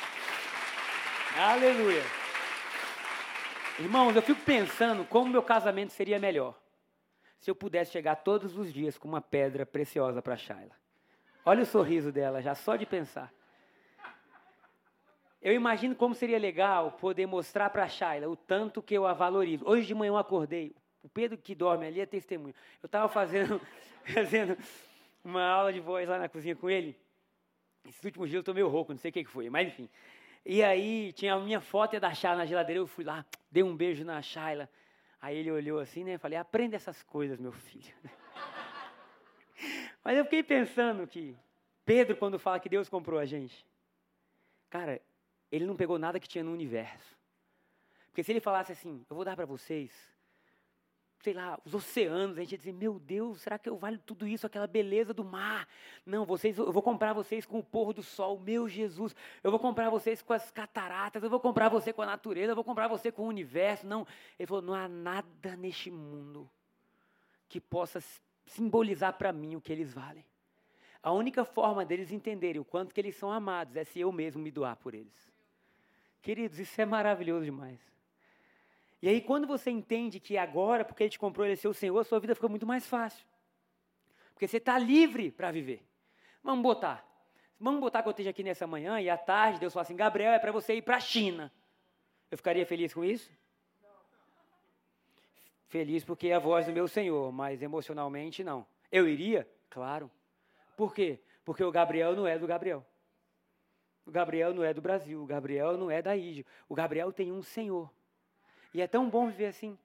Aleluia. 1.37 2.03
Irmãos, 3.79 4.15
eu 4.15 4.21
fico 4.21 4.41
pensando 4.41 5.05
como 5.05 5.31
meu 5.31 5.41
casamento 5.41 5.91
seria 5.91 6.19
melhor 6.19 6.55
se 7.39 7.49
eu 7.49 7.55
pudesse 7.55 7.91
chegar 7.91 8.17
todos 8.17 8.55
os 8.55 8.71
dias 8.71 8.97
com 8.97 9.07
uma 9.07 9.19
pedra 9.21 9.65
preciosa 9.65 10.21
para 10.21 10.37
Shaila. 10.37 10.75
Olha 11.43 11.63
o 11.63 11.65
sorriso 11.65 12.11
dela, 12.11 12.41
já 12.41 12.53
só 12.53 12.75
de 12.75 12.85
pensar. 12.85 13.33
Eu 15.41 15.53
imagino 15.53 15.95
como 15.95 16.13
seria 16.13 16.37
legal 16.37 16.91
poder 16.91 17.25
mostrar 17.25 17.69
para 17.71 17.83
a 17.83 17.89
Shaila 17.89 18.29
o 18.29 18.35
tanto 18.35 18.81
que 18.81 18.93
eu 18.93 19.07
a 19.07 19.13
valorizo. 19.13 19.67
Hoje 19.67 19.87
de 19.87 19.95
manhã 19.95 20.11
eu 20.11 20.17
acordei, 20.17 20.75
o 21.01 21.09
Pedro 21.09 21.37
que 21.37 21.55
dorme 21.55 21.87
ali 21.87 21.99
é 21.99 22.05
testemunho. 22.05 22.53
Eu 22.81 22.85
estava 22.85 23.09
fazendo, 23.09 23.59
fazendo 24.13 24.55
uma 25.23 25.43
aula 25.43 25.73
de 25.73 25.79
voz 25.79 26.07
lá 26.07 26.19
na 26.19 26.29
cozinha 26.29 26.55
com 26.55 26.69
ele. 26.69 26.95
Esses 27.87 28.03
últimos 28.03 28.29
dias 28.29 28.35
eu 28.35 28.41
estou 28.41 28.53
meio 28.53 28.67
rouco, 28.67 28.91
não 28.91 28.99
sei 28.99 29.09
o 29.09 29.13
que 29.13 29.25
foi, 29.25 29.49
mas 29.49 29.67
enfim. 29.67 29.89
E 30.45 30.61
aí 30.61 31.11
tinha 31.13 31.33
a 31.33 31.39
minha 31.39 31.59
foto 31.59 31.99
da 31.99 32.13
Shayla 32.13 32.37
na 32.37 32.45
geladeira, 32.45 32.79
eu 32.79 32.87
fui 32.87 33.03
lá, 33.03 33.25
dei 33.49 33.63
um 33.63 33.75
beijo 33.75 34.05
na 34.05 34.21
Shayla. 34.21 34.69
Aí 35.19 35.37
ele 35.37 35.51
olhou 35.51 35.79
assim, 35.79 36.03
né? 36.03 36.19
Falei, 36.19 36.37
aprenda 36.37 36.75
essas 36.75 37.01
coisas, 37.01 37.39
meu 37.39 37.51
filho. 37.51 37.93
Mas 40.03 40.17
eu 40.17 40.23
fiquei 40.23 40.43
pensando 40.43 41.07
que 41.07 41.35
Pedro, 41.83 42.15
quando 42.15 42.37
fala 42.37 42.59
que 42.59 42.69
Deus 42.69 42.89
comprou 42.89 43.19
a 43.19 43.25
gente, 43.25 43.65
cara, 44.69 45.01
ele 45.51 45.65
não 45.65 45.75
pegou 45.75 45.99
nada 45.99 46.19
que 46.19 46.27
tinha 46.27 46.43
no 46.43 46.51
universo. 46.51 47.17
Porque 48.07 48.23
se 48.23 48.31
ele 48.31 48.39
falasse 48.39 48.71
assim, 48.71 49.05
eu 49.09 49.15
vou 49.15 49.25
dar 49.25 49.35
para 49.35 49.45
vocês 49.45 49.91
sei 51.21 51.33
lá, 51.33 51.59
os 51.63 51.73
oceanos, 51.73 52.37
a 52.37 52.41
gente 52.41 52.53
ia 52.53 52.57
dizer, 52.57 52.73
meu 52.73 52.99
Deus, 52.99 53.41
será 53.41 53.57
que 53.59 53.69
eu 53.69 53.77
valho 53.77 53.99
tudo 53.99 54.27
isso, 54.27 54.47
aquela 54.47 54.65
beleza 54.65 55.13
do 55.13 55.23
mar? 55.23 55.67
Não, 56.05 56.25
vocês, 56.25 56.57
eu 56.57 56.71
vou 56.71 56.81
comprar 56.81 57.13
vocês 57.13 57.45
com 57.45 57.59
o 57.59 57.63
pôr 57.63 57.93
do 57.93 58.01
sol, 58.01 58.39
meu 58.39 58.67
Jesus, 58.67 59.15
eu 59.43 59.51
vou 59.51 59.59
comprar 59.59 59.89
vocês 59.89 60.21
com 60.21 60.33
as 60.33 60.49
cataratas, 60.49 61.23
eu 61.23 61.29
vou 61.29 61.39
comprar 61.39 61.69
você 61.69 61.93
com 61.93 62.01
a 62.01 62.05
natureza, 62.05 62.51
eu 62.51 62.55
vou 62.55 62.63
comprar 62.63 62.87
você 62.87 63.11
com 63.11 63.23
o 63.23 63.27
universo. 63.27 63.85
Não, 63.85 64.05
ele 64.37 64.47
falou, 64.47 64.63
não 64.63 64.73
há 64.73 64.87
nada 64.87 65.55
neste 65.55 65.91
mundo 65.91 66.49
que 67.47 67.61
possa 67.61 68.03
simbolizar 68.45 69.13
para 69.13 69.31
mim 69.31 69.55
o 69.55 69.61
que 69.61 69.71
eles 69.71 69.93
valem. 69.93 70.25
A 71.03 71.11
única 71.11 71.45
forma 71.45 71.85
deles 71.85 72.11
entenderem 72.11 72.59
o 72.61 72.65
quanto 72.65 72.93
que 72.93 73.01
eles 73.01 73.15
são 73.15 73.31
amados 73.31 73.75
é 73.75 73.83
se 73.83 73.99
eu 73.99 74.11
mesmo 74.11 74.41
me 74.41 74.51
doar 74.51 74.75
por 74.75 74.93
eles. 74.93 75.30
Queridos, 76.21 76.59
isso 76.59 76.79
é 76.79 76.85
maravilhoso 76.85 77.45
demais. 77.45 77.79
E 79.01 79.09
aí, 79.09 79.19
quando 79.19 79.47
você 79.47 79.71
entende 79.71 80.19
que 80.19 80.37
agora, 80.37 80.85
porque 80.85 81.03
Ele 81.03 81.09
te 81.09 81.17
comprou, 81.17 81.45
Ele 81.45 81.53
é 81.53 81.55
seu 81.55 81.73
Senhor, 81.73 81.97
a 81.97 82.03
sua 82.03 82.19
vida 82.19 82.35
fica 82.35 82.47
muito 82.47 82.67
mais 82.67 82.85
fácil. 82.85 83.25
Porque 84.33 84.47
você 84.47 84.57
está 84.57 84.77
livre 84.77 85.31
para 85.31 85.51
viver. 85.51 85.83
Vamos 86.43 86.61
botar. 86.61 87.07
Vamos 87.59 87.79
botar 87.79 88.01
que 88.01 88.07
eu 88.07 88.11
esteja 88.11 88.31
aqui 88.31 88.43
nessa 88.43 88.65
manhã 88.65 88.99
e 88.99 89.09
à 89.09 89.17
tarde 89.17 89.59
Deus 89.59 89.73
fala 89.73 89.83
assim: 89.83 89.95
Gabriel, 89.95 90.33
é 90.33 90.39
para 90.39 90.51
você 90.51 90.75
ir 90.75 90.81
para 90.81 90.97
a 90.97 90.99
China. 90.99 91.51
Eu 92.29 92.37
ficaria 92.37 92.65
feliz 92.65 92.93
com 92.93 93.03
isso? 93.03 93.31
Feliz 95.67 96.03
porque 96.03 96.27
é 96.27 96.33
a 96.33 96.39
voz 96.39 96.65
do 96.65 96.73
meu 96.73 96.87
Senhor, 96.87 97.31
mas 97.31 97.61
emocionalmente 97.61 98.43
não. 98.43 98.65
Eu 98.91 99.07
iria? 99.07 99.47
Claro. 99.69 100.09
Por 100.75 100.93
quê? 100.93 101.19
Porque 101.45 101.63
o 101.63 101.71
Gabriel 101.71 102.15
não 102.15 102.27
é 102.27 102.37
do 102.37 102.47
Gabriel. 102.47 102.85
O 104.05 104.11
Gabriel 104.11 104.53
não 104.53 104.63
é 104.63 104.73
do 104.73 104.81
Brasil. 104.81 105.21
O 105.21 105.25
Gabriel 105.25 105.77
não 105.77 105.89
é 105.91 106.01
da 106.01 106.15
Ídia. 106.15 106.45
O 106.67 106.75
Gabriel 106.75 107.11
tem 107.11 107.31
um 107.31 107.41
Senhor. 107.41 107.91
E 108.73 108.81
é 108.81 108.87
tão 108.87 109.09
bom 109.09 109.27
viver 109.27 109.47
assim. 109.47 109.77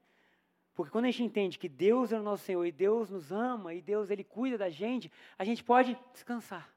Porque 0.75 0.93
quando 0.93 1.07
a 1.07 1.11
gente 1.11 1.23
entende 1.23 1.59
que 1.59 1.69
Deus 1.69 2.13
é 2.13 2.21
o 2.21 2.23
nosso 2.23 2.45
Senhor 2.45 2.65
e 2.65 2.71
Deus 2.71 3.11
nos 3.11 3.33
ama 3.33 3.73
e 3.73 3.81
Deus 3.81 4.11
ele 4.11 4.23
cuida 4.23 4.59
da 4.59 4.69
gente, 4.69 5.11
a 5.39 5.45
gente 5.45 5.65
pode 5.65 5.99
descansar. 6.13 6.71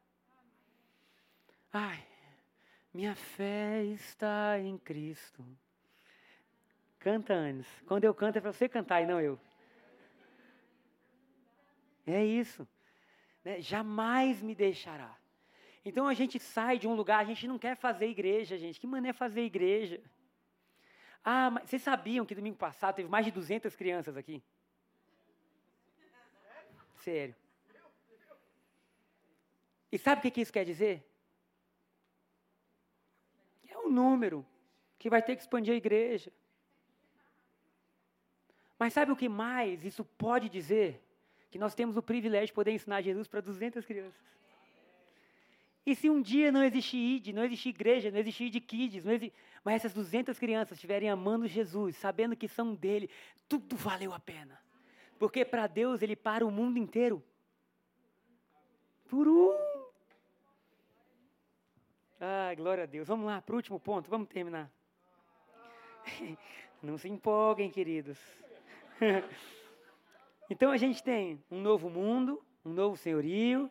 Ai, 1.71 2.03
minha 2.93 3.13
fé 3.15 3.83
está 3.83 4.57
em 4.59 4.77
Cristo. 4.77 5.45
Canta, 6.97 7.33
Anis. 7.33 7.67
Quando 7.85 8.03
eu 8.05 8.13
canto 8.13 8.37
é 8.37 8.41
para 8.41 8.51
você 8.51 8.67
cantar 8.67 9.01
e 9.01 9.05
não 9.05 9.21
eu. 9.21 9.39
É 12.05 12.23
isso. 12.25 12.67
Né? 13.43 13.61
Jamais 13.61 14.41
me 14.41 14.55
deixará. 14.55 15.15
Então 15.84 16.07
a 16.07 16.13
gente 16.13 16.39
sai 16.39 16.77
de 16.77 16.88
um 16.88 16.93
lugar, 16.93 17.19
a 17.19 17.23
gente 17.23 17.47
não 17.47 17.57
quer 17.57 17.75
fazer 17.75 18.07
igreja, 18.07 18.57
gente. 18.57 18.80
Que 18.80 18.88
mané 18.88 19.13
fazer 19.13 19.41
igreja? 19.41 20.01
Ah, 21.23 21.49
mas 21.51 21.69
vocês 21.69 21.82
sabiam 21.82 22.25
que 22.25 22.36
domingo 22.36 22.57
passado 22.57 22.95
teve 22.95 23.09
mais 23.09 23.25
de 23.25 23.32
200 23.32 23.75
crianças 23.75 24.17
aqui? 24.17 24.41
Sério. 26.97 27.36
E 29.91 29.97
sabe 29.97 30.27
o 30.27 30.32
que 30.32 30.41
isso 30.41 30.53
quer 30.53 30.65
dizer? 30.65 31.05
É 33.67 33.77
um 33.77 33.89
número 33.89 34.45
que 34.97 35.09
vai 35.09 35.21
ter 35.21 35.36
que 35.36 35.41
expandir 35.41 35.73
a 35.73 35.77
igreja. 35.77 36.32
Mas 38.77 38.93
sabe 38.93 39.11
o 39.11 39.15
que 39.15 39.27
mais 39.27 39.84
isso 39.84 40.05
pode 40.05 40.47
dizer? 40.47 41.03
Que 41.49 41.57
nós 41.57 41.73
temos 41.73 41.97
o 41.97 42.01
privilégio 42.01 42.47
de 42.47 42.53
poder 42.53 42.71
ensinar 42.71 43.01
Jesus 43.01 43.27
para 43.27 43.41
200 43.41 43.84
crianças. 43.86 44.21
E 45.89 45.95
se 45.95 46.07
um 46.07 46.21
dia 46.21 46.51
não 46.51 46.63
existir 46.63 46.97
ID, 46.97 47.27
não 47.29 47.43
existir 47.43 47.69
igreja, 47.69 48.11
não 48.11 48.19
existir 48.19 48.43
ID 48.43 48.63
Kids, 48.63 49.03
mas 49.63 49.77
essas 49.77 49.91
200 49.91 50.37
crianças 50.37 50.77
estiverem 50.77 51.09
amando 51.09 51.47
Jesus, 51.47 51.97
sabendo 51.97 52.35
que 52.35 52.47
são 52.47 52.75
dele, 52.75 53.09
tudo 53.47 53.75
valeu 53.75 54.13
a 54.13 54.19
pena. 54.19 54.61
Porque 55.17 55.43
para 55.43 55.65
Deus 55.65 56.03
ele 56.03 56.15
para 56.15 56.45
o 56.45 56.51
mundo 56.51 56.77
inteiro. 56.77 57.23
Por 59.07 59.27
um. 59.27 59.51
Ah, 62.21 62.53
glória 62.55 62.83
a 62.83 62.85
Deus. 62.85 63.07
Vamos 63.07 63.25
lá, 63.25 63.41
para 63.41 63.53
o 63.53 63.55
último 63.55 63.79
ponto, 63.79 64.11
vamos 64.11 64.29
terminar. 64.29 64.71
Não 66.83 66.99
se 66.99 67.09
empolguem, 67.09 67.71
queridos. 67.71 68.19
Então 70.51 70.71
a 70.71 70.77
gente 70.77 71.03
tem 71.03 71.39
um 71.51 71.61
novo 71.61 71.91
mundo, 71.91 72.43
um 72.65 72.73
novo 72.73 72.97
senhorio. 72.97 73.69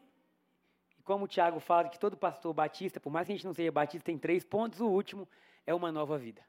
Como 1.09 1.25
o 1.25 1.27
Tiago 1.27 1.59
fala 1.59 1.89
que 1.89 1.99
todo 1.99 2.19
pastor 2.19 2.53
batista, 2.53 3.01
por 3.01 3.09
mais 3.09 3.27
que 3.27 3.33
a 3.33 3.35
gente 3.35 3.47
não 3.47 3.55
seja 3.55 3.73
batista, 3.73 4.05
tem 4.05 4.19
três 4.19 4.45
pontos. 4.45 4.79
O 4.79 4.89
último 4.89 5.27
é 5.67 5.73
uma 5.73 5.91
nova 5.91 6.19
vida. 6.19 6.45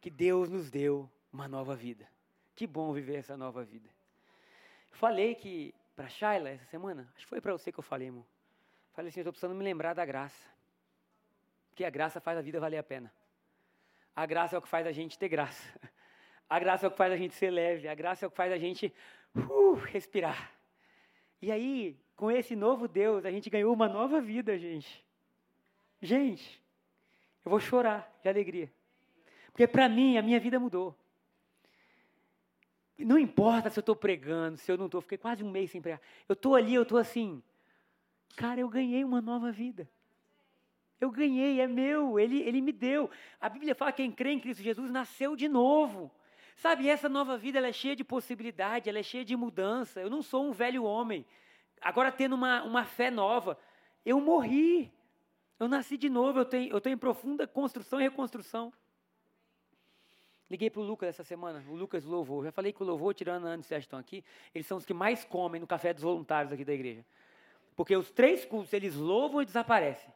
Que 0.00 0.08
Deus 0.08 0.48
nos 0.48 0.70
deu 0.70 1.06
uma 1.30 1.46
nova 1.46 1.76
vida. 1.76 2.08
Que 2.56 2.66
bom 2.66 2.94
viver 2.94 3.16
essa 3.16 3.36
nova 3.36 3.62
vida. 3.62 3.90
Falei 4.92 5.34
que 5.34 5.74
para 5.94 6.08
Shaila 6.08 6.48
essa 6.48 6.64
semana, 6.64 7.12
acho 7.14 7.26
que 7.26 7.28
foi 7.28 7.42
para 7.42 7.52
você 7.52 7.70
que 7.70 7.78
eu 7.78 7.84
falei, 7.84 8.08
irmão. 8.08 8.24
Falei 8.94 9.10
assim, 9.10 9.20
estou 9.20 9.34
precisando 9.34 9.54
me 9.54 9.62
lembrar 9.62 9.92
da 9.92 10.06
graça. 10.06 10.48
Porque 11.68 11.84
a 11.84 11.90
graça 11.90 12.22
faz 12.22 12.38
a 12.38 12.40
vida 12.40 12.58
valer 12.58 12.78
a 12.78 12.82
pena. 12.82 13.12
A 14.16 14.24
graça 14.24 14.56
é 14.56 14.58
o 14.58 14.62
que 14.62 14.68
faz 14.68 14.86
a 14.86 14.92
gente 14.92 15.18
ter 15.18 15.28
graça. 15.28 15.62
A 16.48 16.58
graça 16.58 16.86
é 16.86 16.88
o 16.88 16.90
que 16.90 16.96
faz 16.96 17.12
a 17.12 17.16
gente 17.18 17.34
ser 17.34 17.50
leve. 17.50 17.86
A 17.86 17.94
graça 17.94 18.24
é 18.24 18.26
o 18.26 18.30
que 18.30 18.36
faz 18.38 18.50
a 18.50 18.56
gente 18.56 18.90
uh, 19.36 19.74
respirar. 19.74 20.50
E 21.42 21.52
aí, 21.52 21.94
com 22.18 22.32
esse 22.32 22.56
novo 22.56 22.88
Deus, 22.88 23.24
a 23.24 23.30
gente 23.30 23.48
ganhou 23.48 23.72
uma 23.72 23.88
nova 23.88 24.20
vida, 24.20 24.58
gente. 24.58 25.06
Gente, 26.02 26.60
eu 27.44 27.48
vou 27.48 27.60
chorar 27.60 28.12
de 28.20 28.28
alegria. 28.28 28.70
Porque 29.52 29.68
para 29.68 29.88
mim, 29.88 30.18
a 30.18 30.22
minha 30.22 30.40
vida 30.40 30.58
mudou. 30.58 30.98
Não 32.98 33.16
importa 33.16 33.70
se 33.70 33.78
eu 33.78 33.82
estou 33.82 33.94
pregando, 33.94 34.56
se 34.56 34.70
eu 34.70 34.76
não 34.76 34.86
estou, 34.86 35.00
fiquei 35.00 35.16
quase 35.16 35.44
um 35.44 35.50
mês 35.50 35.70
sem 35.70 35.80
pregar. 35.80 36.00
Eu 36.28 36.32
estou 36.32 36.56
ali, 36.56 36.74
eu 36.74 36.82
estou 36.82 36.98
assim, 36.98 37.40
cara, 38.34 38.60
eu 38.60 38.68
ganhei 38.68 39.04
uma 39.04 39.20
nova 39.20 39.52
vida. 39.52 39.88
Eu 41.00 41.12
ganhei, 41.12 41.60
é 41.60 41.68
meu, 41.68 42.18
ele, 42.18 42.40
ele 42.42 42.60
me 42.60 42.72
deu. 42.72 43.08
A 43.40 43.48
Bíblia 43.48 43.76
fala 43.76 43.92
que 43.92 44.02
quem 44.02 44.10
crê 44.10 44.32
em 44.32 44.40
Cristo 44.40 44.60
Jesus 44.60 44.90
nasceu 44.90 45.36
de 45.36 45.48
novo. 45.48 46.10
Sabe, 46.56 46.88
essa 46.88 47.08
nova 47.08 47.38
vida 47.38 47.58
ela 47.58 47.68
é 47.68 47.72
cheia 47.72 47.94
de 47.94 48.02
possibilidade, 48.02 48.88
ela 48.88 48.98
é 48.98 49.04
cheia 49.04 49.24
de 49.24 49.36
mudança. 49.36 50.00
Eu 50.00 50.10
não 50.10 50.20
sou 50.20 50.48
um 50.48 50.50
velho 50.50 50.82
homem, 50.82 51.24
agora 51.80 52.12
tendo 52.12 52.34
uma, 52.34 52.62
uma 52.62 52.84
fé 52.84 53.10
nova. 53.10 53.58
Eu 54.04 54.20
morri, 54.20 54.92
eu 55.58 55.68
nasci 55.68 55.96
de 55.96 56.08
novo, 56.08 56.40
eu 56.40 56.44
tenho, 56.44 56.72
eu 56.72 56.80
tenho 56.80 56.96
profunda 56.96 57.46
construção 57.46 58.00
e 58.00 58.04
reconstrução. 58.04 58.72
Liguei 60.50 60.70
para 60.70 60.80
o 60.80 60.84
Lucas 60.84 61.10
essa 61.10 61.24
semana, 61.24 61.62
o 61.68 61.74
Lucas 61.74 62.04
Louvor. 62.04 62.44
Já 62.44 62.52
falei 62.52 62.72
que 62.72 62.82
o 62.82 62.86
Louvor, 62.86 63.12
tirando 63.12 63.46
a 63.46 63.50
Ana 63.50 63.60
e 63.60 63.64
Sérgio 63.64 63.86
estão 63.86 63.98
aqui, 63.98 64.24
eles 64.54 64.66
são 64.66 64.78
os 64.78 64.86
que 64.86 64.94
mais 64.94 65.24
comem 65.24 65.60
no 65.60 65.66
café 65.66 65.92
dos 65.92 66.02
voluntários 66.02 66.52
aqui 66.52 66.64
da 66.64 66.72
igreja. 66.72 67.04
Porque 67.76 67.94
os 67.94 68.10
três 68.10 68.44
cultos, 68.46 68.72
eles 68.72 68.94
louvam 68.94 69.42
e 69.42 69.44
desaparecem. 69.44 70.10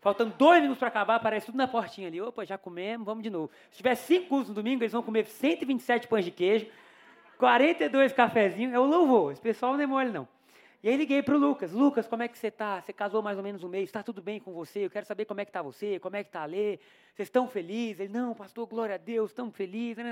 Faltando 0.00 0.34
dois 0.36 0.60
minutos 0.60 0.78
para 0.78 0.88
acabar, 0.88 1.16
aparece 1.16 1.46
tudo 1.46 1.56
na 1.56 1.68
portinha 1.68 2.08
ali. 2.08 2.20
Opa, 2.20 2.44
já 2.44 2.56
comemos, 2.56 3.04
vamos 3.04 3.22
de 3.22 3.30
novo. 3.30 3.50
Se 3.70 3.78
tiver 3.78 3.94
cinco 3.94 4.28
cursos 4.28 4.48
no 4.48 4.54
domingo, 4.54 4.82
eles 4.82 4.92
vão 4.92 5.02
comer 5.02 5.26
127 5.26 6.08
pães 6.08 6.24
de 6.24 6.30
queijo, 6.30 6.66
42 7.38 8.12
cafezinhos. 8.12 8.72
É 8.72 8.78
o 8.78 8.84
louvor. 8.84 9.32
Esse 9.32 9.40
pessoal 9.40 9.74
não 9.74 9.80
é 9.80 9.86
mole, 9.86 10.10
não. 10.10 10.28
E 10.84 10.88
aí 10.90 10.98
liguei 10.98 11.22
para 11.22 11.34
o 11.34 11.38
Lucas. 11.38 11.72
Lucas, 11.72 12.06
como 12.06 12.24
é 12.24 12.28
que 12.28 12.36
você 12.36 12.48
está? 12.48 12.78
Você 12.78 12.92
casou 12.92 13.22
mais 13.22 13.38
ou 13.38 13.42
menos 13.42 13.64
um 13.64 13.68
mês, 13.70 13.84
está 13.84 14.02
tudo 14.02 14.20
bem 14.20 14.38
com 14.38 14.52
você? 14.52 14.84
Eu 14.84 14.90
quero 14.90 15.06
saber 15.06 15.24
como 15.24 15.40
é 15.40 15.44
que 15.46 15.48
está 15.48 15.62
você, 15.62 15.98
como 15.98 16.14
é 16.14 16.22
que 16.22 16.28
está 16.28 16.42
a 16.42 16.44
Lê. 16.44 16.78
Vocês 17.14 17.26
estão 17.28 17.48
felizes? 17.48 18.00
Ele, 18.00 18.12
não, 18.12 18.34
pastor, 18.34 18.66
glória 18.66 18.96
a 18.96 18.98
Deus, 18.98 19.30
estamos 19.30 19.56
felizes. 19.56 20.04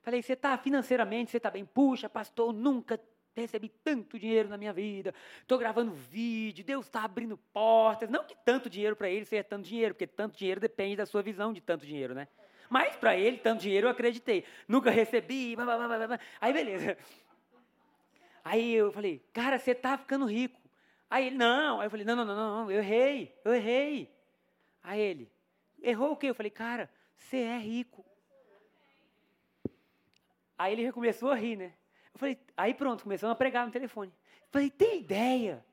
Falei, 0.00 0.22
você 0.22 0.34
está 0.34 0.56
financeiramente, 0.56 1.32
você 1.32 1.38
está 1.38 1.50
bem? 1.50 1.64
Puxa, 1.64 2.08
pastor, 2.08 2.52
nunca 2.52 3.00
recebi 3.34 3.68
tanto 3.68 4.16
dinheiro 4.16 4.48
na 4.48 4.56
minha 4.56 4.72
vida, 4.72 5.12
estou 5.40 5.58
gravando 5.58 5.90
vídeo, 5.90 6.64
Deus 6.64 6.86
está 6.86 7.02
abrindo 7.02 7.36
portas. 7.52 8.08
Não 8.08 8.22
que 8.22 8.36
tanto 8.44 8.70
dinheiro 8.70 8.94
para 8.94 9.10
ele 9.10 9.24
seja 9.24 9.42
tanto 9.42 9.66
dinheiro, 9.66 9.92
porque 9.92 10.06
tanto 10.06 10.38
dinheiro 10.38 10.60
depende 10.60 10.94
da 10.94 11.04
sua 11.04 11.20
visão 11.20 11.52
de 11.52 11.60
tanto 11.60 11.84
dinheiro, 11.84 12.14
né? 12.14 12.28
Mas 12.70 12.94
para 12.94 13.16
ele, 13.16 13.38
tanto 13.38 13.62
dinheiro 13.62 13.88
eu 13.88 13.90
acreditei. 13.90 14.44
Nunca 14.68 14.88
recebi, 14.90 15.56
blá, 15.56 15.64
blá, 15.64 15.88
blá, 15.88 16.06
blá. 16.06 16.20
aí 16.40 16.52
beleza. 16.52 16.96
Aí 18.44 18.74
eu 18.74 18.92
falei, 18.92 19.26
cara, 19.32 19.58
você 19.58 19.70
está 19.70 19.96
ficando 19.96 20.26
rico. 20.26 20.60
Aí 21.08 21.28
ele, 21.28 21.36
não. 21.36 21.80
Aí 21.80 21.86
eu 21.86 21.90
falei, 21.90 22.04
não, 22.04 22.14
não, 22.14 22.24
não, 22.26 22.36
não, 22.36 22.70
eu 22.70 22.80
errei, 22.80 23.34
eu 23.42 23.54
errei. 23.54 24.14
Aí 24.82 25.00
ele, 25.00 25.32
errou 25.82 26.12
o 26.12 26.16
quê? 26.16 26.28
Eu 26.28 26.34
falei, 26.34 26.50
cara, 26.50 26.90
você 27.16 27.38
é 27.38 27.56
rico. 27.56 28.04
Aí 30.58 30.74
ele 30.74 30.92
começou 30.92 31.30
a 31.30 31.34
rir, 31.34 31.56
né? 31.56 31.72
Eu 32.12 32.18
falei, 32.18 32.38
aí 32.56 32.74
pronto, 32.74 33.02
começamos 33.02 33.32
a 33.32 33.36
pregar 33.36 33.64
no 33.64 33.72
telefone. 33.72 34.12
Eu 34.42 34.48
falei, 34.52 34.70
tem 34.70 35.00
ideia 35.00 35.64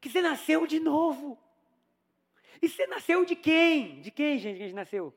que 0.00 0.10
você 0.10 0.20
nasceu 0.20 0.66
de 0.66 0.80
novo. 0.80 1.38
E 2.60 2.68
você 2.68 2.86
nasceu 2.86 3.24
de 3.24 3.36
quem? 3.36 4.00
De 4.00 4.10
quem, 4.10 4.38
gente, 4.38 4.56
que 4.56 4.62
a 4.62 4.66
gente 4.66 4.74
nasceu? 4.74 5.14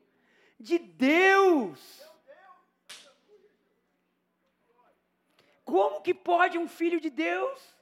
De 0.58 0.78
Deus. 0.78 2.09
Como 5.70 6.00
que 6.00 6.12
pode 6.12 6.58
um 6.58 6.66
filho 6.66 7.00
de 7.00 7.08
Deus 7.08 7.76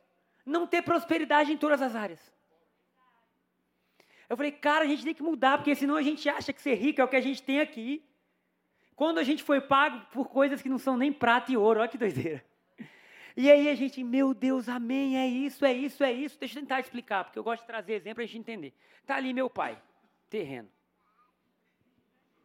não 0.45 0.67
ter 0.67 0.83
prosperidade 0.83 1.51
em 1.51 1.57
todas 1.57 1.81
as 1.81 1.97
áreas? 1.97 2.21
Eu 4.29 4.37
falei, 4.37 4.53
cara, 4.53 4.85
a 4.85 4.87
gente 4.87 5.05
tem 5.05 5.15
que 5.15 5.23
mudar, 5.23 5.57
porque 5.57 5.75
senão 5.75 5.97
a 5.97 6.03
gente 6.03 6.29
acha 6.29 6.53
que 6.53 6.61
ser 6.61 6.75
rico 6.75 7.01
é 7.01 7.05
o 7.05 7.09
que 7.09 7.17
a 7.17 7.21
gente 7.21 7.43
tem 7.43 7.61
aqui. 7.61 8.05
Quando 8.95 9.19
a 9.19 9.25
gente 9.25 9.43
foi 9.43 9.59
pago 9.59 10.05
por 10.13 10.29
coisas 10.29 10.61
que 10.61 10.69
não 10.69 10.77
são 10.77 10.99
nem 10.99 11.11
prata 11.11 11.51
e 11.51 11.57
ouro, 11.57 11.81
olha 11.81 11.89
que 11.89 11.97
doideira. 11.97 12.45
E 13.35 13.51
aí 13.51 13.71
a 13.71 13.75
gente, 13.75 14.05
meu 14.05 14.35
Deus, 14.35 14.69
amém, 14.69 15.17
é 15.17 15.27
isso, 15.27 15.65
é 15.65 15.73
isso, 15.73 16.05
é 16.05 16.13
isso. 16.13 16.39
Deixa 16.39 16.59
eu 16.59 16.63
tentar 16.63 16.81
explicar, 16.81 17.25
porque 17.25 17.39
eu 17.39 17.45
gosto 17.45 17.63
de 17.63 17.69
trazer 17.69 17.95
exemplo 17.95 18.17
para 18.17 18.25
a 18.25 18.27
gente 18.27 18.39
entender. 18.39 18.75
Está 19.01 19.17
ali 19.17 19.33
meu 19.33 19.49
pai, 19.49 19.81
terreno. 20.29 20.69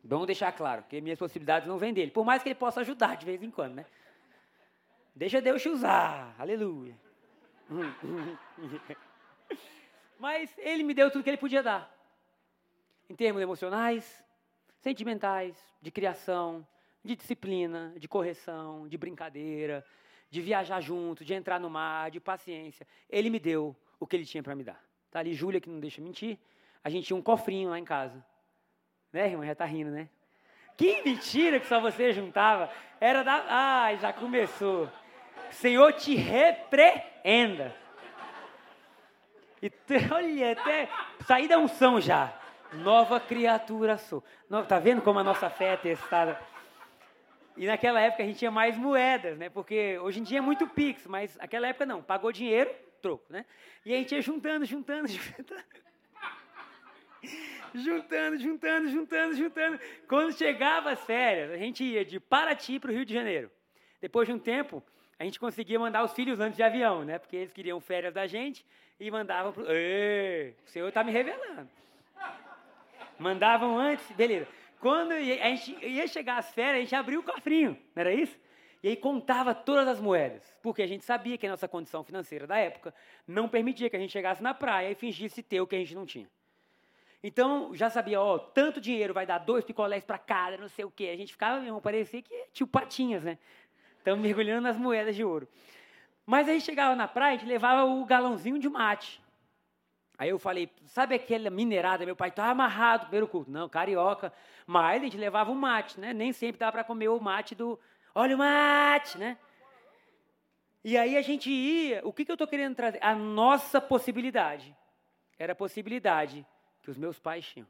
Vamos 0.02 0.28
deixar 0.28 0.54
claro, 0.54 0.84
que 0.84 1.02
minhas 1.02 1.20
possibilidades 1.20 1.68
não 1.68 1.78
vêm 1.78 1.94
dele. 1.94 2.12
Por 2.12 2.24
mais 2.24 2.42
que 2.42 2.50
ele 2.50 2.56
possa 2.56 2.80
ajudar 2.80 3.18
de 3.18 3.26
vez 3.26 3.44
em 3.44 3.52
quando, 3.52 3.74
né? 3.74 3.86
Deixa 5.16 5.42
Deus 5.42 5.62
te 5.62 5.70
usar, 5.70 6.36
aleluia. 6.40 6.98
Mas 10.18 10.56
ele 10.58 10.84
me 10.84 10.94
deu 10.94 11.12
tudo 11.12 11.24
que 11.24 11.30
ele 11.30 11.38
podia 11.38 11.62
dar. 11.62 11.94
Em 13.10 13.16
termos 13.16 13.42
emocionais, 13.42 14.24
sentimentais, 14.80 15.56
de 15.82 15.92
criação, 15.92 16.66
de 17.04 17.16
disciplina, 17.16 17.94
de 17.98 18.08
correção, 18.08 18.88
de 18.88 18.98
brincadeira, 18.98 19.86
de 20.30 20.42
viajar 20.42 20.82
junto, 20.82 21.24
de 21.24 21.34
entrar 21.34 21.60
no 21.60 21.70
mar, 21.70 22.10
de 22.10 22.20
paciência. 22.20 22.88
Ele 23.10 23.30
me 23.30 23.40
deu 23.40 23.76
o 24.00 24.08
que 24.08 24.16
ele 24.16 24.26
tinha 24.26 24.42
para 24.42 24.56
me 24.56 24.64
dar. 24.64 24.84
Tá 25.12 25.20
ali 25.20 25.34
Júlia, 25.34 25.62
que 25.62 25.70
não 25.70 25.80
deixa 25.80 26.02
mentir. 26.02 26.40
A 26.84 26.90
gente 26.90 27.06
tinha 27.06 27.18
um 27.18 27.22
cofrinho 27.22 27.70
lá 27.70 27.78
em 27.78 27.86
casa. 27.86 28.26
Né, 29.12 29.28
irmã? 29.28 29.46
Já 29.46 29.54
tá 29.54 29.66
rindo, 29.66 29.92
né? 29.92 30.10
Que 30.76 31.04
mentira 31.04 31.60
que 31.60 31.68
só 31.68 31.80
você 31.80 32.12
juntava. 32.12 32.72
Era 33.00 33.22
da. 33.22 33.46
Ai, 33.48 34.00
já 34.00 34.12
começou. 34.12 34.90
Senhor 35.54 35.94
te 35.94 36.16
repreenda. 36.16 37.76
E 39.62 39.72
olha, 40.12 40.52
até 40.52 40.90
saí 41.26 41.48
da 41.48 41.58
unção 41.58 42.02
já. 42.02 42.38
Nova 42.74 43.20
criatura 43.20 43.98
sou. 43.98 44.24
Tá 44.68 44.80
vendo 44.80 45.02
como 45.02 45.20
a 45.20 45.24
nossa 45.24 45.50
fé 45.50 45.74
é 45.74 45.78
testada? 45.78 46.40
E 47.56 47.68
naquela 47.68 48.02
época 48.02 48.24
a 48.24 48.26
gente 48.26 48.40
tinha 48.40 48.52
mais 48.52 48.76
moedas, 48.78 49.38
né? 49.38 49.50
Porque 49.50 49.98
hoje 50.00 50.20
em 50.20 50.24
dia 50.24 50.40
é 50.40 50.42
muito 50.42 50.68
Pix, 50.68 51.06
mas 51.06 51.38
naquela 51.38 51.68
época 51.68 51.86
não. 51.86 52.02
Pagou 52.02 52.32
dinheiro, 52.32 52.72
troco, 53.02 53.26
né? 53.30 53.46
E 53.86 53.94
a 53.94 53.98
gente 53.98 54.16
ia 54.16 54.22
juntando, 54.22 54.66
juntando, 54.66 55.08
juntando. 55.08 55.64
juntando, 57.76 58.38
juntando, 58.40 58.90
juntando, 58.90 59.36
juntando. 59.36 59.80
Quando 60.08 60.34
chegava 60.34 60.92
as 60.92 61.00
férias, 61.02 61.52
a 61.52 61.58
gente 61.58 61.84
ia 61.84 62.04
de 62.04 62.20
Paraty 62.20 62.80
para 62.80 62.90
o 62.90 62.94
Rio 62.94 63.06
de 63.06 63.14
Janeiro. 63.14 63.52
Depois 64.02 64.28
de 64.28 64.34
um 64.34 64.40
tempo, 64.40 64.84
a 65.24 65.26
gente 65.26 65.40
conseguia 65.40 65.80
mandar 65.80 66.04
os 66.04 66.12
filhos 66.12 66.38
antes 66.42 66.58
de 66.58 66.64
avião, 66.64 67.06
né? 67.06 67.18
Porque 67.18 67.38
eles 67.38 67.54
queriam 67.54 67.80
férias 67.80 68.14
da 68.14 68.28
gente 68.28 68.66
e 69.00 69.10
mandavam 69.10 69.54
para 69.54 69.64
o 69.64 69.68
Senhor 70.66 70.90
está 70.90 71.02
me 71.02 71.14
revelando. 71.14 71.70
Mandavam 73.18 73.78
antes, 73.78 74.06
beleza. 74.12 74.50
Quando 74.82 75.14
a 75.14 75.20
gente 75.22 75.78
ia 75.82 76.06
chegar 76.08 76.40
às 76.40 76.54
férias, 76.54 76.76
a 76.76 76.80
gente 76.82 76.96
abria 76.96 77.18
o 77.18 77.24
cofrinho, 77.24 77.72
não 77.96 78.02
era 78.02 78.14
isso? 78.14 78.38
E 78.84 78.90
aí 78.90 78.98
contava 78.98 79.56
todas 79.56 79.88
as 79.88 80.02
moedas, 80.02 80.44
porque 80.62 80.82
a 80.82 80.88
gente 80.88 81.06
sabia 81.06 81.38
que 81.38 81.48
a 81.48 81.52
nossa 81.52 81.70
condição 81.70 82.04
financeira 82.04 82.46
da 82.46 82.58
época 82.58 82.94
não 83.26 83.48
permitia 83.48 83.90
que 83.90 83.96
a 83.96 84.00
gente 84.00 84.12
chegasse 84.12 84.44
na 84.44 84.54
praia 84.54 84.92
e 84.92 84.96
fingisse 84.96 85.42
ter 85.42 85.62
o 85.62 85.68
que 85.68 85.78
a 85.78 85.80
gente 85.80 85.96
não 85.96 86.06
tinha. 86.06 86.30
Então, 87.24 87.74
já 87.74 87.90
sabia, 87.90 88.20
ó, 88.20 88.38
tanto 88.38 88.82
dinheiro 88.82 89.14
vai 89.14 89.26
dar 89.26 89.38
dois 89.38 89.64
picolés 89.64 90.04
para 90.04 90.18
cada, 90.18 90.58
não 90.58 90.68
sei 90.68 90.84
o 90.84 90.92
quê. 90.92 91.10
A 91.14 91.16
gente 91.16 91.32
ficava 91.32 91.62
mesmo, 91.62 91.80
parecia 91.80 92.22
que 92.22 92.48
tio 92.52 92.68
Patinhas, 92.68 93.24
né? 93.24 93.38
Estamos 94.04 94.20
mergulhando 94.20 94.64
nas 94.64 94.78
moedas 94.78 95.16
de 95.16 95.24
ouro. 95.24 95.48
Mas 96.26 96.50
aí 96.50 96.60
chegava 96.60 96.94
na 96.94 97.08
praia, 97.08 97.36
a 97.36 97.38
gente 97.38 97.48
levava 97.48 97.86
o 97.86 98.04
galãozinho 98.04 98.60
de 98.60 98.68
mate. 98.68 99.24
Aí 100.18 100.28
eu 100.28 100.38
falei, 100.38 100.70
sabe 100.88 101.16
aquela 101.16 101.50
minerada? 101.50 102.06
Meu 102.06 102.14
pai 102.14 102.28
estava 102.28 102.52
amarrado 102.52 103.04
no 103.04 103.06
primeiro 103.06 103.30
culto. 103.30 103.50
Não, 103.50 103.70
carioca. 103.70 104.34
Mas 104.68 105.02
a 105.02 105.06
gente 105.06 105.16
levava 105.16 105.54
o 105.54 105.56
mate, 105.56 106.02
né? 106.02 106.14
Nem 106.14 106.34
sempre 106.34 106.60
dava 106.60 106.74
para 106.74 106.84
comer 106.84 107.08
o 107.08 107.18
mate 107.18 107.56
do. 107.56 107.80
Olha 108.14 108.36
o 108.36 108.40
mate, 108.40 109.18
né? 109.18 109.38
E 110.84 110.98
aí 110.98 111.16
a 111.16 111.22
gente 111.22 111.50
ia. 111.50 112.06
O 112.06 112.12
que, 112.12 112.26
que 112.26 112.32
eu 112.32 112.36
estou 112.36 112.46
querendo 112.48 112.76
trazer? 112.76 113.00
A 113.02 113.16
nossa 113.16 113.80
possibilidade. 113.80 114.76
Era 115.40 115.54
a 115.54 115.56
possibilidade 115.56 116.46
que 116.82 116.92
os 116.92 116.98
meus 116.98 117.18
pais 117.20 117.46
tinham. 117.46 117.68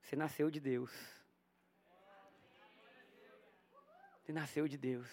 Você 0.00 0.16
nasceu 0.16 0.50
de 0.50 0.58
Deus. 0.58 1.17
Você 4.28 4.32
nasceu 4.34 4.68
de 4.68 4.76
Deus. 4.76 5.08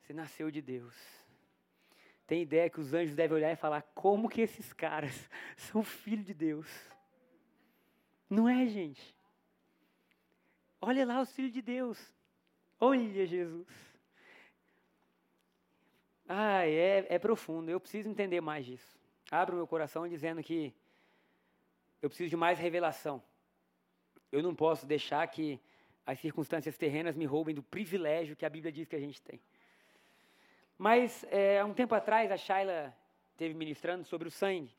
Você 0.00 0.12
nasceu 0.12 0.48
de 0.48 0.62
Deus. 0.62 0.94
Tem 2.24 2.40
ideia 2.40 2.70
que 2.70 2.80
os 2.80 2.94
anjos 2.94 3.16
devem 3.16 3.36
olhar 3.36 3.50
e 3.50 3.56
falar: 3.56 3.82
como 3.96 4.28
que 4.28 4.42
esses 4.42 4.72
caras 4.72 5.28
são 5.58 5.82
filhos 5.82 6.24
de 6.24 6.34
Deus? 6.34 6.68
Não 8.30 8.48
é, 8.48 8.64
gente? 8.68 9.12
Olha 10.80 11.04
lá 11.04 11.20
os 11.20 11.32
filhos 11.32 11.52
de 11.52 11.60
Deus. 11.60 12.14
Olha 12.78 13.26
Jesus. 13.26 13.66
Ah, 16.28 16.64
é, 16.64 17.12
é 17.12 17.18
profundo. 17.18 17.72
Eu 17.72 17.80
preciso 17.80 18.08
entender 18.08 18.40
mais 18.40 18.64
disso. 18.64 19.00
Abro 19.32 19.56
meu 19.56 19.66
coração 19.66 20.06
dizendo 20.06 20.44
que 20.44 20.72
eu 22.00 22.08
preciso 22.08 22.30
de 22.30 22.36
mais 22.36 22.60
revelação. 22.60 23.20
Eu 24.30 24.44
não 24.44 24.54
posso 24.54 24.86
deixar 24.86 25.26
que 25.26 25.60
as 26.06 26.18
circunstâncias 26.20 26.76
terrenas 26.76 27.16
me 27.16 27.24
roubem 27.24 27.54
do 27.54 27.62
privilégio 27.62 28.36
que 28.36 28.44
a 28.44 28.50
Bíblia 28.50 28.72
diz 28.72 28.88
que 28.88 28.96
a 28.96 29.00
gente 29.00 29.22
tem. 29.22 29.40
Mas, 30.76 31.24
é, 31.30 31.60
há 31.60 31.64
um 31.64 31.72
tempo 31.72 31.94
atrás, 31.94 32.30
a 32.30 32.36
Shaila 32.36 32.94
teve 33.36 33.54
ministrando 33.54 34.04
sobre 34.04 34.26
o 34.26 34.30
sangue. 34.30 34.76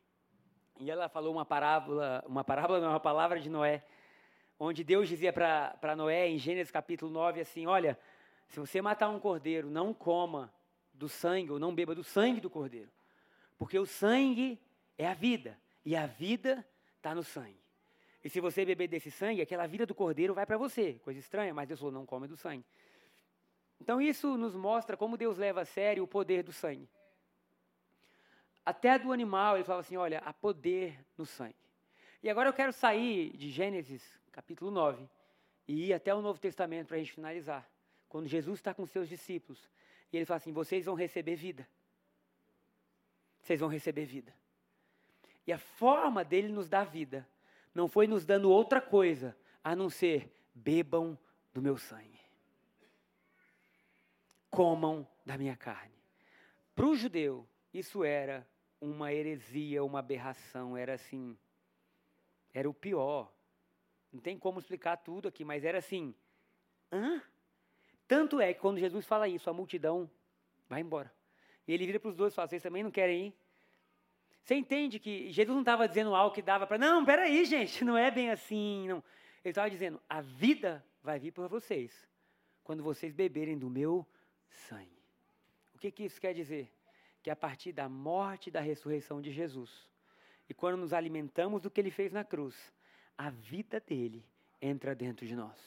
E 0.80 0.92
ela 0.92 1.08
falou 1.08 1.34
uma 1.34 1.46
parábola, 1.46 2.24
uma 2.28 2.44
parábola 2.44 2.80
não, 2.82 2.90
uma 2.90 3.00
palavra 3.00 3.40
de 3.40 3.50
Noé, 3.50 3.84
onde 4.60 4.84
Deus 4.84 5.08
dizia 5.08 5.32
para 5.32 5.96
Noé, 5.96 6.28
em 6.28 6.38
Gênesis 6.38 6.72
capítulo 6.72 7.12
9, 7.12 7.40
assim, 7.40 7.66
olha, 7.68 7.98
se 8.48 8.60
você 8.60 8.82
matar 8.82 9.10
um 9.10 9.20
cordeiro, 9.20 9.70
não 9.70 9.94
coma 9.94 10.54
do 10.94 11.08
sangue, 11.08 11.52
ou 11.52 11.60
não 11.60 11.74
beba 11.74 11.96
do 11.96 12.04
sangue 12.04 12.42
do 12.42 12.50
cordeiro. 12.50 12.92
Porque 13.58 13.80
o 13.80 13.86
sangue 13.86 14.60
é 14.98 15.08
a 15.08 15.14
vida, 15.14 15.58
e 15.86 15.96
a 15.96 16.06
vida 16.06 16.66
está 16.98 17.16
no 17.16 17.24
sangue. 17.24 17.63
E 18.24 18.30
se 18.30 18.40
você 18.40 18.64
beber 18.64 18.88
desse 18.88 19.12
sangue, 19.12 19.42
aquela 19.42 19.68
vida 19.68 19.86
do 19.86 19.94
cordeiro 19.94 20.34
vai 20.34 20.46
para 20.46 20.58
você. 20.58 20.94
Coisa 21.04 21.20
estranha, 21.20 21.54
mas 21.54 21.68
Deus 21.68 21.80
falou, 21.80 21.94
não 21.94 22.06
come 22.06 22.28
do 22.28 22.38
sangue. 22.38 22.64
Então 23.82 24.02
isso 24.02 24.38
nos 24.38 24.56
mostra 24.56 24.96
como 24.96 25.18
Deus 25.18 25.38
leva 25.38 25.62
a 25.62 25.66
sério 25.66 26.04
o 26.04 26.08
poder 26.08 26.42
do 26.42 26.54
sangue. 26.54 26.88
Até 28.66 28.98
do 28.98 29.12
animal, 29.12 29.58
ele 29.58 29.66
fala 29.66 29.82
assim, 29.82 29.98
olha, 29.98 30.20
há 30.20 30.32
poder 30.32 30.98
no 31.18 31.26
sangue. 31.26 31.56
E 32.22 32.30
agora 32.30 32.48
eu 32.48 32.54
quero 32.54 32.72
sair 32.72 33.36
de 33.36 33.50
Gênesis, 33.50 34.02
capítulo 34.32 34.72
9, 34.72 35.06
e 35.68 35.88
ir 35.88 35.94
até 35.94 36.16
o 36.16 36.22
Novo 36.22 36.40
Testamento 36.40 36.88
para 36.88 36.96
a 36.96 37.00
gente 37.00 37.12
finalizar. 37.12 37.70
Quando 38.08 38.28
Jesus 38.28 38.60
está 38.60 38.74
com 38.74 38.86
seus 38.86 39.10
discípulos, 39.10 39.70
e 40.14 40.16
ele 40.16 40.26
fala 40.26 40.38
assim, 40.38 40.54
vocês 40.54 40.86
vão 40.86 40.96
receber 40.96 41.36
vida. 41.36 41.68
Vocês 43.42 43.60
vão 43.60 43.68
receber 43.68 44.06
vida. 44.06 44.34
E 45.46 45.52
a 45.52 45.58
forma 45.58 46.24
dele 46.24 46.48
nos 46.48 46.70
dar 46.70 46.86
vida 46.86 47.28
não 47.74 47.88
foi 47.88 48.08
nos 48.08 48.26
dando 48.26 48.50
outra 48.50 48.80
coisa 48.80 49.36
a 49.64 49.76
não 49.76 49.90
ser 49.90 50.32
bebam 50.54 51.18
do 51.54 51.62
meu 51.62 51.78
sangue. 51.78 52.20
Comam 54.50 55.08
da 55.26 55.38
minha 55.38 55.56
carne. 55.56 55.94
Para 56.76 56.86
o 56.86 56.96
judeu, 56.96 57.48
isso 57.74 58.04
era 58.04 58.48
uma 58.80 59.14
heresia, 59.14 59.84
uma 59.84 60.00
aberração, 60.00 60.76
era 60.78 60.94
assim, 60.94 61.38
era 62.54 62.70
o 62.70 62.74
pior. 62.74 63.32
Não 64.12 64.20
tem 64.20 64.38
como 64.38 64.60
explicar 64.60 64.98
tudo 64.98 65.28
aqui, 65.28 65.44
mas 65.44 65.64
era 65.64 65.80
assim, 65.80 66.14
hã? 66.92 67.22
Tanto 68.08 68.40
é 68.40 68.54
que 68.54 68.60
quando 68.60 68.80
Jesus 68.80 69.06
fala 69.06 69.28
isso, 69.28 69.50
a 69.50 69.54
multidão 69.54 70.10
vai 70.70 70.82
embora. 70.82 71.12
E 71.68 71.74
ele 71.74 71.86
vira 71.86 72.00
para 72.00 72.10
os 72.10 72.16
dois 72.16 72.34
e 72.34 72.36
fala: 72.36 72.48
Vocês 72.48 72.62
também 72.62 72.84
não 72.84 72.92
querem 72.92 73.28
ir? 73.28 73.43
Você 74.44 74.56
entende 74.56 75.00
que 75.00 75.32
Jesus 75.32 75.56
não 75.56 75.62
estava 75.62 75.88
dizendo 75.88 76.14
algo 76.14 76.36
que 76.36 76.42
dava 76.42 76.68
para. 76.68 76.78
Não, 76.78 77.06
peraí, 77.06 77.46
gente, 77.46 77.84
não 77.86 77.98
é 77.98 78.12
bem 78.12 78.30
assim. 78.30 78.88
Não. 78.88 79.04
Ele 79.44 79.52
estava 79.52 79.70
dizendo: 79.70 80.02
a 80.10 80.22
vida 80.22 80.86
vai 81.02 81.18
vir 81.18 81.32
por 81.32 81.48
vocês 81.48 82.08
quando 82.64 82.84
vocês 82.84 83.14
beberem 83.14 83.58
do 83.58 83.70
meu 83.70 84.06
sangue. 84.50 85.02
O 85.74 85.80
que, 85.80 85.92
que 85.92 86.04
isso 86.04 86.20
quer 86.20 86.34
dizer? 86.34 86.72
Que 87.22 87.30
a 87.30 87.36
partir 87.36 87.72
da 87.72 87.88
morte 87.88 88.48
e 88.48 88.52
da 88.52 88.60
ressurreição 88.60 89.22
de 89.22 89.32
Jesus, 89.32 89.90
e 90.50 90.54
quando 90.54 90.78
nos 90.78 90.94
alimentamos 90.94 91.62
do 91.62 91.72
que 91.72 91.80
ele 91.80 91.92
fez 91.92 92.12
na 92.12 92.24
cruz, 92.24 92.74
a 93.18 93.30
vida 93.30 93.80
dele 93.80 94.26
entra 94.62 94.94
dentro 94.94 95.26
de 95.26 95.36
nós. 95.36 95.58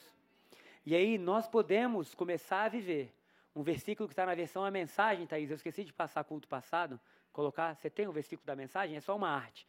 E 0.85 0.95
aí 0.95 1.17
nós 1.17 1.47
podemos 1.47 2.13
começar 2.13 2.63
a 2.63 2.69
viver 2.69 3.13
um 3.55 3.63
versículo 3.63 4.07
que 4.07 4.13
está 4.13 4.25
na 4.25 4.35
versão 4.35 4.63
a 4.63 4.69
mensagem, 4.69 5.25
Thaís. 5.25 5.49
Eu 5.49 5.55
esqueci 5.55 5.83
de 5.83 5.91
passar 5.91 6.23
culto 6.23 6.47
passado 6.47 6.99
colocar, 7.37 7.75
você 7.75 7.87
tem 7.87 8.07
o 8.07 8.11
versículo 8.11 8.47
da 8.47 8.55
mensagem? 8.55 8.97
É 8.97 8.99
só 8.99 9.15
uma 9.15 9.29
arte. 9.29 9.67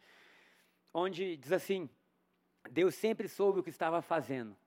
Onde 0.91 1.37
diz 1.37 1.51
assim: 1.51 1.87
Deus 2.71 2.95
sempre 2.95 3.27
soube 3.27 3.59
o 3.59 3.63
que 3.63 3.69
estava 3.69 4.01
fazendo. 4.01 4.57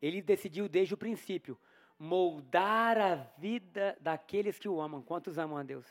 Ele 0.00 0.20
decidiu 0.20 0.68
desde 0.68 0.92
o 0.92 0.96
princípio 0.96 1.56
moldar 1.96 2.98
a 2.98 3.14
vida 3.38 3.96
daqueles 4.00 4.58
que 4.58 4.68
o 4.68 4.80
amam. 4.80 5.00
Quantos 5.00 5.38
amam 5.38 5.56
a 5.56 5.62
Deus? 5.62 5.86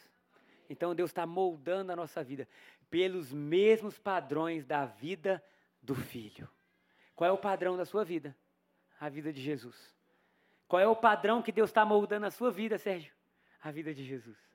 Então 0.69 0.93
Deus 0.93 1.09
está 1.09 1.25
moldando 1.25 1.93
a 1.93 1.95
nossa 1.95 2.21
vida 2.21 2.45
pelos 2.89 3.31
mesmos 3.31 3.97
padrões 3.97 4.65
da 4.65 4.85
vida 4.85 5.41
do 5.81 5.95
Filho. 5.95 6.49
Qual 7.15 7.29
é 7.29 7.31
o 7.31 7.37
padrão 7.37 7.77
da 7.77 7.85
sua 7.85 8.03
vida? 8.03 8.35
A 8.99 9.07
vida 9.07 9.31
de 9.31 9.41
Jesus. 9.41 9.95
Qual 10.67 10.81
é 10.81 10.87
o 10.87 10.95
padrão 10.97 11.41
que 11.41 11.51
Deus 11.53 11.69
está 11.69 11.85
moldando 11.85 12.25
a 12.25 12.31
sua 12.31 12.51
vida, 12.51 12.77
Sérgio? 12.77 13.13
A 13.61 13.71
vida 13.71 13.93
de 13.93 14.03
Jesus. 14.03 14.50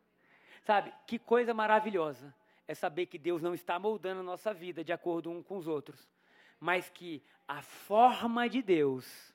Sabe, 0.67 0.93
que 1.07 1.17
coisa 1.17 1.55
maravilhosa 1.55 2.35
é 2.67 2.75
saber 2.75 3.07
que 3.07 3.19
Deus 3.19 3.41
não 3.41 3.55
está 3.55 3.79
moldando 3.79 4.19
a 4.19 4.25
nossa 4.25 4.53
vida 4.53 4.83
de 4.83 4.93
acordo 4.93 5.31
um 5.31 5.41
com 5.41 5.59
os 5.59 5.69
outros, 5.69 6.11
mas 6.59 6.91
que 6.91 7.23
a 7.47 7.63
forma 7.63 8.49
de 8.49 8.61
Deus 8.63 9.33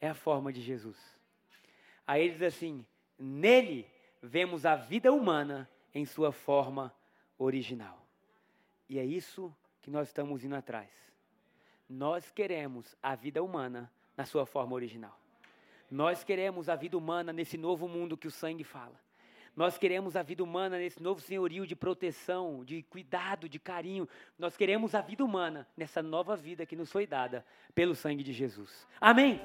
é 0.00 0.08
a 0.08 0.14
forma 0.14 0.52
de 0.52 0.60
Jesus. 0.60 0.96
Aí 2.06 2.22
ele 2.22 2.34
diz 2.34 2.42
assim: 2.42 2.86
nele 3.18 3.90
vemos 4.22 4.64
a 4.64 4.76
vida 4.76 5.12
humana 5.12 5.68
em 5.92 6.06
sua 6.06 6.30
forma 6.30 6.94
original. 7.36 8.06
E 8.88 9.00
é 9.00 9.04
isso 9.04 9.52
que 9.80 9.90
nós 9.90 10.06
estamos 10.06 10.44
indo 10.44 10.54
atrás. 10.54 10.90
Nós 11.88 12.30
queremos 12.30 12.94
a 13.02 13.16
vida 13.16 13.42
humana 13.42 13.92
na 14.16 14.24
sua 14.24 14.46
forma 14.46 14.74
original. 14.74 15.18
Nós 15.90 16.22
queremos 16.22 16.68
a 16.68 16.76
vida 16.76 16.96
humana 16.96 17.32
nesse 17.32 17.58
novo 17.58 17.88
mundo 17.88 18.16
que 18.16 18.28
o 18.28 18.30
sangue 18.30 18.62
fala. 18.62 19.01
Nós 19.54 19.76
queremos 19.76 20.16
a 20.16 20.22
vida 20.22 20.42
humana 20.42 20.78
nesse 20.78 21.02
novo 21.02 21.20
senhorio 21.20 21.66
de 21.66 21.76
proteção, 21.76 22.64
de 22.64 22.82
cuidado, 22.84 23.48
de 23.48 23.58
carinho. 23.58 24.08
Nós 24.38 24.56
queremos 24.56 24.94
a 24.94 25.00
vida 25.00 25.24
humana 25.24 25.66
nessa 25.76 26.02
nova 26.02 26.34
vida 26.36 26.64
que 26.64 26.76
nos 26.76 26.90
foi 26.90 27.06
dada 27.06 27.44
pelo 27.74 27.94
sangue 27.94 28.22
de 28.22 28.32
Jesus. 28.32 28.86
Amém? 29.00 29.40